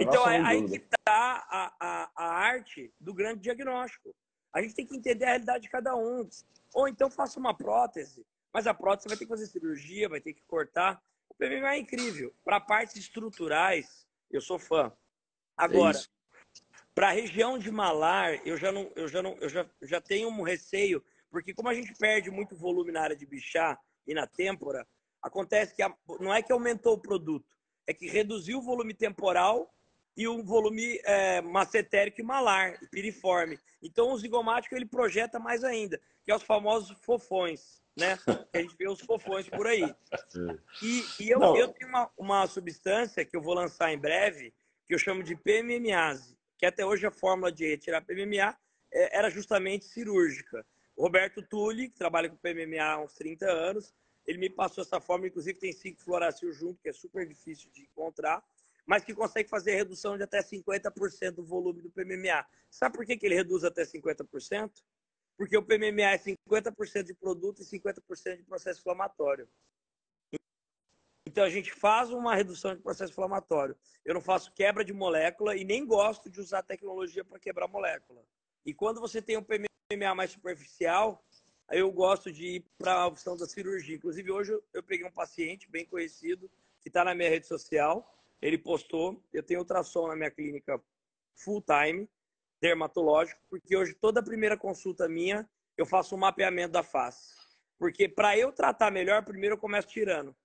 então, 0.00 0.26
é 0.26 0.40
aí 0.40 0.66
que 0.66 0.76
está 0.76 1.46
a, 1.46 1.74
a, 1.78 2.10
a 2.16 2.24
arte 2.24 2.90
do 2.98 3.12
grande 3.12 3.40
diagnóstico. 3.40 4.16
A 4.50 4.62
gente 4.62 4.74
tem 4.74 4.86
que 4.86 4.96
entender 4.96 5.26
a 5.26 5.28
realidade 5.28 5.64
de 5.64 5.68
cada 5.68 5.94
um. 5.94 6.26
Ou 6.72 6.88
então 6.88 7.10
faça 7.10 7.38
uma 7.38 7.54
prótese, 7.54 8.24
mas 8.50 8.66
a 8.66 8.72
prótese 8.72 9.08
vai 9.08 9.18
ter 9.18 9.26
que 9.26 9.28
fazer 9.28 9.46
cirurgia, 9.46 10.08
vai 10.08 10.22
ter 10.22 10.32
que 10.32 10.42
cortar. 10.46 11.02
PMMA 11.38 11.74
é 11.74 11.78
incrível. 11.80 12.32
Para 12.42 12.58
partes 12.58 12.96
estruturais, 12.96 14.06
eu 14.30 14.40
sou 14.40 14.58
fã. 14.58 14.90
Agora, 15.58 15.98
é 15.98 16.02
para 16.94 17.08
a 17.08 17.12
região 17.12 17.58
de 17.58 17.70
malar, 17.70 18.40
eu 18.46 18.56
já 18.56 18.72
não, 18.72 18.90
eu 18.96 19.06
já 19.06 19.22
não, 19.22 19.36
eu 19.36 19.50
já, 19.50 19.68
já 19.82 20.00
tenho 20.00 20.30
um 20.30 20.42
receio, 20.42 21.04
porque 21.30 21.52
como 21.52 21.68
a 21.68 21.74
gente 21.74 21.92
perde 21.98 22.30
muito 22.30 22.56
volume 22.56 22.90
na 22.90 23.02
área 23.02 23.16
de 23.16 23.26
bichá 23.26 23.78
e 24.06 24.14
na 24.14 24.26
têmpora, 24.26 24.86
acontece 25.22 25.74
que 25.74 25.82
a, 25.82 25.94
não 26.20 26.32
é 26.32 26.42
que 26.42 26.52
aumentou 26.52 26.94
o 26.94 27.00
produto, 27.00 27.46
é 27.86 27.94
que 27.94 28.08
reduziu 28.08 28.58
o 28.58 28.62
volume 28.62 28.94
temporal 28.94 29.72
e 30.16 30.26
o 30.26 30.42
volume 30.42 31.00
é, 31.04 31.40
macetérico 31.40 32.20
e 32.20 32.24
malar, 32.24 32.78
piriforme. 32.90 33.58
Então 33.82 34.12
o 34.12 34.18
zigomático 34.18 34.74
ele 34.74 34.86
projeta 34.86 35.38
mais 35.38 35.64
ainda, 35.64 36.00
que 36.24 36.30
é 36.30 36.36
os 36.36 36.42
famosos 36.42 36.96
fofões 37.00 37.80
né? 37.96 38.18
A 38.52 38.58
gente 38.58 38.76
vê 38.76 38.88
os 38.88 39.00
fofões 39.00 39.48
por 39.48 39.66
aí. 39.66 39.82
E, 40.82 41.04
e 41.20 41.30
eu, 41.30 41.40
eu 41.56 41.68
tenho 41.68 41.88
uma, 41.88 42.10
uma 42.16 42.46
substância 42.46 43.24
que 43.24 43.36
eu 43.36 43.42
vou 43.42 43.52
lançar 43.52 43.92
em 43.92 43.98
breve, 43.98 44.54
que 44.86 44.94
eu 44.94 44.98
chamo 44.98 45.22
de 45.22 45.36
PMMase, 45.36 46.36
que 46.56 46.64
até 46.64 46.86
hoje 46.86 47.06
a 47.06 47.10
fórmula 47.10 47.52
de 47.52 47.66
retirar 47.66 48.00
PMMA 48.00 48.56
é, 48.92 49.18
era 49.18 49.28
justamente 49.28 49.84
cirúrgica. 49.84 50.64
O 50.96 51.02
Roberto 51.02 51.42
Tulli, 51.42 51.90
que 51.90 51.98
trabalha 51.98 52.28
com 52.30 52.36
PMMA 52.36 52.82
há 52.82 53.02
uns 53.02 53.12
30 53.14 53.46
anos, 53.46 53.94
ele 54.30 54.38
me 54.38 54.48
passou 54.48 54.82
essa 54.82 55.00
forma, 55.00 55.26
inclusive 55.26 55.58
tem 55.58 55.72
5 55.72 56.00
fluoracil 56.00 56.52
junto, 56.52 56.80
que 56.80 56.88
é 56.88 56.92
super 56.92 57.26
difícil 57.26 57.68
de 57.72 57.82
encontrar, 57.82 58.44
mas 58.86 59.02
que 59.02 59.12
consegue 59.12 59.48
fazer 59.48 59.74
redução 59.74 60.16
de 60.16 60.22
até 60.22 60.40
50% 60.40 61.32
do 61.32 61.44
volume 61.44 61.82
do 61.82 61.90
PMMA. 61.90 62.46
Sabe 62.70 62.96
por 62.96 63.04
que, 63.04 63.16
que 63.16 63.26
ele 63.26 63.34
reduz 63.34 63.64
até 63.64 63.82
50%? 63.82 64.70
Porque 65.36 65.56
o 65.56 65.62
PMMA 65.64 66.12
é 66.12 66.18
50% 66.18 67.02
de 67.02 67.14
produto 67.14 67.60
e 67.60 67.64
50% 67.64 68.36
de 68.36 68.44
processo 68.44 68.78
inflamatório. 68.78 69.48
Então 71.26 71.42
a 71.42 71.50
gente 71.50 71.72
faz 71.72 72.10
uma 72.10 72.36
redução 72.36 72.76
de 72.76 72.82
processo 72.82 73.12
inflamatório. 73.12 73.76
Eu 74.04 74.14
não 74.14 74.20
faço 74.20 74.52
quebra 74.52 74.84
de 74.84 74.92
molécula 74.92 75.56
e 75.56 75.64
nem 75.64 75.84
gosto 75.84 76.30
de 76.30 76.40
usar 76.40 76.62
tecnologia 76.62 77.24
para 77.24 77.40
quebrar 77.40 77.66
molécula. 77.66 78.24
E 78.64 78.72
quando 78.72 79.00
você 79.00 79.20
tem 79.20 79.36
um 79.36 79.42
PMA 79.42 80.14
mais 80.14 80.30
superficial, 80.30 81.24
eu 81.70 81.90
gosto 81.90 82.32
de 82.32 82.56
ir 82.56 82.64
para 82.78 82.94
a 82.94 83.06
opção 83.06 83.36
da 83.36 83.46
cirurgia. 83.46 83.96
Inclusive 83.96 84.30
hoje 84.30 84.58
eu 84.72 84.82
peguei 84.82 85.06
um 85.06 85.12
paciente 85.12 85.68
bem 85.70 85.84
conhecido 85.86 86.50
que 86.80 86.88
está 86.88 87.04
na 87.04 87.14
minha 87.14 87.28
rede 87.28 87.46
social. 87.46 88.12
Ele 88.42 88.58
postou, 88.58 89.22
eu 89.32 89.42
tenho 89.42 89.60
ultrassom 89.60 90.08
na 90.08 90.16
minha 90.16 90.30
clínica 90.30 90.82
full 91.36 91.62
time, 91.62 92.08
dermatológico, 92.60 93.40
porque 93.48 93.76
hoje 93.76 93.94
toda 93.94 94.20
a 94.20 94.22
primeira 94.22 94.56
consulta 94.56 95.08
minha 95.08 95.48
eu 95.76 95.86
faço 95.86 96.14
um 96.14 96.18
mapeamento 96.18 96.72
da 96.72 96.82
face. 96.82 97.34
Porque 97.78 98.08
para 98.08 98.36
eu 98.36 98.52
tratar 98.52 98.90
melhor, 98.90 99.24
primeiro 99.24 99.54
eu 99.54 99.58
começo 99.58 99.88
tirando 99.88 100.36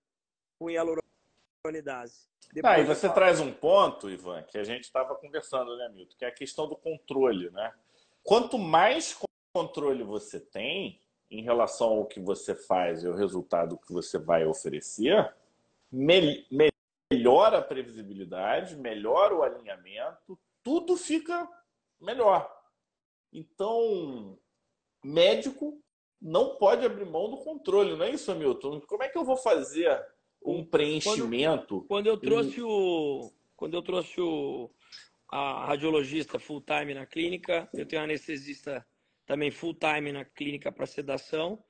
com 0.57 0.69
hialuronidase. 0.69 2.29
ah, 2.63 2.79
e 2.79 2.85
você 2.85 3.09
traz 3.09 3.41
um 3.41 3.51
ponto, 3.51 4.09
Ivan, 4.09 4.43
que 4.43 4.57
a 4.57 4.63
gente 4.63 4.83
estava 4.83 5.15
conversando, 5.15 5.75
né, 5.75 5.89
Milton? 5.89 6.15
Que 6.17 6.23
é 6.23 6.29
a 6.29 6.33
questão 6.33 6.67
do 6.67 6.77
controle, 6.77 7.49
né? 7.49 7.73
Quanto 8.23 8.57
mais 8.57 9.17
controle 9.53 10.03
você 10.03 10.39
tem 10.39 11.01
em 11.29 11.41
relação 11.41 11.89
ao 11.89 12.05
que 12.05 12.19
você 12.19 12.55
faz 12.55 13.03
e 13.03 13.07
o 13.07 13.15
resultado 13.15 13.77
que 13.77 13.91
você 13.91 14.17
vai 14.17 14.45
oferecer, 14.45 15.33
me 15.91 16.45
melhora 17.11 17.59
a 17.59 17.61
previsibilidade, 17.61 18.75
melhora 18.75 19.35
o 19.35 19.43
alinhamento, 19.43 20.39
tudo 20.63 20.97
fica 20.97 21.47
melhor. 21.99 22.51
Então, 23.31 24.37
médico 25.03 25.81
não 26.21 26.55
pode 26.55 26.85
abrir 26.85 27.05
mão 27.05 27.29
do 27.29 27.37
controle, 27.37 27.95
não 27.95 28.05
é 28.05 28.11
isso, 28.11 28.31
Hamilton? 28.31 28.81
Como 28.81 29.03
é 29.03 29.09
que 29.09 29.17
eu 29.17 29.23
vou 29.23 29.37
fazer 29.37 30.03
um 30.45 30.63
preenchimento. 30.63 31.81
Quando, 31.81 31.87
quando 31.87 32.07
eu 32.07 32.17
trouxe 32.17 32.61
o. 32.61 33.31
Quando 33.55 33.73
eu 33.73 33.81
trouxe 33.81 34.21
o, 34.21 34.69
a 35.29 35.65
radiologista 35.65 36.37
full 36.37 36.61
time 36.61 36.93
na 36.93 37.05
clínica, 37.05 37.67
eu 37.73 37.85
tenho 37.85 38.03
anestesista 38.03 38.85
também 39.25 39.51
full 39.51 39.73
time 39.73 40.11
na 40.11 40.23
clínica 40.23 40.71
para 40.71 40.85
sedação. 40.85 41.63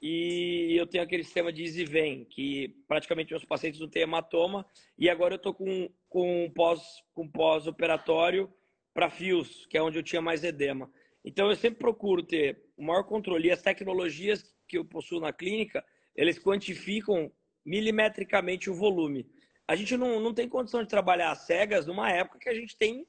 E 0.00 0.74
eu 0.76 0.86
tenho 0.86 1.04
aquele 1.04 1.22
sistema 1.22 1.52
de 1.52 1.62
easy 1.62 1.84
vem, 1.84 2.24
que 2.24 2.74
praticamente 2.88 3.30
meus 3.30 3.44
pacientes 3.44 3.78
não 3.78 3.88
têm 3.88 4.02
hematoma. 4.02 4.66
E 4.98 5.08
agora 5.08 5.34
eu 5.34 5.36
estou 5.36 5.54
com, 5.54 5.88
com 6.08 6.50
pós 6.54 6.82
com 7.14 7.28
pós-operatório 7.28 8.52
para 8.92 9.08
fios, 9.08 9.64
que 9.66 9.78
é 9.78 9.82
onde 9.82 9.98
eu 9.98 10.02
tinha 10.02 10.20
mais 10.20 10.42
edema. 10.42 10.90
Então 11.24 11.48
eu 11.48 11.54
sempre 11.54 11.78
procuro 11.78 12.22
ter 12.22 12.64
o 12.76 12.84
maior 12.84 13.04
controle. 13.04 13.48
E 13.48 13.52
as 13.52 13.62
tecnologias 13.62 14.52
que 14.66 14.76
eu 14.76 14.84
possuo 14.84 15.20
na 15.20 15.32
clínica, 15.32 15.84
eles 16.16 16.38
quantificam 16.38 17.30
milimetricamente 17.64 18.68
o 18.68 18.74
volume. 18.74 19.30
A 19.68 19.76
gente 19.76 19.96
não, 19.96 20.18
não 20.18 20.34
tem 20.34 20.48
condição 20.48 20.82
de 20.82 20.88
trabalhar 20.88 21.34
cegas 21.36 21.86
numa 21.86 22.10
época 22.10 22.40
que 22.40 22.48
a 22.48 22.54
gente 22.54 22.76
tem, 22.76 23.06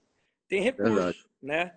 tem 0.47 0.62
recurso, 0.62 1.28
né? 1.41 1.76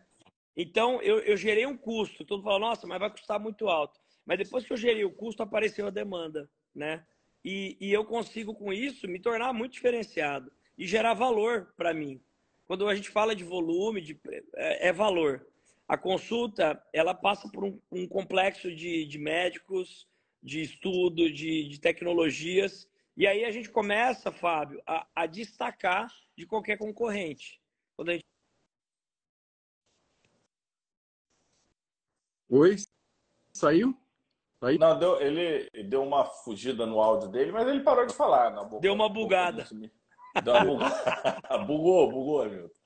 Então, 0.57 1.02
eu, 1.02 1.18
eu 1.20 1.36
gerei 1.36 1.66
um 1.66 1.76
custo. 1.76 2.24
Todo 2.24 2.38
mundo 2.38 2.46
fala, 2.46 2.59
nossa, 2.59 2.86
mas 2.86 2.98
vai 2.98 3.11
custar 3.11 3.38
muito 3.38 3.68
alto. 3.68 4.00
Mas 4.24 4.38
depois 4.38 4.64
que 4.64 4.72
eu 4.72 4.76
gerei 4.76 5.04
o 5.04 5.12
custo, 5.12 5.42
apareceu 5.42 5.86
a 5.86 5.90
demanda, 5.90 6.50
né? 6.74 7.04
E, 7.44 7.76
e 7.80 7.92
eu 7.92 8.04
consigo, 8.04 8.54
com 8.54 8.72
isso, 8.72 9.07
me 9.07 9.20
tornar 9.20 9.52
muito 9.52 9.74
diferenciado 9.74 10.50
e 10.76 10.86
gerar 10.86 11.14
valor 11.14 11.72
para 11.76 11.94
mim. 11.94 12.20
Quando 12.66 12.88
a 12.88 12.94
gente 12.94 13.09
fala 13.09 13.36
de 13.36 13.44
volume, 13.44 14.00
de, 14.00 14.18
é, 14.57 14.88
é, 14.88 14.92
valor. 14.92 15.46
A 15.86 15.96
consulta, 15.96 16.82
ela 16.92 17.14
passa 17.14 17.48
por 17.48 17.62
um, 17.62 17.80
um 17.92 18.09
complexo 18.09 18.74
de, 18.74 19.04
de 19.04 19.18
médicos, 19.18 20.09
de 20.42 20.61
estudo, 20.61 21.32
de, 21.32 21.68
de 21.68 21.78
tecnologias. 21.78 22.88
E 23.16 23.26
aí 23.26 23.44
a 23.44 23.50
gente 23.52 23.70
começa, 23.70 24.32
Fábio, 24.32 24.82
a, 24.84 25.07
a 25.14 25.26
destacar 25.26 26.12
de 26.36 26.44
qualquer 26.46 26.76
concorrente. 26.76 27.61
Quando 27.94 28.09
a 28.09 28.12
gente... 28.14 28.24
Oi? 32.49 32.76
Saiu? 33.53 33.97
Saiu? 34.61 34.78
Não, 34.78 34.99
deu, 34.99 35.20
ele 35.20 35.68
deu 35.84 36.03
uma 36.03 36.24
fugida 36.24 36.86
no 36.86 37.01
áudio 37.01 37.28
dele, 37.28 37.51
mas 37.51 37.66
ele 37.66 37.80
parou 37.80 38.07
de 38.07 38.14
falar. 38.14 38.51
Boca, 38.51 38.80
deu 38.80 38.92
uma 38.92 39.09
bugada. 39.09 39.66
Deu 40.44 40.55
uma 40.55 40.64
bugada. 40.64 41.59
bugou, 41.66 42.11
bugou, 42.11 42.42
Hamilton. 42.42 42.80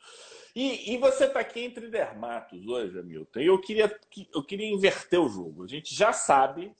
E, 0.55 0.95
e 0.95 0.99
você 0.99 1.27
está 1.27 1.41
aqui 1.41 1.61
entre 1.61 1.89
dermatos 1.89 2.67
hoje, 2.67 2.99
Hamilton. 2.99 3.41
E 3.41 3.47
eu 3.47 3.61
queria, 3.61 4.01
eu 4.35 4.43
queria 4.43 4.67
inverter 4.67 5.21
o 5.21 5.29
jogo. 5.29 5.65
A 5.65 5.69
gente 5.69 5.95
já 5.95 6.13
sabe 6.13 6.75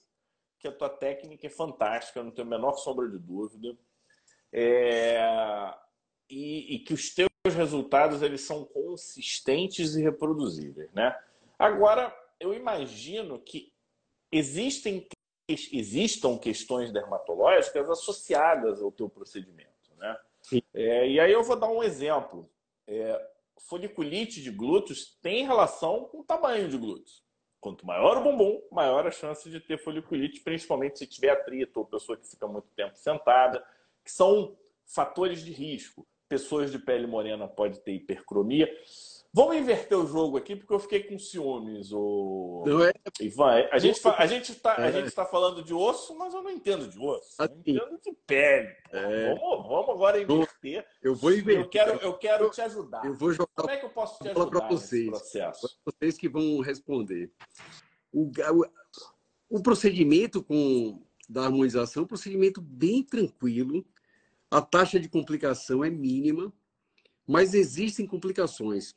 que 0.59 0.67
a 0.67 0.71
tua 0.71 0.89
técnica 0.89 1.47
é 1.47 1.49
fantástica, 1.49 2.23
não 2.23 2.31
tenho 2.31 2.47
a 2.47 2.51
menor 2.51 2.73
sombra 2.73 3.07
de 3.07 3.17
dúvida. 3.17 3.77
É... 4.51 5.73
E, 6.29 6.75
e, 6.75 6.79
que 6.79 6.93
os 6.93 7.13
teus 7.13 7.29
resultados 7.45 8.21
eles 8.21 8.41
são 8.41 8.63
consistentes 8.65 9.95
e 9.95 10.01
reproduzíveis, 10.01 10.89
né? 10.93 11.17
Agora, 11.59 12.15
eu 12.41 12.53
imagino 12.53 13.39
que 13.39 13.71
existem 14.31 15.07
existam 15.47 16.37
questões 16.37 16.93
dermatológicas 16.93 17.89
associadas 17.89 18.81
ao 18.81 18.91
teu 18.91 19.09
procedimento, 19.09 19.93
né? 19.97 20.17
É, 20.73 21.09
e 21.09 21.19
aí 21.19 21.31
eu 21.31 21.43
vou 21.43 21.57
dar 21.57 21.69
um 21.69 21.83
exemplo. 21.83 22.49
É, 22.87 23.29
foliculite 23.59 24.41
de 24.41 24.49
glúteos 24.49 25.17
tem 25.21 25.45
relação 25.45 26.05
com 26.05 26.19
o 26.19 26.23
tamanho 26.23 26.69
de 26.69 26.77
glúteos. 26.77 27.23
Quanto 27.59 27.85
maior 27.85 28.17
o 28.17 28.23
bumbum, 28.23 28.61
maior 28.71 29.05
a 29.05 29.11
chance 29.11 29.49
de 29.49 29.59
ter 29.59 29.77
foliculite, 29.77 30.39
principalmente 30.39 30.99
se 30.99 31.07
tiver 31.07 31.29
atrito 31.29 31.79
ou 31.79 31.85
pessoa 31.85 32.17
que 32.17 32.27
fica 32.27 32.47
muito 32.47 32.67
tempo 32.69 32.97
sentada, 32.97 33.63
que 34.03 34.11
são 34.11 34.57
fatores 34.85 35.43
de 35.43 35.51
risco. 35.51 36.07
Pessoas 36.27 36.71
de 36.71 36.79
pele 36.79 37.05
morena 37.05 37.47
podem 37.47 37.79
ter 37.81 37.91
hipercromia. 37.91 38.69
Vamos 39.33 39.55
inverter 39.55 39.97
o 39.97 40.05
jogo 40.05 40.35
aqui, 40.35 40.57
porque 40.57 40.73
eu 40.73 40.79
fiquei 40.79 41.03
com 41.03 41.17
ciúmes, 41.17 41.93
o 41.93 42.65
é... 42.83 43.23
Ivan. 43.23 43.65
A 43.71 43.79
gente, 43.79 44.01
a 44.05 44.25
gente 44.27 44.51
está 44.51 44.75
é. 44.75 44.87
a 44.87 44.91
gente 44.91 45.09
tá 45.11 45.25
falando 45.25 45.63
de 45.63 45.73
osso, 45.73 46.17
mas 46.17 46.33
eu 46.33 46.43
não 46.43 46.51
entendo 46.51 46.85
de 46.85 46.99
osso. 46.99 47.35
Eu 47.39 47.45
assim, 47.45 47.55
entendo 47.59 47.97
de 48.03 48.11
pele. 48.27 48.75
É... 48.91 49.33
Vamos, 49.35 49.67
vamos 49.67 49.89
agora 49.89 50.21
inverter. 50.21 50.85
Eu 51.01 51.15
vou 51.15 51.31
inverter. 51.31 51.61
Eu 51.61 51.69
quero, 51.69 51.91
eu 52.01 52.13
quero 52.17 52.49
te 52.49 52.61
ajudar. 52.61 53.05
Eu 53.05 53.13
vou 53.13 53.31
jogar. 53.31 53.47
Como 53.55 53.69
é 53.69 53.77
que 53.77 53.85
eu 53.85 53.89
posso 53.89 54.21
te 54.21 54.27
ajudar 54.27 54.47
para 54.47 54.67
vocês? 54.67 55.07
Processo? 55.07 55.79
Vocês 55.85 56.17
que 56.17 56.27
vão 56.27 56.59
responder. 56.59 57.31
O, 58.11 58.23
o, 58.23 58.65
o 59.49 59.63
procedimento 59.63 60.43
com 60.43 61.01
da 61.29 61.45
harmonização 61.45 62.01
é 62.01 62.03
um 62.03 62.07
procedimento 62.07 62.59
bem 62.59 63.01
tranquilo. 63.01 63.85
A 64.49 64.61
taxa 64.61 64.99
de 64.99 65.07
complicação 65.07 65.85
é 65.85 65.89
mínima, 65.89 66.51
mas 67.25 67.53
existem 67.53 68.05
complicações 68.05 68.93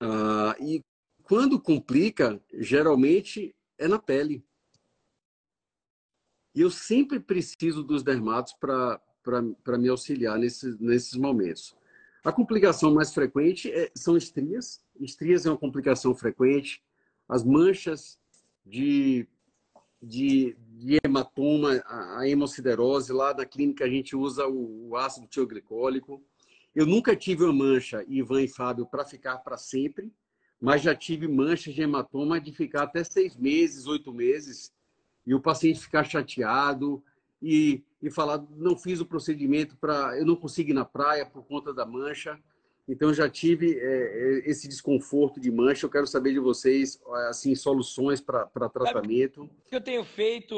ah, 0.00 0.56
e 0.60 0.82
quando 1.22 1.60
complica, 1.60 2.40
geralmente 2.54 3.54
é 3.76 3.86
na 3.86 3.98
pele. 3.98 4.44
E 6.54 6.60
eu 6.60 6.70
sempre 6.70 7.20
preciso 7.20 7.82
dos 7.82 8.02
dermatos 8.02 8.54
para 8.54 9.78
me 9.78 9.88
auxiliar 9.88 10.38
nesses, 10.38 10.78
nesses 10.78 11.14
momentos. 11.14 11.76
A 12.24 12.32
complicação 12.32 12.92
mais 12.92 13.12
frequente 13.12 13.70
é, 13.70 13.90
são 13.94 14.16
estrias. 14.16 14.82
Estrias 14.98 15.46
é 15.46 15.50
uma 15.50 15.58
complicação 15.58 16.14
frequente. 16.14 16.82
As 17.28 17.44
manchas 17.44 18.18
de, 18.64 19.28
de, 20.02 20.56
de 20.58 20.98
hematoma, 21.04 21.82
a, 21.86 22.20
a 22.20 22.28
hemociderose, 22.28 23.12
lá 23.12 23.34
na 23.34 23.44
clínica 23.44 23.84
a 23.84 23.88
gente 23.88 24.16
usa 24.16 24.46
o, 24.46 24.88
o 24.88 24.96
ácido 24.96 25.26
tioglicólico. 25.26 26.24
Eu 26.74 26.86
nunca 26.86 27.16
tive 27.16 27.44
uma 27.44 27.52
mancha, 27.52 28.04
Ivan 28.06 28.42
e 28.42 28.48
Fábio, 28.48 28.86
para 28.86 29.04
ficar 29.04 29.38
para 29.38 29.56
sempre, 29.56 30.12
mas 30.60 30.82
já 30.82 30.94
tive 30.94 31.26
manchas 31.26 31.74
de 31.74 31.82
hematoma 31.82 32.40
de 32.40 32.52
ficar 32.52 32.84
até 32.84 33.02
seis 33.04 33.36
meses, 33.36 33.86
oito 33.86 34.12
meses, 34.12 34.72
e 35.26 35.34
o 35.34 35.40
paciente 35.40 35.80
ficar 35.80 36.04
chateado 36.04 37.02
e, 37.40 37.82
e 38.02 38.10
falar: 38.10 38.44
não 38.50 38.76
fiz 38.76 39.00
o 39.00 39.06
procedimento 39.06 39.76
para. 39.76 40.18
Eu 40.18 40.26
não 40.26 40.36
consigo 40.36 40.70
ir 40.70 40.74
na 40.74 40.84
praia 40.84 41.26
por 41.26 41.44
conta 41.44 41.72
da 41.72 41.86
mancha. 41.86 42.38
Então, 42.88 43.12
já 43.12 43.28
tive 43.28 43.78
é, 43.78 43.84
é 43.84 44.50
esse 44.50 44.66
desconforto 44.66 45.38
de 45.38 45.50
mancha. 45.50 45.84
Eu 45.84 45.90
quero 45.90 46.06
saber 46.06 46.32
de 46.32 46.38
vocês, 46.38 46.98
assim, 47.28 47.54
soluções 47.54 48.18
para 48.20 48.46
tratamento. 48.46 49.48
Eu 49.70 49.80
tenho 49.80 50.02
feito, 50.04 50.54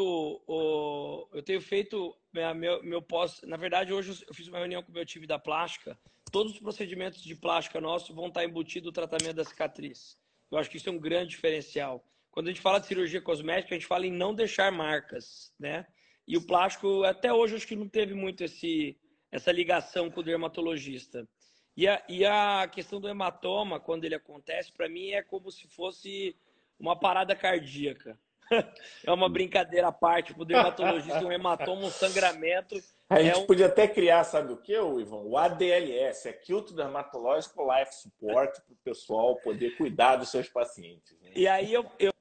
o, 0.46 1.26
eu 1.32 1.42
tenho 1.42 1.60
feito 1.60 2.16
meu, 2.32 2.82
meu 2.84 3.02
pós. 3.02 3.40
Na 3.42 3.56
verdade, 3.56 3.92
hoje 3.92 4.24
eu 4.28 4.32
fiz 4.32 4.46
uma 4.46 4.58
reunião 4.58 4.82
com 4.82 4.92
o 4.92 4.94
meu 4.94 5.04
time 5.04 5.26
da 5.26 5.38
plástica. 5.38 5.98
Todos 6.30 6.52
os 6.52 6.60
procedimentos 6.60 7.20
de 7.20 7.34
plástica 7.34 7.80
nossos 7.80 8.14
vão 8.14 8.28
estar 8.28 8.44
embutidos 8.44 8.86
no 8.86 8.92
tratamento 8.92 9.34
da 9.34 9.44
cicatriz. 9.44 10.16
Eu 10.50 10.58
acho 10.58 10.70
que 10.70 10.76
isso 10.76 10.88
é 10.88 10.92
um 10.92 10.98
grande 10.98 11.30
diferencial. 11.30 12.04
Quando 12.30 12.46
a 12.46 12.50
gente 12.50 12.60
fala 12.60 12.78
de 12.78 12.86
cirurgia 12.86 13.20
cosmética, 13.20 13.74
a 13.74 13.78
gente 13.78 13.88
fala 13.88 14.06
em 14.06 14.12
não 14.12 14.32
deixar 14.32 14.70
marcas, 14.70 15.52
né? 15.58 15.84
E 16.28 16.36
o 16.36 16.46
plástico, 16.46 17.02
até 17.02 17.32
hoje, 17.32 17.56
acho 17.56 17.66
que 17.66 17.74
não 17.74 17.88
teve 17.88 18.14
muito 18.14 18.44
esse, 18.44 18.96
essa 19.32 19.50
ligação 19.50 20.08
com 20.08 20.20
o 20.20 20.24
dermatologista. 20.24 21.28
E 21.76 21.88
a, 21.88 22.02
e 22.08 22.24
a 22.24 22.68
questão 22.70 23.00
do 23.00 23.08
hematoma, 23.08 23.80
quando 23.80 24.04
ele 24.04 24.14
acontece, 24.14 24.72
para 24.72 24.88
mim 24.88 25.10
é 25.10 25.22
como 25.22 25.50
se 25.50 25.66
fosse 25.68 26.36
uma 26.78 26.98
parada 26.98 27.34
cardíaca. 27.34 28.18
é 29.06 29.12
uma 29.12 29.28
brincadeira 29.28 29.88
à 29.88 29.92
parte 29.92 30.34
para 30.34 30.42
o 30.42 30.46
dermatologista, 30.46 31.24
um 31.24 31.32
hematoma, 31.32 31.82
um 31.82 31.90
sangramento. 31.90 32.74
A 33.08 33.22
gente 33.22 33.34
é 33.34 33.38
um... 33.38 33.46
podia 33.46 33.66
até 33.66 33.86
criar, 33.86 34.24
sabe 34.24 34.52
o 34.52 34.56
que, 34.56 34.72
Ivan? 34.72 35.22
O 35.22 35.36
ADLS, 35.36 36.28
Acute 36.28 36.74
Dermatological 36.74 37.78
Life 37.78 37.94
Support, 37.94 38.60
para 38.60 38.72
o 38.72 38.76
pessoal 38.84 39.36
poder 39.36 39.76
cuidar 39.76 40.16
dos 40.16 40.30
seus 40.30 40.48
pacientes. 40.48 41.16
Né? 41.20 41.30
E 41.34 41.46
aí 41.46 41.72
eu, 41.72 41.86
eu, 41.98 42.12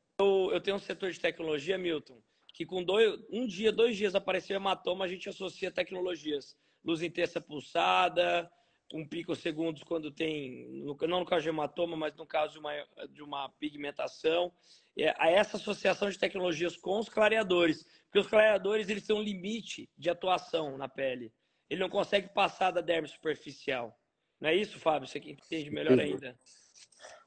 eu 0.51 0.61
tenho 0.61 0.77
um 0.77 0.79
setor 0.79 1.11
de 1.11 1.19
tecnologia, 1.19 1.77
Milton, 1.77 2.17
que 2.53 2.65
com 2.65 2.83
dois, 2.83 3.19
um 3.31 3.47
dia, 3.47 3.71
dois 3.71 3.97
dias 3.97 4.15
apareceu 4.15 4.55
hematoma, 4.55 5.05
a 5.05 5.07
gente 5.07 5.29
associa 5.29 5.71
tecnologias. 5.71 6.55
Luz 6.83 7.01
intensa 7.01 7.41
pulsada, 7.41 8.49
um 8.93 9.07
picosegundos 9.07 9.83
quando 9.83 10.11
tem, 10.11 10.67
não 10.83 11.19
no 11.19 11.25
caso 11.25 11.43
de 11.43 11.49
hematoma, 11.49 11.95
mas 11.95 12.15
no 12.15 12.25
caso 12.25 12.53
de 12.53 12.59
uma, 12.59 12.73
de 13.09 13.21
uma 13.21 13.49
pigmentação. 13.49 14.51
É, 14.97 15.13
a 15.17 15.29
essa 15.29 15.57
associação 15.57 16.09
de 16.09 16.19
tecnologias 16.19 16.75
com 16.75 16.99
os 16.99 17.07
clareadores, 17.07 17.85
porque 18.05 18.19
os 18.19 18.27
clareadores 18.27 18.89
eles 18.89 19.05
têm 19.05 19.15
um 19.15 19.21
limite 19.21 19.89
de 19.97 20.09
atuação 20.09 20.77
na 20.77 20.89
pele. 20.89 21.31
Ele 21.69 21.79
não 21.79 21.89
consegue 21.89 22.29
passar 22.29 22.71
da 22.71 22.81
derme 22.81 23.07
superficial. 23.07 23.97
Não 24.41 24.49
é 24.49 24.55
isso, 24.55 24.79
Fábio? 24.79 25.07
Você 25.07 25.19
que 25.19 25.31
entende 25.31 25.69
melhor 25.69 25.99
ainda. 25.99 26.35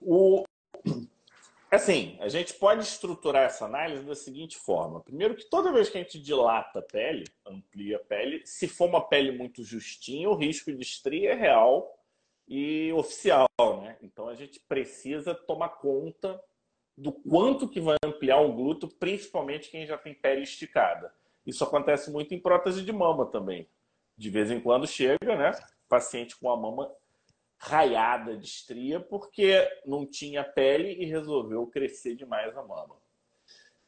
O, 0.01 0.45
Assim, 1.73 2.19
a 2.21 2.29
gente 2.29 2.53
pode 2.53 2.83
estruturar 2.83 3.45
essa 3.45 3.65
análise 3.65 4.05
da 4.05 4.15
seguinte 4.15 4.59
forma. 4.59 5.01
Primeiro 5.01 5.35
que 5.35 5.49
toda 5.49 5.73
vez 5.73 5.89
que 5.89 5.97
a 5.97 6.03
gente 6.03 6.21
dilata 6.21 6.81
a 6.81 6.83
pele, 6.83 7.25
amplia 7.47 7.97
a 7.97 8.01
pele, 8.01 8.43
se 8.45 8.69
for 8.69 8.91
uma 8.91 9.01
pele 9.09 9.33
muito 9.33 9.65
justinha, 9.65 10.29
o 10.29 10.35
risco 10.35 10.71
de 10.71 10.83
estria 10.83 11.31
é 11.31 11.35
real 11.35 11.99
e 12.47 12.93
oficial, 12.93 13.49
né? 13.81 13.97
Então 14.03 14.29
a 14.29 14.35
gente 14.35 14.61
precisa 14.69 15.35
tomar 15.35 15.71
conta 15.71 16.39
do 16.95 17.11
quanto 17.11 17.67
que 17.67 17.81
vai 17.81 17.97
ampliar 18.05 18.43
o 18.43 18.53
glúteo, 18.53 18.91
principalmente 19.01 19.71
quem 19.71 19.87
já 19.87 19.97
tem 19.97 20.13
pele 20.13 20.43
esticada. 20.43 21.11
Isso 21.47 21.65
acontece 21.65 22.11
muito 22.11 22.35
em 22.35 22.39
prótese 22.39 22.83
de 22.83 22.93
mama 22.93 23.25
também. 23.25 23.67
De 24.15 24.29
vez 24.29 24.51
em 24.51 24.61
quando 24.61 24.87
chega, 24.87 25.37
né? 25.37 25.53
Paciente 25.89 26.37
com 26.39 26.51
a 26.51 26.57
mama 26.57 26.95
raiada 27.65 28.37
de 28.37 28.45
estria 28.45 28.99
porque 28.99 29.69
não 29.87 30.05
tinha 30.05 30.43
pele 30.43 30.95
e 31.01 31.05
resolveu 31.05 31.65
crescer 31.69 32.17
demais 32.17 32.57
a 32.57 32.63
mama. 32.63 32.97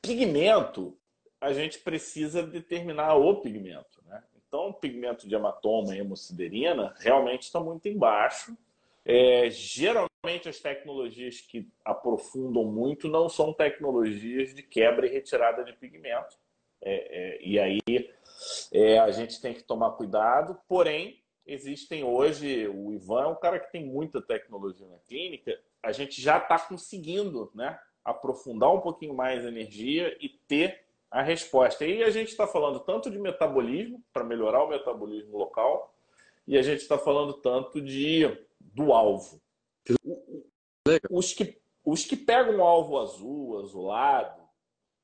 Pigmento, 0.01 0.97
a 1.41 1.53
gente 1.53 1.81
precisa 1.81 2.47
determinar 2.47 3.17
o 3.17 3.41
pigmento. 3.41 4.01
Né? 4.07 4.23
Então, 4.47 4.73
pigmento 4.73 5.27
de 5.27 5.35
hematoma 5.35 5.97
e 5.97 5.99
hemociderina 5.99 6.95
realmente 6.99 7.43
está 7.43 7.59
muito 7.59 7.89
embaixo. 7.89 8.57
É, 9.05 9.51
geralmente, 9.51 10.49
as 10.49 10.61
tecnologias 10.61 11.41
que 11.41 11.69
aprofundam 11.85 12.65
muito 12.65 13.09
não 13.09 13.29
são 13.29 13.53
tecnologias 13.53 14.55
de 14.55 14.63
quebra 14.63 15.07
e 15.07 15.11
retirada 15.11 15.65
de 15.65 15.73
pigmento. 15.73 16.39
É, 16.81 16.93
é, 16.95 17.43
e 17.43 17.59
aí 17.59 17.81
é, 18.73 19.01
a 19.01 19.11
gente 19.11 19.41
tem 19.41 19.53
que 19.53 19.65
tomar 19.65 19.91
cuidado, 19.93 20.57
porém, 20.69 21.24
existem 21.47 22.05
hoje, 22.05 22.67
o 22.69 22.93
Ivan 22.93 23.23
é 23.23 23.27
um 23.27 23.35
cara 23.35 23.59
que 23.59 23.71
tem 23.71 23.85
muita 23.85 24.21
tecnologia 24.21 24.87
na 24.87 24.99
clínica, 24.99 25.59
a 25.83 25.93
gente 25.93 26.21
já 26.21 26.39
está 26.39 26.59
conseguindo 26.59 27.51
né, 27.55 27.79
aprofundar 28.05 28.73
um 28.73 28.81
pouquinho 28.81 29.15
mais 29.15 29.45
a 29.45 29.49
energia 29.49 30.17
e 30.21 30.29
ter 30.29 30.85
a 31.11 31.23
resposta. 31.23 31.87
E 31.87 32.03
a 32.03 32.11
gente 32.11 32.29
está 32.29 32.47
falando 32.47 32.81
tanto 32.81 33.11
de 33.11 33.19
metabolismo, 33.19 34.03
para 34.13 34.25
melhorar 34.25 34.65
o 34.65 34.69
metabolismo 34.69 35.37
local, 35.37 35.95
e 36.47 36.59
a 36.59 36.63
gente 36.63 36.81
está 36.81 36.99
falando 36.99 37.35
tanto 37.35 37.81
de 37.81 38.25
do 38.61 38.93
alvo. 38.93 39.41
Os 41.11 41.33
que, 41.33 41.61
os 41.85 42.05
que 42.05 42.17
pegam 42.17 42.63
alvo 42.63 42.99
azul, 42.99 43.61
azulado, 43.61 44.43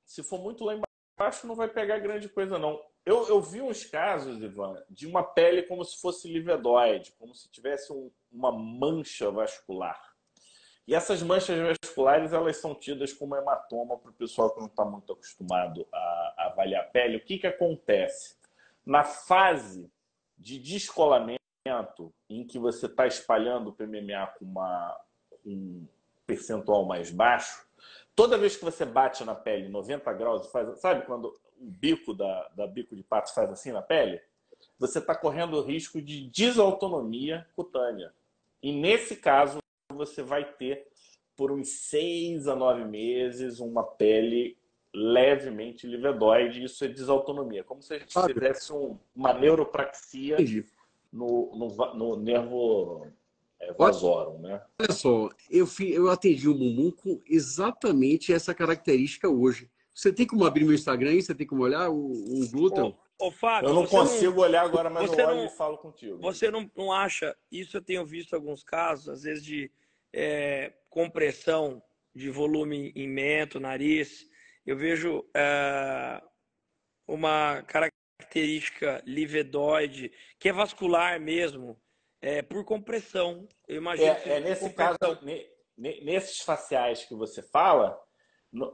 se 0.04 0.22
for 0.22 0.40
muito 0.40 0.64
lá 0.64 0.74
embaixo, 0.74 1.46
não 1.46 1.54
vai 1.54 1.68
pegar 1.68 1.98
grande 1.98 2.28
coisa, 2.28 2.58
não. 2.58 2.82
Eu, 3.04 3.26
eu 3.28 3.40
vi 3.40 3.62
uns 3.62 3.84
casos, 3.84 4.42
Ivan, 4.42 4.82
de 4.88 5.06
uma 5.06 5.22
pele 5.22 5.62
como 5.62 5.84
se 5.84 6.00
fosse 6.00 6.30
livedoide, 6.30 7.12
como 7.18 7.34
se 7.34 7.50
tivesse 7.50 7.92
um, 7.92 8.10
uma 8.30 8.52
mancha 8.52 9.30
vascular. 9.30 9.98
E 10.86 10.94
essas 10.94 11.22
manchas 11.22 11.78
vasculares, 11.80 12.32
elas 12.32 12.56
são 12.56 12.74
tidas 12.74 13.12
como 13.12 13.36
hematoma 13.36 13.96
para 13.96 14.10
o 14.10 14.14
pessoal 14.14 14.52
que 14.52 14.60
não 14.60 14.66
está 14.66 14.84
muito 14.84 15.12
acostumado 15.12 15.86
a, 15.92 15.98
a, 16.36 16.46
avaliar 16.46 16.82
a 16.82 16.88
pele. 16.88 17.16
O 17.16 17.24
que, 17.24 17.38
que 17.38 17.46
acontece? 17.46 18.36
Na 18.84 19.04
fase 19.04 19.90
de 20.36 20.58
descolamento, 20.58 21.38
em 22.28 22.46
que 22.46 22.58
você 22.58 22.86
está 22.86 23.06
espalhando 23.06 23.70
o 23.70 23.72
PMMA 23.72 24.26
com 24.38 24.44
uma, 24.44 25.00
um 25.46 25.86
percentual 26.26 26.84
mais 26.84 27.10
baixo, 27.10 27.64
toda 28.16 28.38
vez 28.38 28.56
que 28.56 28.64
você 28.64 28.84
bate 28.84 29.24
na 29.24 29.34
pele 29.34 29.68
90 29.68 30.12
graus, 30.14 30.50
faz, 30.50 30.80
sabe 30.80 31.06
quando 31.06 31.32
o 31.60 31.66
bico 31.66 32.14
da, 32.14 32.48
da 32.56 32.66
bico 32.66 32.96
de 32.96 33.02
pato 33.02 33.34
faz 33.34 33.50
assim 33.50 33.70
na 33.70 33.82
pele, 33.82 34.20
você 34.78 34.98
está 34.98 35.14
correndo 35.14 35.58
o 35.58 35.62
risco 35.62 36.00
de 36.00 36.28
desautonomia 36.30 37.46
cutânea. 37.54 38.12
E 38.62 38.72
nesse 38.72 39.16
caso, 39.16 39.58
você 39.90 40.22
vai 40.22 40.44
ter, 40.44 40.86
por 41.36 41.52
uns 41.52 41.68
seis 41.68 42.48
a 42.48 42.56
nove 42.56 42.84
meses, 42.84 43.60
uma 43.60 43.82
pele 43.82 44.56
levemente 44.92 45.86
livedoide. 45.86 46.64
Isso 46.64 46.84
é 46.84 46.88
desautonomia. 46.88 47.62
Como 47.62 47.82
se 47.82 47.94
a 47.94 47.98
gente 47.98 48.12
fizesse 48.12 48.72
um, 48.72 48.98
uma 49.14 49.32
neuropraxia 49.32 50.36
no, 51.12 51.54
no, 51.54 51.94
no 51.94 52.16
nervo 52.16 53.06
é, 53.60 53.72
vasorum, 53.72 54.38
né? 54.38 54.62
Olha 54.78 54.92
só, 54.92 55.28
eu, 55.50 55.66
eu 55.80 56.10
atendi 56.10 56.48
o 56.48 56.54
Mumu 56.54 56.92
com 56.92 57.20
exatamente 57.26 58.32
essa 58.32 58.54
característica 58.54 59.28
hoje. 59.28 59.70
Você 59.94 60.12
tem 60.12 60.26
como 60.26 60.44
abrir 60.44 60.64
meu 60.64 60.74
Instagram 60.74 61.10
aí? 61.10 61.22
Você 61.22 61.34
tem 61.34 61.46
como 61.46 61.62
olhar 61.62 61.90
o, 61.90 62.12
o 62.12 62.48
glúten? 62.50 62.96
Ô, 63.18 63.26
ô, 63.26 63.30
Fábio, 63.30 63.68
eu 63.68 63.74
não 63.74 63.86
consigo 63.86 64.36
não, 64.36 64.42
olhar 64.42 64.62
agora, 64.62 64.88
mas 64.88 65.12
eu 65.12 65.26
olho 65.26 65.36
não, 65.36 65.46
e 65.46 65.50
falo 65.50 65.78
contigo. 65.78 66.18
Você 66.18 66.50
não, 66.50 66.70
não 66.76 66.92
acha, 66.92 67.36
isso 67.50 67.76
eu 67.76 67.82
tenho 67.82 68.04
visto 68.06 68.34
alguns 68.34 68.62
casos, 68.62 69.08
às 69.08 69.22
vezes 69.22 69.44
de 69.44 69.70
é, 70.12 70.72
compressão 70.88 71.82
de 72.14 72.30
volume 72.30 72.92
em 72.94 73.08
mento, 73.08 73.60
nariz. 73.60 74.26
Eu 74.66 74.76
vejo 74.76 75.24
é, 75.34 76.22
uma 77.06 77.62
característica 77.62 79.02
livedoide, 79.06 80.12
que 80.38 80.48
é 80.48 80.52
vascular 80.52 81.20
mesmo, 81.20 81.80
é, 82.20 82.42
por 82.42 82.64
compressão. 82.64 83.48
Eu 83.66 83.76
imagino 83.76 84.08
é, 84.08 84.28
é 84.28 84.40
nesse 84.40 84.68
compressão. 84.68 84.96
caso, 84.98 85.20
nesses 85.76 86.40
faciais 86.40 87.04
que 87.04 87.14
você 87.14 87.42
fala, 87.42 87.98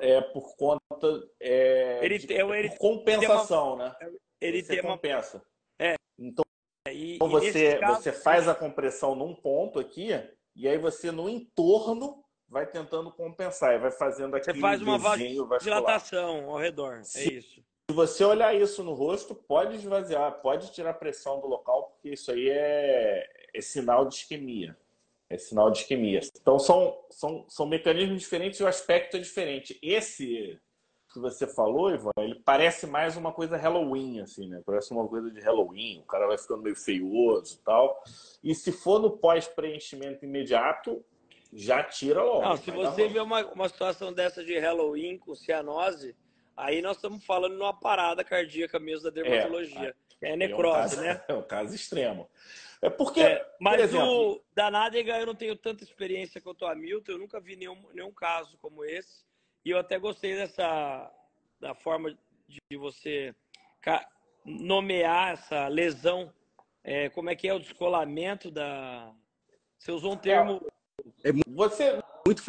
é 0.00 0.20
por 0.20 0.56
conta 0.56 1.28
é, 1.40 2.04
ele, 2.04 2.18
de, 2.18 2.32
ele, 2.32 2.68
por 2.70 2.78
compensação, 2.78 3.74
uma, 3.74 3.90
né? 3.90 3.96
Ele 4.40 4.62
você 4.62 4.74
tem 4.74 4.82
compensa. 4.82 5.36
Uma... 5.38 5.88
É. 5.90 5.94
Então, 6.18 6.44
e, 6.88 7.16
então 7.16 7.28
você, 7.28 7.78
caso... 7.78 8.02
você 8.02 8.12
faz 8.12 8.48
a 8.48 8.54
compressão 8.54 9.14
num 9.14 9.34
ponto 9.34 9.78
aqui 9.78 10.08
e 10.54 10.66
aí 10.66 10.78
você 10.78 11.10
no 11.10 11.28
entorno 11.28 12.24
vai 12.48 12.66
tentando 12.66 13.10
compensar 13.12 13.74
e 13.74 13.78
vai 13.78 13.90
fazendo 13.90 14.36
aquele 14.36 14.58
Você 14.58 14.60
faz 14.60 14.80
uma 14.80 14.98
dilatação 15.58 16.50
ao 16.50 16.58
redor, 16.58 16.98
é 16.98 17.02
se, 17.02 17.18
é 17.18 17.32
isso. 17.32 17.62
Se 17.90 17.94
você 17.94 18.24
olhar 18.24 18.54
isso 18.54 18.82
no 18.82 18.94
rosto, 18.94 19.34
pode 19.34 19.76
esvaziar, 19.76 20.40
pode 20.40 20.72
tirar 20.72 20.94
pressão 20.94 21.40
do 21.40 21.46
local, 21.46 21.90
porque 21.90 22.10
isso 22.10 22.30
aí 22.30 22.48
é, 22.48 23.26
é 23.54 23.60
sinal 23.60 24.06
de 24.06 24.14
isquemia 24.14 24.76
é 25.28 25.36
sinal 25.36 25.70
de 25.70 25.78
isquemia. 25.78 26.20
Então 26.40 26.58
são, 26.58 26.96
são, 27.10 27.44
são 27.48 27.66
mecanismos 27.66 28.20
diferentes 28.20 28.60
e 28.60 28.62
o 28.62 28.68
aspecto 28.68 29.16
é 29.16 29.20
diferente. 29.20 29.78
Esse 29.82 30.58
que 31.12 31.20
você 31.20 31.46
falou, 31.46 31.90
Ivan, 31.90 32.10
ele 32.18 32.34
parece 32.44 32.86
mais 32.86 33.16
uma 33.16 33.32
coisa 33.32 33.56
Halloween, 33.56 34.20
assim, 34.20 34.48
né? 34.48 34.62
Parece 34.66 34.92
uma 34.92 35.08
coisa 35.08 35.30
de 35.30 35.40
Halloween, 35.40 36.00
o 36.00 36.06
cara 36.06 36.26
vai 36.26 36.36
ficando 36.36 36.62
meio 36.62 36.76
feioso 36.76 37.54
e 37.54 37.64
tal. 37.64 38.02
E 38.44 38.54
se 38.54 38.70
for 38.70 39.00
no 39.00 39.16
pós-preenchimento 39.16 40.26
imediato, 40.26 41.02
já 41.52 41.82
tira 41.82 42.22
logo. 42.22 42.42
Não, 42.42 42.56
se 42.56 42.70
você 42.70 43.08
vê 43.08 43.18
uma, 43.18 43.44
uma 43.46 43.68
situação 43.68 44.12
dessa 44.12 44.44
de 44.44 44.58
Halloween 44.58 45.16
com 45.16 45.34
cianose, 45.34 46.14
aí 46.54 46.82
nós 46.82 46.96
estamos 46.96 47.24
falando 47.24 47.56
numa 47.56 47.72
parada 47.72 48.22
cardíaca 48.22 48.78
mesmo 48.78 49.10
da 49.10 49.20
é, 49.20 49.22
dermatologia. 49.22 49.96
É, 50.20 50.32
é 50.32 50.36
necrose, 50.36 50.68
é 50.68 50.68
um 50.68 50.82
caso, 50.82 51.00
né? 51.00 51.24
É 51.28 51.34
um 51.34 51.42
caso 51.42 51.74
extremo. 51.74 52.28
É 52.82 52.90
porque. 52.90 53.20
É, 53.20 53.46
mas 53.60 53.76
por 53.76 53.84
exemplo, 53.84 54.32
o, 54.32 54.44
da 54.54 54.70
Nádega 54.70 55.18
eu 55.18 55.26
não 55.26 55.34
tenho 55.34 55.56
tanta 55.56 55.82
experiência 55.82 56.40
quanto 56.40 56.62
o 56.62 56.68
Hamilton, 56.68 57.12
eu 57.12 57.18
nunca 57.18 57.40
vi 57.40 57.56
nenhum, 57.56 57.82
nenhum 57.92 58.12
caso 58.12 58.56
como 58.58 58.84
esse. 58.84 59.24
E 59.64 59.70
eu 59.70 59.78
até 59.78 59.98
gostei 59.98 60.36
dessa 60.36 61.12
da 61.60 61.74
forma 61.74 62.16
de 62.48 62.76
você 62.76 63.34
nomear 64.44 65.32
essa 65.32 65.68
lesão. 65.68 66.32
É, 66.84 67.08
como 67.10 67.30
é 67.30 67.34
que 67.34 67.48
é 67.48 67.54
o 67.54 67.58
descolamento 67.58 68.50
da. 68.50 69.12
Você 69.78 69.90
usou 69.90 70.12
um 70.12 70.16
termo. 70.16 70.64
É, 71.24 71.30
é 71.30 71.32
muito. 71.32 71.50
Você, 71.50 72.00
muito... 72.24 72.42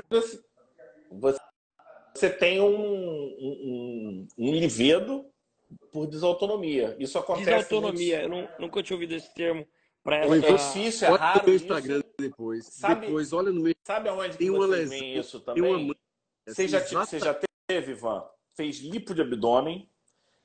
você 2.13 2.29
tem 2.29 2.61
um, 2.61 2.67
um, 2.67 4.27
um 4.37 4.51
livedo 4.51 5.25
por 5.91 6.07
desautonomia. 6.07 6.95
Isso 6.99 7.17
acontece. 7.17 7.45
Desautonomia, 7.45 8.27
muito... 8.27 8.35
eu 8.35 8.41
não, 8.41 8.59
nunca 8.59 8.83
tinha 8.83 8.95
ouvido 8.95 9.15
esse 9.15 9.33
termo. 9.33 9.67
Para 10.07 10.19
essa... 10.19 10.35
É 10.35 10.53
difícil, 10.53 11.05
é 11.05 11.11
olha 11.11 11.19
raro. 11.19 11.47
no 11.47 11.53
Instagram 11.53 11.97
isso. 11.97 12.13
depois. 12.17 12.65
Sabe, 12.67 13.07
depois, 13.07 13.33
olha 13.33 13.51
no 13.51 13.61
meu. 13.61 13.75
Sabe 13.83 14.07
aonde 14.07 14.37
tem 14.37 14.49
uma 14.49 14.65
lesão, 14.65 14.97
isso 14.97 15.41
também? 15.41 15.75
Uma... 15.75 15.95
Você, 16.47 16.65
já, 16.65 16.79
você 16.79 17.19
já 17.19 17.37
teve, 17.67 17.91
Ivan? 17.91 18.23
Fez 18.55 18.77
lipo 18.79 19.13
de 19.13 19.21
abdômen 19.21 19.91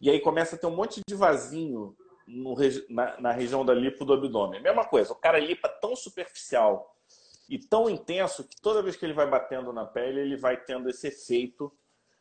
e 0.00 0.10
aí 0.10 0.18
começa 0.18 0.56
a 0.56 0.58
ter 0.58 0.66
um 0.66 0.74
monte 0.74 1.00
de 1.08 1.14
vasinho 1.14 1.96
no, 2.26 2.56
na, 2.90 3.20
na, 3.20 3.30
região 3.30 3.64
da 3.64 3.72
lipo 3.72 4.04
do 4.04 4.14
abdômen. 4.14 4.60
Mesma 4.60 4.84
coisa, 4.84 5.12
o 5.12 5.16
cara 5.16 5.38
lipa 5.38 5.68
tão 5.68 5.94
superficial 5.94 6.96
e 7.48 7.56
tão 7.56 7.88
intenso 7.88 8.42
que 8.42 8.60
toda 8.60 8.82
vez 8.82 8.96
que 8.96 9.06
ele 9.06 9.14
vai 9.14 9.30
batendo 9.30 9.72
na 9.72 9.84
pele, 9.84 10.22
ele 10.22 10.36
vai 10.36 10.56
tendo 10.56 10.90
esse 10.90 11.06
efeito. 11.06 11.72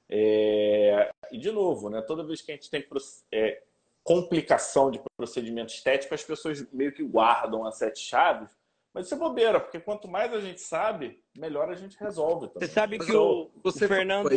É... 0.08 1.10
E, 1.32 1.40
de 1.40 1.52
novo, 1.52 1.90
né, 1.90 2.04
toda 2.04 2.24
vez 2.24 2.40
que 2.40 2.52
a 2.52 2.56
gente 2.56 2.70
tem 2.70 2.88
é, 3.32 3.64
complicação 4.12 4.92
de 4.92 5.02
procedimento 5.16 5.74
estético, 5.74 6.14
as 6.14 6.24
pessoas 6.24 6.70
meio 6.74 6.92
que 6.92 7.02
guardam 7.02 7.66
as 7.66 7.78
sete 7.78 8.02
chaves. 8.02 8.50
Mas 8.94 9.06
isso 9.06 9.16
é 9.16 9.18
bobeira, 9.18 9.58
porque 9.58 9.80
quanto 9.80 10.06
mais 10.06 10.34
a 10.34 10.42
gente 10.42 10.60
sabe, 10.60 11.24
melhor 11.38 11.70
a 11.70 11.76
gente 11.76 11.98
resolve. 11.98 12.50
Também. 12.50 12.68
Você 12.68 12.74
sabe 12.74 13.00
que 13.00 13.16
o, 13.16 13.50
o 13.64 13.72
Fernando. 13.72 14.30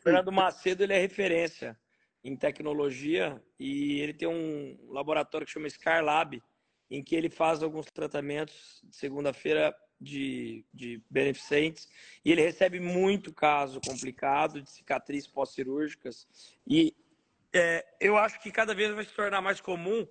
Fernando 0.00 0.32
Macedo 0.32 0.82
ele 0.82 0.92
é 0.92 0.98
referência 0.98 1.78
em 2.24 2.34
tecnologia 2.34 3.40
e 3.60 4.00
ele 4.00 4.12
tem 4.12 4.26
um 4.26 4.76
laboratório 4.88 5.46
que 5.46 5.52
chama 5.52 5.68
ScarLab, 5.68 6.42
em 6.90 7.04
que 7.04 7.14
ele 7.14 7.30
faz 7.30 7.62
alguns 7.62 7.86
tratamentos 7.86 8.80
de 8.82 8.96
segunda-feira 8.96 9.72
de, 10.00 10.64
de 10.74 11.00
beneficentes 11.08 11.88
e 12.24 12.32
ele 12.32 12.42
recebe 12.42 12.80
muito 12.80 13.32
caso 13.32 13.80
complicado 13.86 14.60
de 14.60 14.68
cicatriz 14.68 15.28
pós-cirúrgicas 15.28 16.26
e 16.66 16.92
é, 17.54 17.84
eu 18.00 18.16
acho 18.16 18.40
que 18.40 18.50
cada 18.50 18.74
vez 18.74 18.94
vai 18.94 19.04
se 19.04 19.12
tornar 19.12 19.40
mais 19.40 19.60
comum 19.60 20.06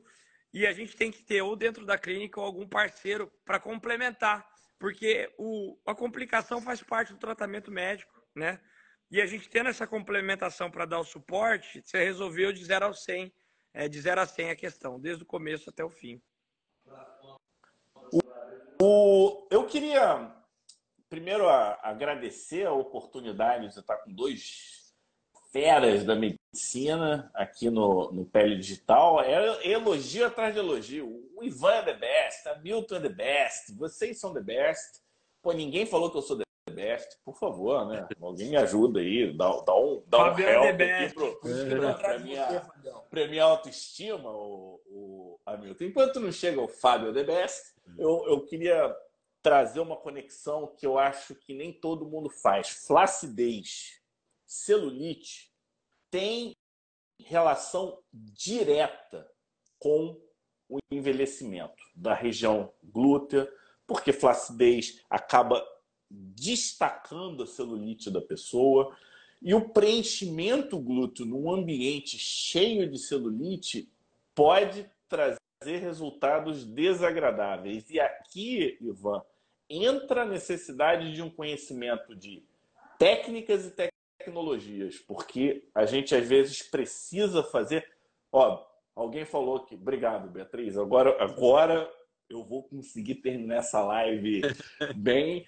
e 0.54 0.68
a 0.68 0.74
gente 0.74 0.96
tem 0.96 1.12
que 1.12 1.24
ter 1.24 1.42
ou 1.42 1.56
dentro 1.56 1.86
da 1.86 1.98
clínica 1.98 2.40
ou 2.40 2.46
algum 2.46 2.68
parceiro 2.68 3.32
para 3.46 3.60
complementar, 3.60 4.48
porque 4.80 5.34
o, 5.38 5.78
a 5.86 5.96
complicação 5.96 6.62
faz 6.62 6.84
parte 6.84 7.14
do 7.14 7.20
tratamento 7.20 7.72
médico, 7.72 8.22
né? 8.36 8.60
E 9.10 9.22
a 9.22 9.26
gente 9.26 9.50
tendo 9.50 9.70
essa 9.70 9.86
complementação 9.86 10.72
para 10.72 10.86
dar 10.86 11.00
o 11.00 11.04
suporte, 11.04 11.82
você 11.82 12.04
resolveu 12.04 12.54
de 12.54 12.64
0 12.64 12.86
ao 12.86 12.94
100, 12.94 13.34
é, 13.74 13.88
de 13.90 14.00
0 14.00 14.22
a 14.22 14.26
100 14.26 14.52
a 14.52 14.56
questão, 14.56 15.00
desde 15.00 15.24
o 15.24 15.26
começo 15.26 15.70
até 15.70 15.84
o 15.84 15.90
fim. 15.90 16.22
O, 18.82 19.48
eu 19.52 19.66
queria 19.68 20.34
primeiro 21.10 21.48
agradecer 21.50 22.66
a 22.66 22.72
oportunidade 22.72 23.68
de 23.68 23.80
estar 23.80 23.98
com 23.98 24.14
dois 24.14 24.96
feras 25.52 26.06
da 26.06 26.16
medicina 26.16 26.41
aqui 27.34 27.70
no, 27.70 28.12
no 28.12 28.26
Pele 28.26 28.58
Digital. 28.58 29.22
É 29.22 29.68
elogio 29.68 30.26
atrás 30.26 30.54
de 30.54 30.60
elogio. 30.60 31.30
O 31.36 31.44
Ivan 31.44 31.74
é 31.74 31.84
the 31.84 31.94
best, 31.94 32.48
a 32.48 32.56
Milton 32.58 32.96
é 32.96 33.00
the 33.00 33.10
best, 33.10 33.74
vocês 33.74 34.20
são 34.20 34.34
the 34.34 34.42
best. 34.42 35.02
Pô, 35.42 35.52
ninguém 35.52 35.86
falou 35.86 36.12
que 36.12 36.18
eu 36.18 36.22
sou 36.22 36.38
the 36.38 36.44
best, 36.72 37.18
por 37.24 37.36
favor, 37.38 37.88
né? 37.88 38.08
Alguém 38.22 38.50
me 38.50 38.58
ajuda 38.58 39.00
aí, 39.00 39.36
dá, 39.36 39.50
dá 39.62 39.76
um, 39.76 40.04
dá 40.06 40.34
um 40.34 40.40
help 40.40 40.82
aqui 40.82 41.14
pro, 41.14 41.40
pra, 41.40 41.94
pra, 41.96 42.20
minha, 42.20 42.72
pra 43.10 43.28
minha 43.28 43.44
autoestima, 43.44 44.30
o, 44.30 44.80
o 44.88 45.40
Hamilton. 45.46 45.86
Enquanto 45.86 46.20
não 46.20 46.32
chega 46.32 46.62
o 46.62 46.68
Fábio 46.68 47.14
the 47.14 47.24
best, 47.24 47.74
eu, 47.98 48.26
eu 48.28 48.46
queria 48.46 48.96
trazer 49.42 49.80
uma 49.80 49.98
conexão 49.98 50.68
que 50.78 50.86
eu 50.86 51.00
acho 51.00 51.34
que 51.34 51.54
nem 51.54 51.74
todo 51.74 52.08
mundo 52.08 52.30
faz. 52.30 52.70
Flacidez, 52.70 54.00
celulite, 54.46 55.51
tem 56.12 56.56
relação 57.18 57.98
direta 58.14 59.28
com 59.80 60.20
o 60.70 60.78
envelhecimento 60.92 61.84
da 61.96 62.14
região 62.14 62.72
glútea, 62.84 63.52
porque 63.88 64.14
flacidez 64.14 65.02
acaba 65.10 65.66
destacando 66.10 67.44
a 67.44 67.48
celulite 67.48 68.12
da 68.12 68.22
pessoa. 68.22 68.96
E 69.42 69.54
o 69.54 69.70
preenchimento 69.70 70.78
glúteo 70.78 71.26
num 71.26 71.52
ambiente 71.52 72.20
cheio 72.20 72.90
de 72.90 73.00
celulite 73.00 73.92
pode 74.36 74.90
trazer 75.10 75.78
resultados 75.80 76.64
desagradáveis. 76.64 77.90
E 77.90 78.00
aqui, 78.00 78.78
Ivan, 78.82 79.22
entra 79.70 80.24
a 80.24 80.26
necessidade 80.26 81.14
de 81.14 81.22
um 81.22 81.30
conhecimento 81.30 82.16
de 82.16 82.44
técnicas 83.00 83.66
e 83.66 83.72
tecnologias, 84.22 85.00
porque 85.00 85.68
a 85.74 85.86
gente 85.86 86.16
às 86.16 86.28
vezes 86.28 86.62
precisa 86.62 87.44
fazer. 87.44 87.88
Ó, 88.32 88.64
alguém 88.96 89.26
falou 89.26 89.66
que. 89.66 89.76
Obrigado, 89.76 90.30
Beatriz. 90.30 90.78
Agora, 90.78 91.16
agora 91.22 91.92
eu 92.30 92.44
vou 92.44 92.64
conseguir 92.64 93.16
terminar 93.16 93.58
essa 93.58 93.84
live 93.84 94.42
bem, 94.96 95.46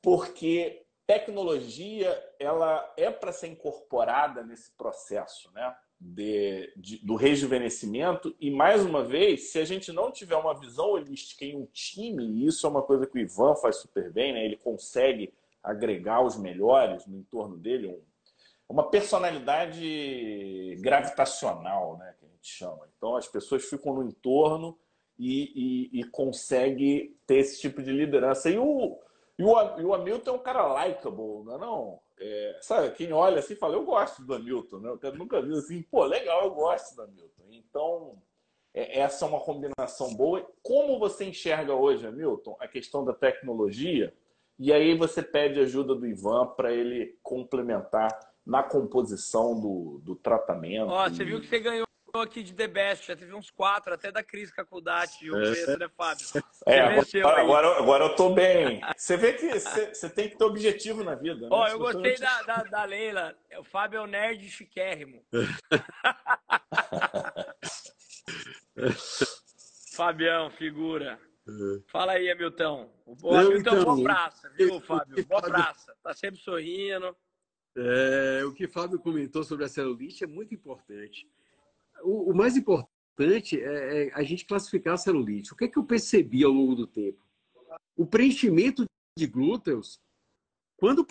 porque 0.00 0.86
tecnologia 1.06 2.18
ela 2.38 2.92
é 2.96 3.10
para 3.10 3.32
ser 3.32 3.48
incorporada 3.48 4.42
nesse 4.42 4.70
processo, 4.76 5.50
né? 5.52 5.74
De, 6.00 6.72
de, 6.76 6.98
do 6.98 7.14
rejuvenescimento 7.14 8.36
e 8.38 8.50
mais 8.50 8.84
uma 8.84 9.02
vez, 9.02 9.52
se 9.52 9.58
a 9.58 9.64
gente 9.64 9.90
não 9.90 10.10
tiver 10.10 10.36
uma 10.36 10.52
visão 10.52 10.90
holística 10.90 11.46
em 11.46 11.56
um 11.56 11.64
time, 11.66 12.26
e 12.26 12.46
isso 12.46 12.66
é 12.66 12.70
uma 12.70 12.82
coisa 12.82 13.06
que 13.06 13.16
o 13.16 13.20
Ivan 13.20 13.54
faz 13.54 13.76
super 13.76 14.12
bem, 14.12 14.32
né? 14.32 14.44
Ele 14.44 14.56
consegue 14.56 15.32
agregar 15.64 16.22
os 16.22 16.36
melhores 16.36 17.06
no 17.06 17.16
entorno 17.16 17.56
dele, 17.56 17.88
um, 17.88 18.02
uma 18.68 18.90
personalidade 18.90 20.76
gravitacional, 20.80 21.96
né? 21.96 22.14
Que 22.18 22.26
a 22.26 22.28
gente 22.28 22.46
chama. 22.46 22.86
Então 22.96 23.16
as 23.16 23.26
pessoas 23.26 23.64
ficam 23.64 23.94
no 23.94 24.04
entorno 24.04 24.78
e, 25.18 25.90
e, 25.94 26.00
e 26.00 26.04
consegue 26.04 27.16
ter 27.26 27.36
esse 27.38 27.60
tipo 27.60 27.82
de 27.82 27.90
liderança. 27.90 28.50
E 28.50 28.58
o, 28.58 29.00
e 29.38 29.44
o, 29.44 29.80
e 29.80 29.84
o 29.84 29.94
Hamilton 29.94 30.30
é 30.30 30.34
um 30.34 30.42
cara 30.42 30.66
likable, 30.66 31.44
não 31.44 31.54
é 31.54 31.58
não? 31.58 32.00
É, 32.20 32.58
sabe, 32.60 32.94
quem 32.94 33.12
olha 33.12 33.40
assim 33.40 33.56
fala, 33.56 33.74
eu 33.74 33.84
gosto 33.84 34.22
do 34.22 34.34
Hamilton, 34.34 34.78
né? 34.78 34.98
Eu 35.02 35.14
nunca 35.14 35.42
vi 35.42 35.52
assim, 35.52 35.82
pô, 35.82 36.04
legal, 36.04 36.44
eu 36.44 36.50
gosto 36.52 36.94
do 36.94 37.02
Hamilton. 37.02 37.42
Então, 37.50 38.22
é, 38.72 39.00
essa 39.00 39.24
é 39.24 39.28
uma 39.28 39.40
combinação 39.40 40.14
boa. 40.14 40.46
Como 40.62 40.98
você 40.98 41.24
enxerga 41.24 41.74
hoje, 41.74 42.06
Hamilton, 42.06 42.56
a 42.60 42.68
questão 42.68 43.04
da 43.04 43.12
tecnologia? 43.12 44.14
E 44.58 44.72
aí 44.72 44.96
você 44.96 45.22
pede 45.22 45.60
ajuda 45.60 45.94
do 45.94 46.06
Ivan 46.06 46.46
para 46.56 46.72
ele 46.72 47.18
complementar 47.22 48.08
na 48.46 48.62
composição 48.62 49.58
do, 49.58 50.00
do 50.02 50.14
tratamento. 50.14 50.90
Ó, 50.90 51.08
você 51.08 51.24
viu 51.24 51.40
que 51.40 51.46
você 51.46 51.58
ganhou 51.58 51.86
aqui 52.20 52.42
de 52.42 52.52
The 52.54 52.68
Best, 52.68 53.06
já 53.08 53.16
teve 53.16 53.34
uns 53.34 53.50
quatro, 53.50 53.92
até 53.92 54.12
da 54.12 54.22
Cris 54.22 54.52
Cacudati, 54.52 55.28
o 55.30 55.34
Pedro, 55.34 55.78
né, 55.78 55.88
Fábio? 55.96 56.26
É, 56.66 56.80
agora, 56.80 57.42
agora, 57.42 57.78
agora, 57.78 58.04
eu 58.04 58.16
tô 58.16 58.30
bem. 58.30 58.80
Você 58.96 59.18
vê 59.18 59.34
que 59.34 59.60
você, 59.60 60.08
tem 60.08 60.30
que 60.30 60.38
ter 60.38 60.44
objetivo 60.44 61.04
na 61.04 61.14
vida. 61.14 61.42
Né? 61.42 61.48
Ó, 61.50 61.68
eu 61.68 61.78
gostei 61.78 62.16
da, 62.16 62.42
da, 62.42 62.62
da, 62.62 62.84
Leila. 62.84 63.36
O 63.58 63.64
Fábio 63.64 63.98
é 63.98 64.00
o 64.00 64.06
nerd 64.06 64.48
chiquérrimo. 64.48 65.22
Fabião, 69.94 70.50
figura. 70.52 71.20
Fala 71.88 72.12
aí, 72.12 72.30
Hamilton. 72.30 72.90
O 73.06 73.34
Hamilton 73.34 73.54
é 73.54 73.58
então, 73.58 73.84
boa 73.84 74.02
praça, 74.02 74.50
viu, 74.50 74.80
Fábio? 74.80 75.26
Boa 75.26 75.42
praça. 75.42 75.94
Tá 76.02 76.14
sempre 76.14 76.40
sorrindo. 76.40 77.14
É, 77.76 78.44
o 78.44 78.52
que 78.52 78.66
o 78.66 78.72
Fábio 78.72 78.98
comentou 78.98 79.42
sobre 79.44 79.64
a 79.64 79.68
celulite 79.68 80.24
é 80.24 80.26
muito 80.26 80.54
importante 80.54 81.28
o, 82.02 82.30
o 82.30 82.34
mais 82.34 82.56
importante 82.56 83.60
é, 83.60 84.08
é, 84.08 84.14
a 84.14 84.22
gente 84.22 84.44
classificar 84.44 84.94
a 84.94 84.98
celulite. 84.98 85.52
O 85.52 85.56
que 85.56 85.64
é 85.64 85.68
que 85.68 85.78
eu 85.78 85.84
percebi 85.84 86.44
ao 86.44 86.52
longo 86.52 86.74
do 86.74 86.86
tempo? 86.86 87.22
O 87.96 88.06
preenchimento 88.06 88.84
de 89.16 89.26
glúteos, 89.26 90.00
quando 90.76 91.00
o 91.00 91.06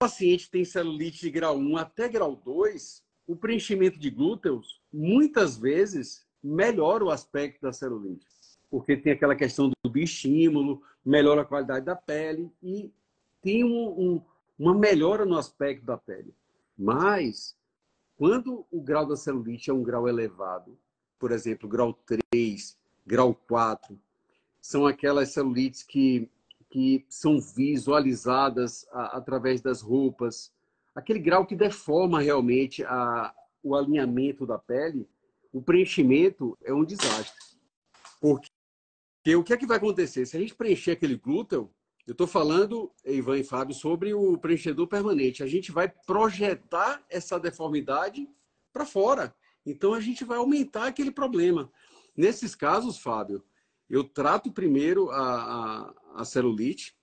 paciente 0.00 0.50
tem 0.50 0.64
celulite 0.64 1.20
de 1.20 1.30
grau 1.30 1.56
1 1.56 1.76
até 1.76 2.08
grau 2.08 2.36
2, 2.36 3.02
o 3.26 3.36
preenchimento 3.36 3.98
de 3.98 4.10
glúteos, 4.10 4.80
muitas 4.92 5.56
vezes, 5.56 6.26
melhora 6.42 7.04
o 7.04 7.10
aspecto 7.10 7.60
da 7.60 7.72
celulite. 7.72 8.26
Porque 8.74 8.96
tem 8.96 9.12
aquela 9.12 9.36
questão 9.36 9.70
do 9.70 9.88
biestímulo, 9.88 10.82
melhora 11.06 11.42
a 11.42 11.44
qualidade 11.44 11.86
da 11.86 11.94
pele 11.94 12.50
e 12.60 12.92
tem 13.40 13.62
um, 13.62 13.70
um, 13.70 14.22
uma 14.58 14.74
melhora 14.74 15.24
no 15.24 15.38
aspecto 15.38 15.86
da 15.86 15.96
pele. 15.96 16.34
Mas 16.76 17.56
quando 18.16 18.66
o 18.72 18.82
grau 18.82 19.06
da 19.06 19.14
celulite 19.16 19.70
é 19.70 19.72
um 19.72 19.84
grau 19.84 20.08
elevado, 20.08 20.76
por 21.20 21.30
exemplo, 21.30 21.68
grau 21.68 21.96
3, 22.32 22.76
grau 23.06 23.32
4, 23.46 23.96
são 24.60 24.88
aquelas 24.88 25.28
celulites 25.28 25.84
que, 25.84 26.28
que 26.68 27.06
são 27.08 27.38
visualizadas 27.38 28.88
a, 28.90 29.18
através 29.18 29.60
das 29.60 29.82
roupas, 29.82 30.52
aquele 30.96 31.20
grau 31.20 31.46
que 31.46 31.54
deforma 31.54 32.20
realmente 32.20 32.82
a, 32.82 33.32
o 33.62 33.76
alinhamento 33.76 34.44
da 34.44 34.58
pele, 34.58 35.08
o 35.52 35.62
preenchimento 35.62 36.58
é 36.64 36.74
um 36.74 36.84
desastre. 36.84 37.54
Porque 38.20 38.48
o 39.32 39.42
que 39.42 39.54
é 39.54 39.56
que 39.56 39.66
vai 39.66 39.78
acontecer? 39.78 40.26
Se 40.26 40.36
a 40.36 40.40
gente 40.40 40.54
preencher 40.54 40.90
aquele 40.92 41.16
glúteo, 41.16 41.70
Eu 42.06 42.12
estou 42.12 42.26
falando, 42.26 42.92
Ivan 43.02 43.38
e 43.38 43.44
Fábio, 43.44 43.74
sobre 43.74 44.12
o 44.12 44.36
preenchedor 44.36 44.86
permanente. 44.86 45.42
A 45.42 45.46
gente 45.46 45.72
vai 45.72 45.88
projetar 45.88 47.02
essa 47.08 47.40
deformidade 47.40 48.28
para 48.72 48.84
fora. 48.84 49.34
Então 49.64 49.94
a 49.94 50.00
gente 50.00 50.22
vai 50.22 50.36
aumentar 50.36 50.86
aquele 50.86 51.10
problema. 51.10 51.72
Nesses 52.14 52.54
casos, 52.54 52.98
Fábio, 52.98 53.42
eu 53.88 54.04
trato 54.04 54.52
primeiro 54.52 55.10
a, 55.10 55.22
a, 55.24 55.94
a 56.16 56.24
celulite 56.26 56.94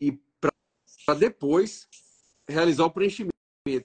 e 0.00 0.12
para 0.40 1.18
depois 1.18 1.88
realizar 2.48 2.84
o 2.84 2.92
preenchimento. 2.92 3.32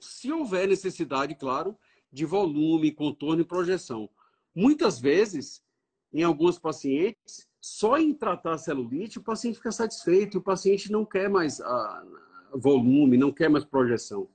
Se 0.02 0.30
houver 0.30 0.68
necessidade, 0.68 1.34
claro, 1.34 1.76
de 2.12 2.24
volume, 2.24 2.92
contorno 2.92 3.42
e 3.42 3.44
projeção. 3.44 4.08
Muitas 4.54 5.00
vezes, 5.00 5.64
em 6.12 6.22
alguns 6.22 6.60
pacientes, 6.60 7.48
só 7.64 7.96
em 7.96 8.12
tratar 8.12 8.52
a 8.52 8.58
celulite, 8.58 9.18
o 9.18 9.22
paciente 9.22 9.56
fica 9.56 9.72
satisfeito, 9.72 10.36
o 10.36 10.42
paciente 10.42 10.92
não 10.92 11.02
quer 11.02 11.30
mais 11.30 11.62
ah, 11.62 12.04
volume, 12.52 13.16
não 13.16 13.32
quer 13.32 13.48
mais 13.48 13.64
projeção. 13.64 14.28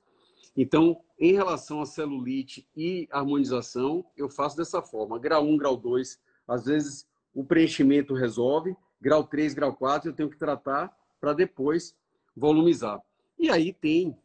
Então, 0.57 0.99
em 1.19 1.33
relação 1.33 1.79
à 1.79 1.85
celulite 1.85 2.67
e 2.75 3.07
harmonização, 3.11 4.03
eu 4.17 4.31
faço 4.31 4.57
dessa 4.57 4.81
forma: 4.81 5.19
grau 5.19 5.45
1, 5.45 5.57
grau 5.57 5.77
2, 5.77 6.19
às 6.47 6.65
vezes 6.65 7.07
o 7.31 7.43
preenchimento 7.43 8.15
resolve, 8.15 8.75
grau 8.99 9.23
3, 9.23 9.53
grau 9.53 9.75
4, 9.75 10.09
eu 10.09 10.15
tenho 10.15 10.31
que 10.31 10.39
tratar 10.39 10.91
para 11.21 11.31
depois 11.31 11.95
volumizar. 12.35 12.99
E 13.37 13.51
aí 13.51 13.71
tem, 13.71 14.17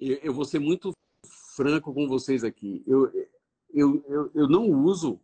eu 0.00 0.34
vou 0.34 0.44
ser 0.44 0.58
muito 0.58 0.90
franco 1.54 1.94
com 1.94 2.08
vocês 2.08 2.42
aqui, 2.42 2.82
eu, 2.88 3.08
eu, 3.72 4.04
eu, 4.08 4.30
eu 4.34 4.48
não 4.48 4.68
uso 4.68 5.20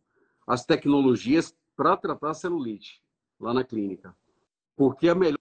as 0.47 0.65
tecnologias 0.65 1.53
para 1.75 1.97
tratar 1.97 2.31
a 2.31 2.35
celulite 2.35 3.03
lá 3.41 3.53
na 3.53 3.65
clínica, 3.65 4.15
porque 4.77 5.09
a 5.09 5.15
melhor 5.15 5.39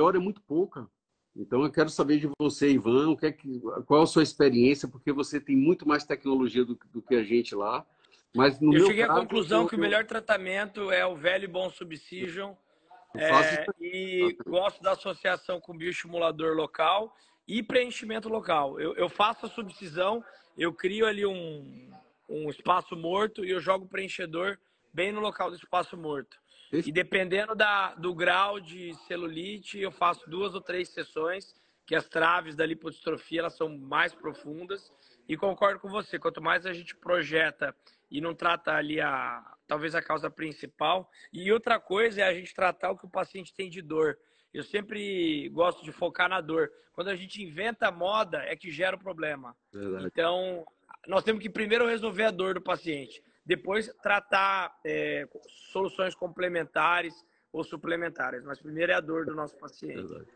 é 0.00 0.18
muito 0.18 0.40
pouca. 0.42 0.88
Então 1.34 1.62
eu 1.62 1.70
quero 1.70 1.88
saber 1.88 2.18
de 2.18 2.28
você, 2.38 2.70
Ivan, 2.70 3.10
o 3.10 3.16
que 3.16 3.26
é 3.26 3.32
que, 3.32 3.60
qual 3.86 4.02
a 4.02 4.06
sua 4.06 4.22
experiência, 4.22 4.88
porque 4.88 5.12
você 5.12 5.40
tem 5.40 5.56
muito 5.56 5.86
mais 5.86 6.04
tecnologia 6.04 6.64
do, 6.64 6.78
do 6.92 7.00
que 7.00 7.14
a 7.14 7.22
gente 7.22 7.54
lá. 7.54 7.86
Mas 8.34 8.60
no 8.60 8.74
eu 8.74 8.86
cheguei 8.86 9.06
caso, 9.06 9.18
à 9.18 9.22
conclusão 9.22 9.62
eu, 9.62 9.68
que 9.68 9.76
o 9.76 9.78
melhor 9.78 10.04
tratamento 10.04 10.90
é 10.90 11.06
o 11.06 11.14
velho 11.14 11.44
e 11.44 11.48
bom 11.48 11.70
subcision. 11.70 12.54
É, 13.16 13.66
e 13.80 14.36
gosto 14.46 14.82
da 14.82 14.92
associação 14.92 15.60
com 15.60 15.76
bioestimulador 15.76 16.54
local 16.54 17.16
e 17.46 17.62
preenchimento 17.62 18.28
local. 18.28 18.78
Eu, 18.78 18.94
eu 18.96 19.08
faço 19.08 19.46
a 19.46 19.48
subcisão, 19.48 20.22
eu 20.56 20.72
crio 20.74 21.06
ali 21.06 21.24
um, 21.24 21.90
um 22.28 22.50
espaço 22.50 22.94
morto 22.94 23.44
e 23.44 23.50
eu 23.50 23.60
jogo 23.60 23.86
o 23.86 23.88
preenchedor 23.88 24.58
bem 24.92 25.10
no 25.10 25.20
local 25.20 25.50
do 25.50 25.56
espaço 25.56 25.96
morto. 25.96 26.38
E 26.72 26.92
dependendo 26.92 27.54
da, 27.54 27.94
do 27.94 28.14
grau 28.14 28.60
de 28.60 28.94
celulite, 29.06 29.78
eu 29.78 29.90
faço 29.90 30.28
duas 30.28 30.54
ou 30.54 30.60
três 30.60 30.90
sessões, 30.90 31.54
que 31.86 31.94
as 31.94 32.06
traves 32.06 32.54
da 32.54 32.66
lipodistrofia 32.66 33.40
elas 33.40 33.56
são 33.56 33.68
mais 33.78 34.14
profundas. 34.14 34.92
E 35.28 35.36
concordo 35.36 35.80
com 35.80 35.88
você, 35.88 36.18
quanto 36.18 36.42
mais 36.42 36.66
a 36.66 36.72
gente 36.72 36.96
projeta 36.96 37.74
e 38.10 38.20
não 38.20 38.34
trata 38.34 38.72
ali 38.72 39.00
a 39.00 39.44
talvez 39.66 39.94
a 39.94 40.02
causa 40.02 40.30
principal. 40.30 41.10
E 41.32 41.52
outra 41.52 41.78
coisa 41.78 42.22
é 42.22 42.24
a 42.24 42.32
gente 42.32 42.54
tratar 42.54 42.90
o 42.90 42.96
que 42.96 43.04
o 43.04 43.10
paciente 43.10 43.54
tem 43.54 43.68
de 43.68 43.82
dor. 43.82 44.18
Eu 44.52 44.64
sempre 44.64 45.48
gosto 45.50 45.84
de 45.84 45.92
focar 45.92 46.28
na 46.28 46.40
dor. 46.40 46.70
Quando 46.94 47.08
a 47.08 47.16
gente 47.16 47.42
inventa 47.42 47.90
moda, 47.90 48.38
é 48.38 48.56
que 48.56 48.70
gera 48.70 48.96
o 48.96 48.98
problema. 48.98 49.54
Verdade. 49.72 50.06
Então, 50.06 50.64
nós 51.06 51.22
temos 51.22 51.42
que 51.42 51.50
primeiro 51.50 51.86
resolver 51.86 52.24
a 52.24 52.30
dor 52.30 52.54
do 52.54 52.62
paciente, 52.62 53.22
depois 53.48 53.90
tratar 54.02 54.78
é, 54.84 55.26
soluções 55.72 56.14
complementares 56.14 57.24
ou 57.50 57.64
suplementares. 57.64 58.44
Mas 58.44 58.60
primeiro 58.60 58.92
é 58.92 58.94
a 58.94 59.00
dor 59.00 59.24
do 59.24 59.34
nosso 59.34 59.56
paciente. 59.56 60.02
Verdade. 60.02 60.28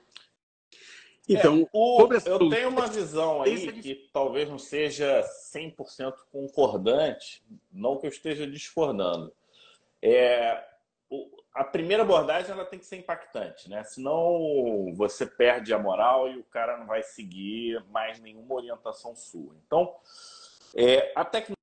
Então, 1.29 1.61
é, 1.61 1.69
o, 1.75 2.09
eu 2.25 2.49
tenho 2.49 2.71
uma 2.71 2.87
visão 2.87 3.43
aí 3.43 3.71
que 3.83 4.09
talvez 4.15 4.49
não 4.49 4.59
seja 4.59 5.23
100% 5.55 6.15
concordante, 6.33 7.45
não 7.71 7.99
que 7.99 8.07
eu 8.07 8.11
esteja 8.11 8.47
discordando. 8.47 9.31
É, 10.01 10.65
a 11.55 11.63
primeira 11.63 12.03
abordagem 12.03 12.51
ela 12.51 12.65
tem 12.65 12.79
que 12.79 12.87
ser 12.87 12.97
impactante, 12.97 13.69
né? 13.69 13.85
Senão 13.85 14.91
você 14.97 15.27
perde 15.27 15.75
a 15.75 15.79
moral 15.79 16.31
e 16.31 16.39
o 16.39 16.45
cara 16.45 16.79
não 16.79 16.87
vai 16.87 17.03
seguir 17.03 17.85
mais 17.91 18.19
nenhuma 18.19 18.55
orientação 18.55 19.15
sua. 19.15 19.55
Então, 19.67 19.95
é, 20.75 21.13
a 21.15 21.25
tecnologia 21.27 21.62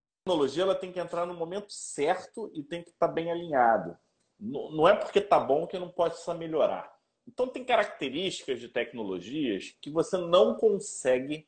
ela 0.57 0.75
tem 0.75 0.91
que 0.91 0.99
entrar 0.99 1.25
no 1.25 1.33
momento 1.33 1.71
certo 1.71 2.51
e 2.53 2.63
tem 2.63 2.83
que 2.83 2.89
estar 2.89 3.07
bem 3.07 3.31
alinhado. 3.31 3.97
Não, 4.39 4.87
é 4.87 4.95
porque 4.95 5.19
está 5.19 5.39
bom 5.39 5.67
que 5.67 5.77
não 5.77 5.89
pode 5.89 6.17
só 6.19 6.33
melhorar. 6.33 6.93
Então, 7.27 7.47
tem 7.47 7.63
características 7.63 8.59
de 8.59 8.69
tecnologias 8.69 9.75
que 9.81 9.89
você 9.89 10.17
não 10.17 10.55
consegue 10.55 11.47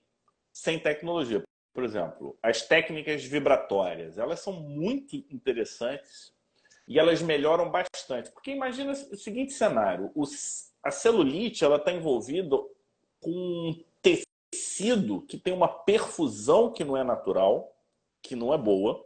sem 0.53 0.77
tecnologia. 0.77 1.43
Por 1.73 1.83
exemplo, 1.83 2.37
as 2.43 2.61
técnicas 2.61 3.23
vibratórias, 3.23 4.17
elas 4.17 4.41
são 4.41 4.53
muito 4.53 5.15
interessantes 5.15 6.33
e 6.87 6.99
elas 6.99 7.21
melhoram 7.21 7.71
bastante. 7.71 8.29
Porque 8.31 8.51
imagina 8.51 8.91
o 8.91 9.15
seguinte 9.15 9.53
cenário: 9.53 10.11
a 10.83 10.91
celulite 10.91 11.63
ela 11.63 11.77
está 11.77 11.91
envolvida 11.91 12.57
com 13.21 13.31
um 13.31 13.83
tecido 14.01 15.21
que 15.21 15.37
tem 15.37 15.53
uma 15.53 15.69
perfusão 15.69 16.71
que 16.71 16.83
não 16.83 16.97
é 16.97 17.03
natural, 17.03 17.73
que 18.21 18.35
não 18.35 18.53
é 18.53 18.57
boa. 18.57 19.03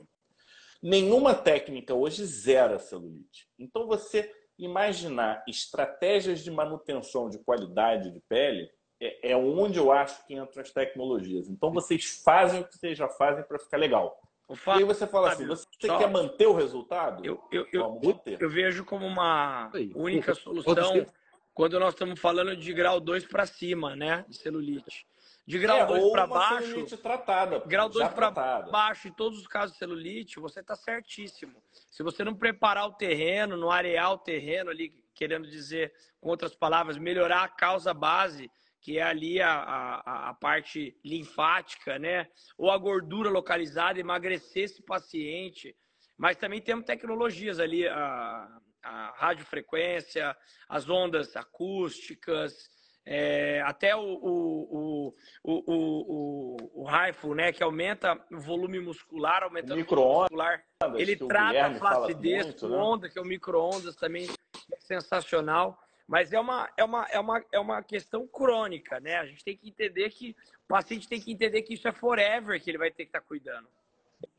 Nenhuma 0.82 1.34
técnica 1.34 1.94
hoje 1.94 2.26
zera 2.26 2.76
a 2.76 2.80
celulite. 2.80 3.48
Então, 3.58 3.88
você 3.88 4.32
imaginar 4.58 5.44
estratégias 5.48 6.44
de 6.44 6.52
manutenção 6.52 7.30
de 7.30 7.40
qualidade 7.40 8.12
de 8.12 8.20
pele 8.22 8.70
é, 9.02 9.32
é 9.32 9.38
onde 9.38 9.78
eu 9.78 9.92
acho 9.92 10.26
que 10.26 10.34
entram 10.34 10.62
as 10.62 10.72
tecnologias. 10.72 11.50
Então 11.50 11.72
vocês 11.72 12.22
fazem 12.24 12.62
o 12.62 12.66
que 12.66 12.78
vocês 12.78 12.98
já 12.98 13.10
fazem 13.10 13.44
para 13.44 13.60
ficar 13.60 13.78
legal. 13.78 14.18
e 14.50 14.70
aí 14.70 14.84
você 14.84 15.06
fala 15.06 15.32
assim, 15.32 15.46
você 15.46 15.66
só... 15.86 15.98
quer 15.98 16.10
manter 16.10 16.48
o 16.48 16.54
resultado? 16.54 17.26
Eu, 17.26 17.42
eu, 17.52 17.68
eu, 17.74 18.02
eu, 18.40 18.50
vejo 18.50 18.86
como 18.86 19.06
uma 19.06 19.70
única 19.94 20.34
solução 20.34 21.06
quando 21.54 21.80
nós 21.80 21.94
estamos 21.94 22.20
falando 22.20 22.56
de 22.56 22.74
grau 22.74 23.00
2 23.00 23.26
para 23.28 23.46
cima, 23.46 23.96
né? 23.96 24.26
De 24.28 24.38
celulite. 24.38 25.06
De 25.48 25.60
grau 25.60 25.86
2 25.86 26.04
é, 26.04 26.12
para 26.12 26.28
baixo. 26.28 26.98
Tratada, 26.98 27.60
grau 27.68 27.88
2 27.88 28.10
para 28.14 28.32
baixo, 28.32 29.08
em 29.08 29.14
todos 29.14 29.40
os 29.40 29.48
casos 29.48 29.74
de 29.74 29.78
celulite, 29.78 30.40
você 30.40 30.60
está 30.60 30.76
certíssimo. 30.76 31.62
Se 31.92 32.02
você 32.02 32.24
não 32.24 32.34
preparar 32.34 32.88
o 32.88 32.94
terreno, 32.94 33.56
não 33.56 33.70
arear 33.70 34.12
o 34.12 34.18
terreno 34.18 34.72
ali, 34.72 34.92
querendo 35.14 35.48
dizer, 35.48 35.94
com 36.20 36.30
outras 36.30 36.56
palavras, 36.56 36.98
melhorar 36.98 37.44
a 37.44 37.48
causa 37.48 37.94
base, 37.94 38.50
que 38.82 38.98
é 38.98 39.04
ali 39.04 39.40
a, 39.40 39.52
a, 39.52 40.30
a 40.30 40.34
parte 40.34 41.00
linfática, 41.06 42.00
né? 42.00 42.28
Ou 42.58 42.72
a 42.72 42.78
gordura 42.78 43.30
localizada, 43.30 44.00
emagrecer 44.00 44.64
esse 44.64 44.82
paciente. 44.82 45.76
Mas 46.18 46.38
também 46.38 46.62
temos 46.62 46.86
tecnologias 46.86 47.60
ali, 47.60 47.88
a, 47.88 48.48
a 48.84 49.14
radiofrequência, 49.18 50.36
as 50.70 50.90
ondas 50.90 51.36
acústicas, 51.36 52.70
é, 53.06 53.62
até 53.62 53.96
o, 53.96 54.02
o, 54.02 55.16
o, 55.44 55.64
o, 55.68 56.82
o, 56.82 56.86
rifle, 56.86 57.36
né, 57.36 57.52
que 57.52 57.62
aumenta 57.62 58.20
o 58.32 58.40
volume 58.40 58.80
muscular, 58.80 59.44
aumenta 59.44 59.76
o, 59.76 59.80
o 59.80 59.86
volume 59.86 60.22
muscular. 60.22 60.64
Ele 60.96 61.16
trata 61.16 61.68
a 61.68 61.76
flacidez 61.76 62.46
muito, 62.46 62.68
né? 62.68 62.78
onda, 62.78 63.10
que 63.10 63.20
é 63.20 63.22
o 63.22 63.26
micro-ondas 63.26 63.96
também 63.96 64.28
é 64.72 64.80
sensacional. 64.80 65.80
Mas 66.08 66.32
é 66.34 66.40
uma, 66.40 66.70
é, 66.78 66.84
uma, 66.84 67.06
é, 67.06 67.20
uma, 67.20 67.46
é 67.52 67.60
uma 67.60 67.84
questão 67.84 68.28
crônica, 68.28 69.00
né? 69.00 69.18
A 69.18 69.26
gente 69.26 69.44
tem 69.44 69.58
que 69.58 69.68
entender 69.68 70.10
que 70.12 70.36
o 70.66 70.68
paciente 70.68 71.08
tem 71.08 71.20
que 71.20 71.32
entender 71.32 71.64
que 71.64 71.74
isso 71.74 71.88
é 71.88 71.92
forever 71.92 72.62
que 72.62 72.70
ele 72.70 72.78
vai 72.78 72.92
ter 72.92 73.06
que 73.06 73.10
estar 73.10 73.22
tá 73.22 73.26
cuidando. 73.26 73.68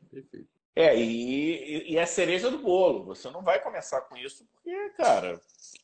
Perfeito. 0.09 0.56
É, 0.77 0.95
e, 0.95 1.93
e 1.93 1.97
é 1.97 2.05
cereja 2.05 2.51
do 2.51 2.59
bolo. 2.59 3.03
Você 3.07 3.31
não 3.31 3.43
vai 3.43 3.59
começar 3.63 4.03
com 4.03 4.15
isso 4.15 4.47
porque, 4.53 4.91
cara, 4.91 5.41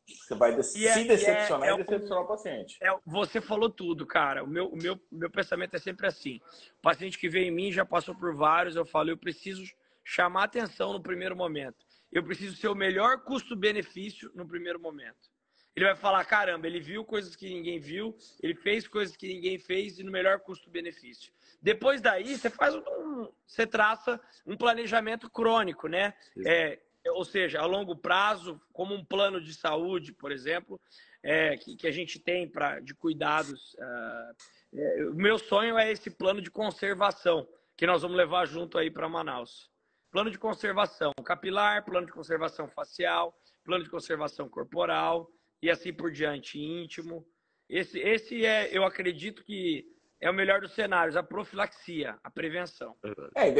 você 0.06 0.34
vai 0.34 0.54
de 0.54 0.62
se 0.62 0.86
é, 0.86 1.02
decepcionar 1.04 1.68
é, 1.70 1.72
e 1.72 1.76
decepcionar 1.78 2.22
o, 2.22 2.26
o 2.26 2.28
paciente. 2.28 2.76
É, 2.82 2.94
você 3.06 3.40
falou 3.40 3.70
tudo, 3.70 4.06
cara. 4.06 4.44
O 4.44 4.46
meu, 4.46 4.68
o 4.68 4.76
meu, 4.76 5.00
meu 5.10 5.30
pensamento 5.30 5.74
é 5.74 5.78
sempre 5.78 6.06
assim. 6.06 6.40
O 6.78 6.82
paciente 6.82 7.18
que 7.18 7.26
vem 7.26 7.48
em 7.48 7.50
mim 7.50 7.72
já 7.72 7.86
passou 7.86 8.14
por 8.14 8.34
vários, 8.34 8.76
eu 8.76 8.84
falo, 8.84 9.08
eu 9.08 9.16
preciso 9.16 9.64
chamar 10.04 10.44
atenção 10.44 10.92
no 10.92 11.02
primeiro 11.02 11.34
momento. 11.34 11.86
Eu 12.12 12.22
preciso 12.22 12.54
ser 12.56 12.68
o 12.68 12.74
melhor 12.74 13.24
custo-benefício 13.24 14.30
no 14.34 14.46
primeiro 14.46 14.78
momento. 14.78 15.31
Ele 15.74 15.86
vai 15.86 15.96
falar, 15.96 16.24
caramba, 16.24 16.66
ele 16.66 16.80
viu 16.80 17.04
coisas 17.04 17.34
que 17.34 17.48
ninguém 17.48 17.78
viu, 17.78 18.14
ele 18.42 18.54
fez 18.54 18.86
coisas 18.86 19.16
que 19.16 19.26
ninguém 19.26 19.58
fez 19.58 19.98
e 19.98 20.02
no 20.02 20.12
melhor 20.12 20.40
custo-benefício. 20.40 21.32
Depois 21.62 22.02
daí, 22.02 22.36
você 22.36 22.50
faz 22.50 22.74
um, 22.74 23.28
você 23.46 23.66
traça 23.66 24.20
um 24.46 24.56
planejamento 24.56 25.30
crônico, 25.30 25.88
né? 25.88 26.12
É, 26.44 26.78
ou 27.08 27.24
seja, 27.24 27.60
a 27.60 27.66
longo 27.66 27.96
prazo, 27.96 28.60
como 28.72 28.94
um 28.94 29.04
plano 29.04 29.40
de 29.40 29.54
saúde, 29.54 30.12
por 30.12 30.30
exemplo, 30.30 30.78
é, 31.22 31.56
que, 31.56 31.74
que, 31.76 31.86
a 31.86 31.90
gente 31.90 32.18
tem 32.18 32.48
para 32.48 32.80
de 32.80 32.94
cuidados. 32.94 33.74
Uh, 33.74 34.78
é, 34.78 35.04
o 35.06 35.14
meu 35.14 35.38
sonho 35.38 35.78
é 35.78 35.90
esse 35.90 36.10
plano 36.10 36.42
de 36.42 36.50
conservação 36.50 37.48
que 37.76 37.86
nós 37.86 38.02
vamos 38.02 38.16
levar 38.16 38.46
junto 38.46 38.76
aí 38.76 38.90
para 38.90 39.08
Manaus. 39.08 39.70
Plano 40.10 40.30
de 40.30 40.38
conservação 40.38 41.12
capilar, 41.24 41.84
plano 41.84 42.06
de 42.06 42.12
conservação 42.12 42.68
facial, 42.68 43.34
plano 43.64 43.84
de 43.84 43.90
conservação 43.90 44.48
corporal 44.48 45.30
e 45.62 45.70
assim 45.70 45.92
por 45.92 46.10
diante, 46.10 46.58
íntimo. 46.58 47.24
Esse, 47.68 47.98
esse 48.00 48.44
é, 48.44 48.76
eu 48.76 48.84
acredito 48.84 49.44
que 49.44 49.86
é 50.20 50.28
o 50.28 50.34
melhor 50.34 50.60
dos 50.60 50.74
cenários, 50.74 51.16
a 51.16 51.22
profilaxia, 51.22 52.18
a 52.22 52.30
prevenção. 52.30 52.96
É, 53.36 53.54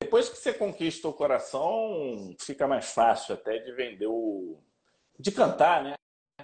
depois 0.00 0.28
que 0.28 0.36
você 0.36 0.54
conquista 0.54 1.08
o 1.08 1.12
coração, 1.12 2.34
fica 2.40 2.66
mais 2.66 2.92
fácil 2.92 3.34
até 3.34 3.58
de 3.58 3.72
vender 3.72 4.06
o. 4.06 4.62
de 5.18 5.32
cantar, 5.32 5.82
né? 5.82 5.94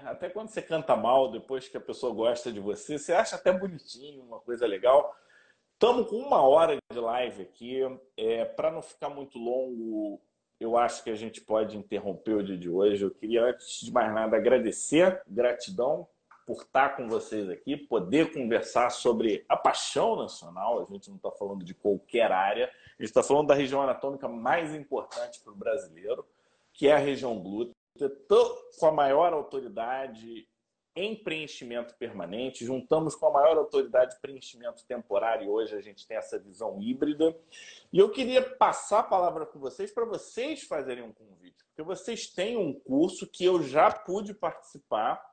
Até 0.05 0.29
quando 0.29 0.49
você 0.49 0.61
canta 0.61 0.97
mal, 0.97 1.31
depois 1.31 1.69
que 1.69 1.77
a 1.77 1.81
pessoa 1.81 2.13
gosta 2.13 2.53
de 2.53 2.59
você, 2.59 2.99
você 2.99 3.13
acha 3.13 3.37
até 3.37 3.53
bonitinho, 3.53 4.25
uma 4.25 4.41
coisa 4.41 4.67
legal. 4.67 5.15
Estamos 5.75 6.09
com 6.09 6.17
uma 6.17 6.43
hora 6.43 6.77
de 6.91 6.99
live 6.99 7.43
aqui. 7.43 7.81
É, 8.17 8.45
Para 8.45 8.71
não 8.71 8.83
ficar 8.83 9.11
muito 9.11 9.39
longo, 9.39 10.21
eu 10.63 10.77
acho 10.77 11.03
que 11.03 11.11
a 11.11 11.15
gente 11.15 11.41
pode 11.41 11.77
interromper 11.77 12.37
o 12.37 12.43
dia 12.43 12.57
de 12.57 12.71
hoje. 12.71 13.05
Eu 13.05 13.11
queria, 13.11 13.45
antes 13.45 13.81
de 13.81 13.93
mais 13.93 14.13
nada, 14.15 14.37
agradecer, 14.37 15.21
gratidão 15.27 16.07
por 16.47 16.63
estar 16.63 16.97
com 16.97 17.09
vocês 17.09 17.49
aqui, 17.49 17.77
poder 17.77 18.33
conversar 18.33 18.91
sobre 18.91 19.45
a 19.49 19.57
paixão 19.57 20.17
nacional. 20.17 20.81
A 20.81 20.93
gente 20.93 21.09
não 21.09 21.17
está 21.17 21.31
falando 21.31 21.65
de 21.65 21.75
qualquer 21.75 22.31
área, 22.31 22.67
a 22.67 23.03
gente 23.03 23.11
está 23.11 23.23
falando 23.23 23.49
da 23.49 23.55
região 23.55 23.83
anatômica 23.83 24.29
mais 24.29 24.75
importante 24.75 25.41
para 25.41 25.53
o 25.53 25.57
brasileiro, 25.57 26.27
que 26.73 26.89
é 26.89 26.93
a 26.93 26.99
região 26.99 27.39
glútea, 27.39 27.75
com 28.79 28.87
a 28.87 28.93
maior 28.93 29.33
autoridade 29.33 30.49
em 30.95 31.17
preenchimento 31.17 31.95
permanente, 31.95 32.65
juntamos 32.65 33.15
com 33.15 33.27
a 33.27 33.33
maior 33.33 33.57
autoridade 33.57 34.15
de 34.15 34.21
preenchimento 34.21 34.85
temporário. 34.85 35.51
Hoje 35.51 35.75
a 35.75 35.81
gente 35.81 36.07
tem 36.07 36.17
essa 36.17 36.39
visão 36.39 36.81
híbrida. 36.81 37.37
E 37.93 37.99
eu 37.99 38.11
queria 38.11 38.43
passar 38.43 39.01
a 39.01 39.05
palavra 39.05 39.47
com 39.47 39.59
vocês 39.59 39.91
para 39.91 40.05
vocês 40.05 40.65
fazerem 40.65 41.03
um 41.03 41.13
convite, 41.13 41.65
porque 41.67 41.83
vocês 41.83 42.27
têm 42.27 42.57
um 42.57 42.73
curso 42.73 43.27
que 43.27 43.45
eu 43.45 43.63
já 43.63 43.91
pude 43.91 44.35
participar 44.35 45.25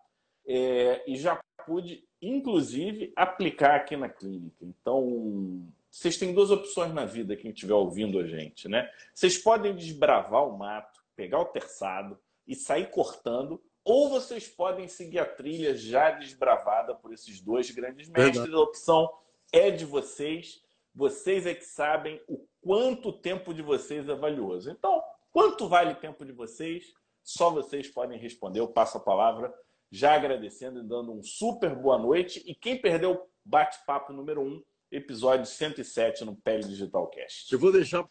é, 0.48 1.04
e 1.06 1.18
já 1.18 1.40
pude, 1.66 2.08
inclusive, 2.22 3.12
aplicar 3.16 3.76
aqui 3.76 3.98
na 3.98 4.08
clínica. 4.08 4.64
Então, 4.66 5.68
vocês 5.92 6.18
têm 6.18 6.34
duas 6.34 6.52
opções 6.52 6.94
na 6.94 7.06
vida, 7.06 7.36
quem 7.36 7.52
estiver 7.52 7.74
ouvindo 7.74 8.20
a 8.20 8.26
gente, 8.26 8.68
né? 8.70 8.90
Vocês 9.14 9.38
podem 9.38 9.76
desbravar 9.76 10.48
o 10.48 10.58
mato, 10.58 11.04
pegar 11.16 11.40
o 11.40 11.46
terçado 11.46 12.18
e 12.48 12.56
sair 12.56 12.90
cortando 12.90 13.62
ou 13.90 14.08
vocês 14.08 14.48
podem 14.48 14.88
seguir 14.88 15.18
a 15.18 15.26
trilha 15.26 15.76
já 15.76 16.12
desbravada 16.12 16.94
por 16.94 17.12
esses 17.12 17.42
dois 17.42 17.72
grandes 17.72 18.08
mestres. 18.08 18.36
Verdade. 18.36 18.54
A 18.54 18.60
opção 18.60 19.12
é 19.52 19.72
de 19.72 19.84
vocês. 19.84 20.64
Vocês 20.94 21.48
é 21.48 21.56
que 21.56 21.66
sabem 21.66 22.22
o 22.28 22.46
quanto 22.62 23.10
o 23.10 23.14
tempo 23.14 23.52
de 23.52 23.64
vocês 23.64 24.08
é 24.08 24.14
valioso. 24.14 24.70
Então, 24.70 25.02
quanto 25.32 25.68
vale 25.68 25.94
o 25.94 25.96
tempo 25.96 26.24
de 26.24 26.32
vocês? 26.32 26.94
Só 27.24 27.50
vocês 27.50 27.88
podem 27.88 28.20
responder. 28.20 28.60
Eu 28.60 28.68
passo 28.68 28.98
a 28.98 29.02
palavra 29.02 29.52
já 29.92 30.14
agradecendo 30.14 30.82
e 30.82 30.88
dando 30.88 31.12
um 31.12 31.24
super 31.24 31.74
boa 31.74 31.98
noite. 31.98 32.44
E 32.46 32.54
quem 32.54 32.80
perdeu 32.80 33.14
o 33.14 33.28
bate-papo 33.44 34.14
número 34.14 34.42
1, 34.42 34.64
episódio 34.92 35.48
107 35.48 36.24
no 36.26 36.36
Pele 36.36 36.64
Digital 36.64 37.08
Cast. 37.08 37.52
Eu 37.52 37.58
vou 37.58 37.72
deixar 37.72 38.08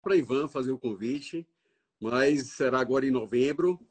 para 0.00 0.14
Ivan 0.14 0.46
fazer 0.46 0.70
o 0.70 0.78
convite, 0.78 1.44
mas 2.00 2.50
será 2.50 2.78
agora 2.78 3.04
em 3.04 3.10
novembro. 3.10 3.84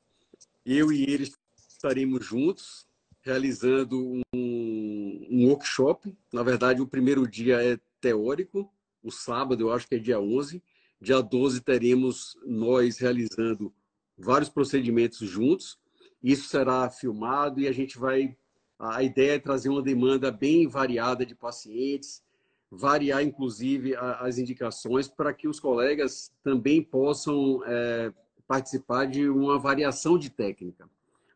Eu 0.66 0.91
e 0.91 1.03
ele 1.03 1.32
estaremos 1.70 2.26
juntos 2.26 2.88
realizando 3.22 3.99
um, 4.01 4.22
um, 4.34 5.47
workshop. 5.47 6.16
Na 6.32 6.43
verdade, 6.43 6.82
o 6.82 6.88
primeiro 6.88 7.28
dia 7.28 7.61
é 7.63 7.80
teórico, 8.01 8.72
o 9.03 9.11
sábado, 9.11 9.61
eu 9.61 9.72
acho 9.72 9.88
que 9.88 9.95
é 9.95 9.99
dia 9.99 10.20
11. 10.20 10.63
Dia 11.01 11.22
12 11.22 11.61
teremos 11.61 12.36
nós 12.45 12.97
realizando 12.97 13.74
vários 14.18 14.49
procedimentos 14.49 15.20
juntos. 15.20 15.78
Isso 16.24 16.47
será 16.47 16.89
filmado 16.89 17.59
e 17.59 17.68
a 17.68 17.72
gente 17.72 17.97
vai. 17.97 18.36
A 18.80 19.03
ideia 19.03 19.36
é 19.36 19.39
trazer 19.39 19.70
uma 19.70 19.82
demanda 19.82 20.32
bem 20.32 20.68
variada 20.68 21.26
de 21.26 21.36
pacientes, 21.36 22.24
variar 22.70 23.24
inclusive 23.24 23.95
as 23.95 24.38
indicações 24.38 25.07
para 25.07 25.34
que 25.34 25.47
os 25.47 25.59
colegas 25.59 26.32
também 26.43 26.82
possam 26.82 27.61
é, 27.66 28.11
participar 28.48 29.06
de 29.06 29.28
uma 29.28 29.58
variação 29.58 30.18
de 30.18 30.30
técnica. 30.30 30.89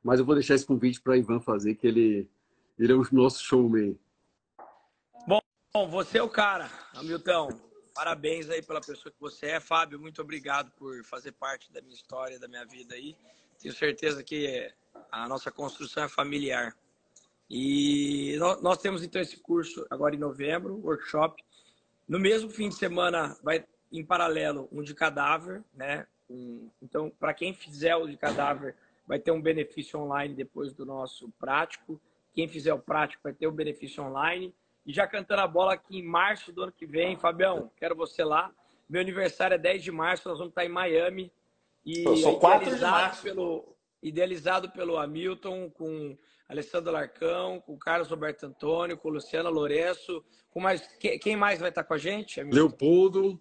Mas 0.03 0.19
eu 0.19 0.25
vou 0.25 0.35
deixar 0.35 0.55
esse 0.55 0.65
convite 0.65 1.01
para 1.01 1.17
Ivan 1.17 1.39
fazer, 1.39 1.75
que 1.75 1.87
ele, 1.87 2.29
ele 2.77 2.93
é 2.93 2.95
o 2.95 3.05
nosso 3.11 3.43
showman. 3.43 3.97
Bom, 5.27 5.41
você 5.87 6.17
é 6.17 6.23
o 6.23 6.29
cara, 6.29 6.69
Hamilton. 6.95 7.49
Parabéns 7.93 8.49
aí 8.49 8.61
pela 8.61 8.79
pessoa 8.79 9.11
que 9.11 9.19
você 9.19 9.47
é. 9.47 9.59
Fábio, 9.59 9.99
muito 9.99 10.21
obrigado 10.21 10.71
por 10.71 11.03
fazer 11.03 11.33
parte 11.33 11.71
da 11.71 11.81
minha 11.81 11.93
história, 11.93 12.39
da 12.39 12.47
minha 12.47 12.65
vida 12.65 12.95
aí. 12.95 13.15
Tenho 13.61 13.73
certeza 13.73 14.23
que 14.23 14.73
a 15.11 15.27
nossa 15.27 15.51
construção 15.51 16.03
é 16.03 16.09
familiar. 16.09 16.75
E 17.49 18.37
nós 18.61 18.77
temos 18.77 19.03
então 19.03 19.21
esse 19.21 19.37
curso 19.37 19.85
agora 19.89 20.15
em 20.15 20.19
novembro, 20.19 20.79
workshop. 20.83 21.43
No 22.07 22.19
mesmo 22.19 22.49
fim 22.49 22.69
de 22.69 22.75
semana 22.75 23.37
vai 23.43 23.65
em 23.91 24.05
paralelo 24.05 24.69
um 24.71 24.81
de 24.81 24.93
cadáver, 24.93 25.63
né? 25.73 26.07
Um, 26.29 26.69
então, 26.81 27.11
para 27.19 27.33
quem 27.33 27.53
fizer 27.53 27.95
o 27.95 28.07
de 28.07 28.17
cadáver, 28.17 28.75
vai 29.07 29.19
ter 29.19 29.31
um 29.31 29.41
benefício 29.41 29.99
online 29.99 30.35
depois 30.35 30.73
do 30.73 30.85
nosso 30.85 31.29
prático. 31.39 31.99
Quem 32.33 32.47
fizer 32.47 32.73
o 32.73 32.79
prático 32.79 33.23
vai 33.23 33.33
ter 33.33 33.47
o 33.47 33.51
um 33.51 33.55
benefício 33.55 34.03
online. 34.03 34.53
E 34.85 34.93
já 34.93 35.07
cantando 35.07 35.41
a 35.41 35.47
bola 35.47 35.73
aqui 35.73 35.97
em 35.97 36.03
março 36.03 36.51
do 36.51 36.63
ano 36.63 36.71
que 36.71 36.85
vem, 36.85 37.17
Fabião, 37.17 37.71
quero 37.77 37.95
você 37.95 38.23
lá. 38.23 38.51
Meu 38.87 39.01
aniversário 39.01 39.55
é 39.55 39.57
10 39.57 39.83
de 39.83 39.91
março, 39.91 40.27
nós 40.27 40.37
vamos 40.37 40.51
estar 40.51 40.65
em 40.65 40.69
Miami. 40.69 41.31
E 41.85 42.03
Eu 42.03 42.15
sou 42.17 42.39
4 42.39 42.75
de 42.75 42.81
março. 42.81 43.23
Pelo, 43.23 43.75
idealizado 44.01 44.69
pelo 44.69 44.97
Hamilton, 44.97 45.69
com 45.71 46.17
Alessandro 46.47 46.91
Larcão, 46.91 47.61
com 47.61 47.77
Carlos 47.77 48.09
Roberto 48.09 48.45
Antônio, 48.45 48.97
com 48.97 49.09
Luciana 49.09 49.49
Lourenço, 49.49 50.23
com 50.49 50.59
mais. 50.59 50.87
Quem 51.21 51.35
mais 51.35 51.59
vai 51.59 51.69
estar 51.69 51.83
com 51.83 51.93
a 51.93 51.97
gente? 51.97 52.39
Hamilton? 52.39 52.57
Leopoldo, 52.57 53.39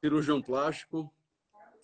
cirurgião 0.00 0.42
plástico. 0.42 1.12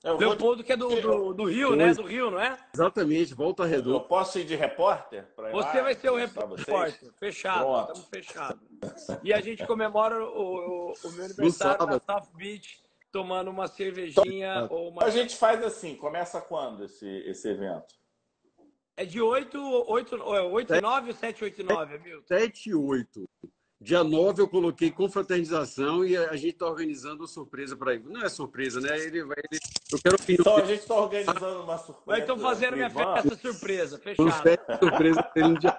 É, 0.04 0.12
Leopoldo, 0.12 0.62
que 0.62 0.72
é 0.72 0.76
do, 0.76 0.88
do, 1.00 1.34
do 1.34 1.44
Rio, 1.44 1.74
né? 1.74 1.92
Do 1.92 2.04
Rio, 2.04 2.30
não 2.30 2.40
é? 2.40 2.56
Exatamente, 2.72 3.34
volta 3.34 3.64
redonda. 3.64 3.96
Eu 3.96 4.00
posso 4.00 4.38
ir 4.38 4.44
de 4.44 4.54
repórter? 4.54 5.26
Você 5.36 5.76
lá, 5.78 5.82
vai 5.82 5.94
ser 5.94 6.10
o 6.10 6.16
repórter. 6.16 7.12
Fechado, 7.18 7.80
estamos 7.80 8.08
fechados. 8.08 8.60
E 9.24 9.32
a 9.32 9.40
gente 9.40 9.66
comemora 9.66 10.24
o, 10.24 10.90
o, 10.90 10.92
o 10.92 11.12
meu 11.12 11.24
aniversário 11.24 11.86
na 11.86 11.98
South 11.98 12.28
Beach, 12.36 12.80
tomando 13.10 13.50
uma 13.50 13.66
cervejinha 13.66 14.62
então, 14.64 14.76
ou 14.76 14.90
uma. 14.90 15.04
A 15.04 15.10
gente 15.10 15.36
faz 15.36 15.64
assim, 15.64 15.96
começa 15.96 16.40
quando 16.40 16.84
esse, 16.84 17.08
esse 17.26 17.48
evento? 17.48 17.98
É 18.96 19.04
de 19.04 19.20
8, 19.20 19.58
8, 19.88 20.22
8 20.22 20.68
7, 20.68 20.82
9 20.82 21.08
ou 21.08 21.16
7, 21.16 21.44
8 21.44 21.64
9, 21.64 21.98
Milton? 21.98 22.26
7 22.26 22.70
e 22.70 22.74
8. 22.74 23.28
Dia 23.80 24.02
9 24.02 24.42
eu 24.42 24.48
coloquei 24.48 24.90
confraternização 24.90 26.04
e 26.04 26.16
a 26.16 26.34
gente 26.34 26.54
está 26.54 26.66
organizando 26.66 27.22
uma 27.22 27.28
surpresa 27.28 27.76
para 27.76 27.94
ele. 27.94 28.04
Não 28.08 28.22
é 28.22 28.28
surpresa, 28.28 28.80
né? 28.80 28.98
Ele 28.98 29.22
vai. 29.22 29.36
Ele... 29.38 29.60
Eu 29.92 29.98
quero 30.02 30.16
ouvir. 30.18 30.40
Então 30.40 30.56
a 30.56 30.64
gente 30.64 30.80
está 30.80 30.94
organizando 30.96 31.62
uma 31.62 31.78
surpresa. 31.78 32.04
Mas 32.06 32.18
estão 32.18 32.38
fazendo 32.40 32.74
minha 32.74 32.90
festa 32.90 33.36
surpresa, 33.36 33.98
fechado. 33.98 34.42
Festa 34.42 34.78
surpresa 34.78 35.30
no 35.36 35.58
dia 35.58 35.78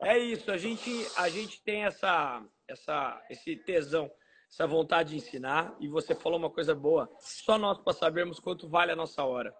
É 0.00 0.18
isso, 0.18 0.50
a 0.50 0.56
gente, 0.56 0.90
a 1.16 1.28
gente 1.28 1.62
tem 1.62 1.84
essa, 1.84 2.42
essa, 2.66 3.22
esse 3.28 3.56
tesão, 3.56 4.10
essa 4.50 4.66
vontade 4.66 5.10
de 5.10 5.16
ensinar. 5.16 5.76
E 5.78 5.88
você 5.88 6.14
falou 6.14 6.38
uma 6.38 6.50
coisa 6.50 6.74
boa. 6.74 7.10
Só 7.18 7.58
nós 7.58 7.78
para 7.78 7.92
sabermos 7.92 8.40
quanto 8.40 8.66
vale 8.66 8.92
a 8.92 8.96
nossa 8.96 9.22
hora. 9.24 9.54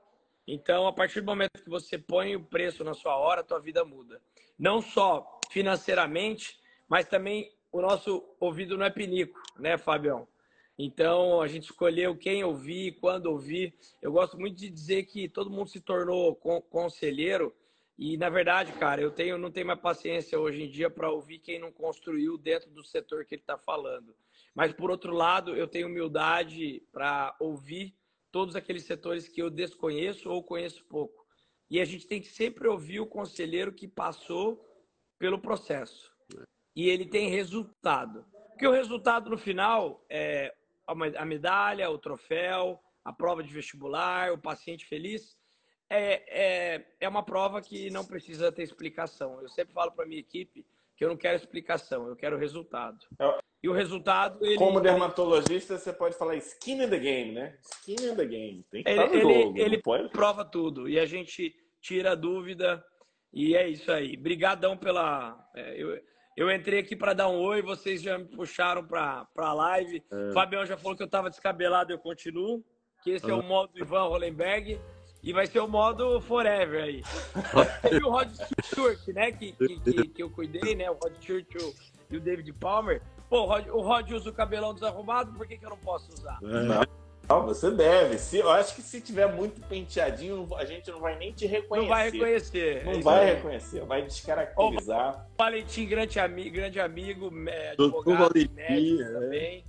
Então, 0.49 0.87
a 0.87 0.93
partir 0.95 1.21
do 1.21 1.27
momento 1.27 1.63
que 1.63 1.69
você 1.69 1.99
põe 1.99 2.35
o 2.35 2.43
preço 2.43 2.83
na 2.83 2.95
sua 2.95 3.19
hora, 3.19 3.43
a 3.43 3.45
tua 3.45 3.61
vida 3.61 3.85
muda. 3.85 4.19
Não 4.59 4.81
só 4.81 5.39
financeiramente, 5.51 6.60
mas 6.91 7.07
também 7.07 7.49
o 7.71 7.81
nosso 7.81 8.25
ouvido 8.41 8.77
não 8.77 8.85
é 8.85 8.91
pinico, 8.91 9.41
né, 9.57 9.79
Fabião? 9.79 10.27
Então, 10.77 11.41
a 11.41 11.47
gente 11.47 11.65
escolheu 11.65 12.17
quem 12.17 12.43
ouvir, 12.43 12.99
quando 12.99 13.27
ouvir. 13.27 13.73
Eu 14.03 14.11
gosto 14.11 14.37
muito 14.37 14.57
de 14.57 14.69
dizer 14.69 15.05
que 15.05 15.29
todo 15.29 15.51
mundo 15.51 15.69
se 15.69 15.81
tornou 15.81 16.35
conselheiro. 16.35 17.55
E, 17.97 18.17
na 18.17 18.29
verdade, 18.29 18.73
cara, 18.73 19.01
eu 19.01 19.13
tenho, 19.13 19.39
não 19.39 19.53
tenho 19.53 19.69
mais 19.69 19.79
paciência 19.79 20.41
hoje 20.41 20.65
em 20.65 20.69
dia 20.69 20.91
para 20.91 21.11
ouvir 21.11 21.39
quem 21.39 21.61
não 21.61 21.71
construiu 21.71 22.37
dentro 22.37 22.71
do 22.71 22.83
setor 22.83 23.25
que 23.25 23.37
ele 23.37 23.43
está 23.43 23.57
falando. 23.59 24.17
Mas, 24.53 24.73
por 24.73 24.91
outro 24.91 25.15
lado, 25.15 25.55
eu 25.55 25.69
tenho 25.69 25.87
humildade 25.87 26.83
para 26.91 27.37
ouvir 27.39 27.95
todos 28.33 28.57
aqueles 28.57 28.85
setores 28.85 29.29
que 29.29 29.41
eu 29.41 29.51
desconheço 29.51 30.29
ou 30.29 30.43
conheço 30.43 30.85
pouco. 30.87 31.25
E 31.71 31.79
a 31.79 31.85
gente 31.85 32.07
tem 32.09 32.21
que 32.21 32.29
sempre 32.29 32.67
ouvir 32.67 32.99
o 32.99 33.07
conselheiro 33.07 33.73
que 33.73 33.87
passou 33.87 34.67
pelo 35.19 35.39
processo 35.39 36.11
e 36.75 36.89
ele 36.89 37.05
tem 37.05 37.29
resultado. 37.29 38.25
Porque 38.51 38.67
o 38.67 38.73
resultado 38.73 39.31
no 39.31 39.39
final 39.39 40.05
é 40.09 40.55
a 40.87 41.25
medalha, 41.25 41.91
o 41.91 41.99
troféu, 41.99 42.81
a 43.05 43.13
prova 43.13 43.43
de 43.43 43.53
vestibular, 43.53 44.33
o 44.33 44.39
paciente 44.39 44.87
feliz. 44.87 45.39
É, 45.89 46.23
é, 46.29 46.87
é 47.01 47.09
uma 47.09 47.23
prova 47.23 47.61
que 47.61 47.91
não 47.91 48.05
precisa 48.05 48.53
ter 48.53 48.63
explicação. 48.63 49.41
Eu 49.41 49.49
sempre 49.49 49.73
falo 49.73 49.93
para 49.93 50.07
minha 50.07 50.21
equipe 50.21 50.65
que 50.97 51.05
eu 51.05 51.09
não 51.09 51.17
quero 51.17 51.37
explicação, 51.37 52.07
eu 52.09 52.15
quero 52.15 52.37
resultado. 52.37 53.07
É. 53.19 53.39
E 53.63 53.69
o 53.69 53.73
resultado. 53.73 54.45
Ele, 54.45 54.57
Como 54.57 54.81
dermatologista, 54.81 55.79
você 55.79 55.93
pode 55.93 56.17
falar 56.17 56.37
skin 56.37 56.83
in 56.83 56.89
the 56.91 56.99
game, 56.99 57.33
né? 57.33 57.59
Skin 57.63 57.97
in 58.07 58.17
the 58.17 58.25
game. 58.25 58.65
Tem 58.71 58.83
que 58.83 58.91
ele, 58.91 59.01
estar 59.03 59.09
no 59.09 59.21
ele, 59.21 59.43
jogo. 59.43 59.59
Ele 59.59 59.79
pode... 59.79 60.09
prova 60.11 60.45
tudo. 60.45 60.89
E 60.89 60.99
a 60.99 61.07
gente 61.07 61.55
tira 61.81 62.13
a 62.13 62.15
dúvida 62.15 62.85
E 63.33 63.55
é 63.57 63.69
isso 63.69 63.91
aí. 63.93 64.17
Brigadão 64.17 64.77
pela. 64.77 65.49
É, 65.55 65.83
eu, 65.83 66.01
eu 66.37 66.51
entrei 66.51 66.81
aqui 66.81 66.97
para 66.97 67.13
dar 67.13 67.29
um 67.29 67.39
oi, 67.41 67.63
vocês 67.63 68.03
já 68.03 68.19
me 68.19 68.25
puxaram 68.25 68.85
para 68.85 69.27
a 69.37 69.53
live. 69.53 70.03
É. 70.11 70.33
Fabião 70.33 70.65
já 70.65 70.77
falou 70.77 70.97
que 70.97 71.03
eu 71.03 71.07
estava 71.07 71.31
descabelado, 71.31 71.93
eu 71.93 71.99
continuo. 71.99 72.65
Que 73.03 73.11
esse 73.13 73.31
é 73.31 73.35
o 73.35 73.43
modo 73.43 73.73
Ivan 73.79 74.05
Hollenberg. 74.05 74.81
E 75.23 75.33
vai 75.33 75.47
ser 75.47 75.61
o 75.61 75.69
modo 75.69 76.21
Forever 76.23 76.83
aí. 76.83 77.03
Teve 77.83 78.05
o 78.05 78.11
Rod 78.11 78.31
Stewart, 78.63 79.09
né? 79.09 79.33
Que, 79.33 79.53
que, 79.53 80.09
que, 80.09 80.23
eu 80.23 80.31
cuidei, 80.31 80.75
né? 80.75 80.91
O 80.91 80.95
Rod 80.95 81.15
Stewart 81.21 81.47
e 82.11 82.17
o 82.17 82.21
David 82.21 82.53
Palmer. 82.55 83.03
Pô, 83.29 83.43
o 83.43 83.47
Rod, 83.47 83.67
o 83.69 83.81
Rod 83.81 84.11
usa 84.11 84.31
o 84.31 84.33
cabelão 84.33 84.75
desarrumado, 84.75 85.33
por 85.35 85.47
que, 85.47 85.57
que 85.57 85.65
eu 85.65 85.71
não 85.71 85.79
posso 85.79 86.11
usar? 86.13 86.39
É. 86.43 87.00
Não, 87.31 87.47
você 87.47 87.71
deve. 87.71 88.19
Se, 88.19 88.39
eu 88.39 88.51
acho 88.51 88.75
que 88.75 88.83
se 88.83 89.01
tiver 89.01 89.33
muito 89.33 89.61
penteadinho, 89.69 90.49
a 90.57 90.65
gente 90.65 90.91
não 90.91 90.99
vai 90.99 91.17
nem 91.17 91.33
te 91.33 91.47
reconhecer. 91.47 91.83
Não 91.83 91.89
vai 91.89 92.11
reconhecer. 92.11 92.85
Não 92.85 92.93
é 92.93 93.01
vai 93.01 93.25
reconhecer, 93.25 93.85
vai 93.85 94.03
descaracterizar. 94.03 95.29
O 95.33 95.39
Valentim, 95.39 95.87
grande, 95.87 96.19
ami 96.19 96.51
grande 96.51 96.81
amigo, 96.81 97.31
é, 97.49 97.71
advogado, 97.71 98.19
Valentim, 98.19 98.53
médico 98.53 99.03
é. 99.03 99.13
também. 99.13 99.65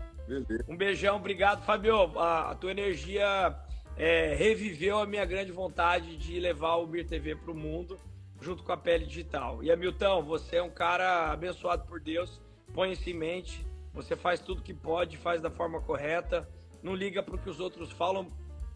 Um 0.67 0.75
beijão, 0.75 1.17
obrigado, 1.17 1.63
Fabio. 1.63 2.17
A, 2.17 2.49
a 2.49 2.55
tua 2.55 2.71
energia 2.71 3.55
é, 3.95 4.33
reviveu 4.33 4.97
a 4.97 5.05
minha 5.05 5.25
grande 5.25 5.51
vontade 5.51 6.17
de 6.17 6.39
levar 6.39 6.77
o 6.77 6.87
Mir 6.87 7.05
TV 7.05 7.35
para 7.35 7.51
o 7.51 7.55
mundo, 7.55 7.95
junto 8.41 8.63
com 8.63 8.71
a 8.71 8.77
pele 8.77 9.05
digital. 9.05 9.63
E 9.63 9.71
Hamilton, 9.71 10.23
você 10.23 10.55
é 10.55 10.63
um 10.63 10.69
cara 10.71 11.31
abençoado 11.31 11.85
por 11.85 11.99
Deus, 11.99 12.41
põe 12.73 12.93
isso 12.93 13.07
em 13.07 13.13
mente, 13.13 13.63
você 13.93 14.15
faz 14.15 14.39
tudo 14.39 14.63
que 14.63 14.73
pode, 14.73 15.15
faz 15.15 15.39
da 15.39 15.51
forma 15.51 15.79
correta 15.79 16.49
não 16.83 16.95
liga 16.95 17.21
para 17.21 17.35
o 17.35 17.37
que 17.37 17.49
os 17.49 17.59
outros 17.59 17.91
falam, 17.91 18.27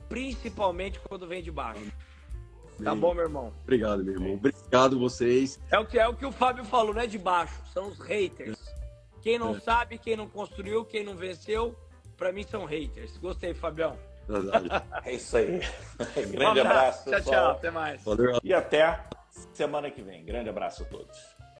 principalmente 0.08 1.00
quando 1.00 1.28
vem 1.28 1.42
de 1.42 1.52
baixo. 1.52 1.92
Tá 2.84 2.94
bom, 2.94 3.14
meu 3.14 3.24
irmão? 3.24 3.54
Obrigado, 3.64 4.04
meu 4.04 4.16
irmão. 4.16 4.34
Obrigado 4.34 5.00
vocês. 5.00 5.60
É 5.72 5.80
o 5.80 5.86
que 5.86 5.98
é 5.98 6.08
o 6.08 6.14
que 6.14 6.26
o 6.26 6.32
Fábio 6.32 6.66
falou, 6.66 6.94
não 6.94 7.02
é 7.02 7.08
de 7.08 7.18
baixo, 7.18 7.56
são 7.74 7.88
os 7.88 8.00
haters. 8.00 8.60
Quem 9.22 9.40
não 9.40 9.56
é. 9.56 9.60
sabe, 9.60 9.98
quem 9.98 10.16
não 10.16 10.28
construiu, 10.28 10.86
quem 10.86 11.04
não 11.04 11.16
venceu, 11.16 11.76
para 12.18 12.32
mim 12.32 12.44
são 12.44 12.66
haters. 12.66 13.18
Gostei, 13.18 13.54
Fabião. 13.54 13.98
é 15.04 15.14
isso 15.14 15.38
aí. 15.38 15.62
Grande 16.32 16.60
um 16.60 16.64
abraço. 16.64 17.10
Tchau, 17.10 17.22
tchau. 17.22 17.52
Até 17.52 17.72
mais. 17.72 18.04
E 18.44 18.54
até 18.54 19.04
semana 19.54 19.90
que 19.90 20.02
vem. 20.02 20.26
Grande 20.26 20.50
abraço 20.50 20.84
a 20.84 20.86
todos. 20.86 21.35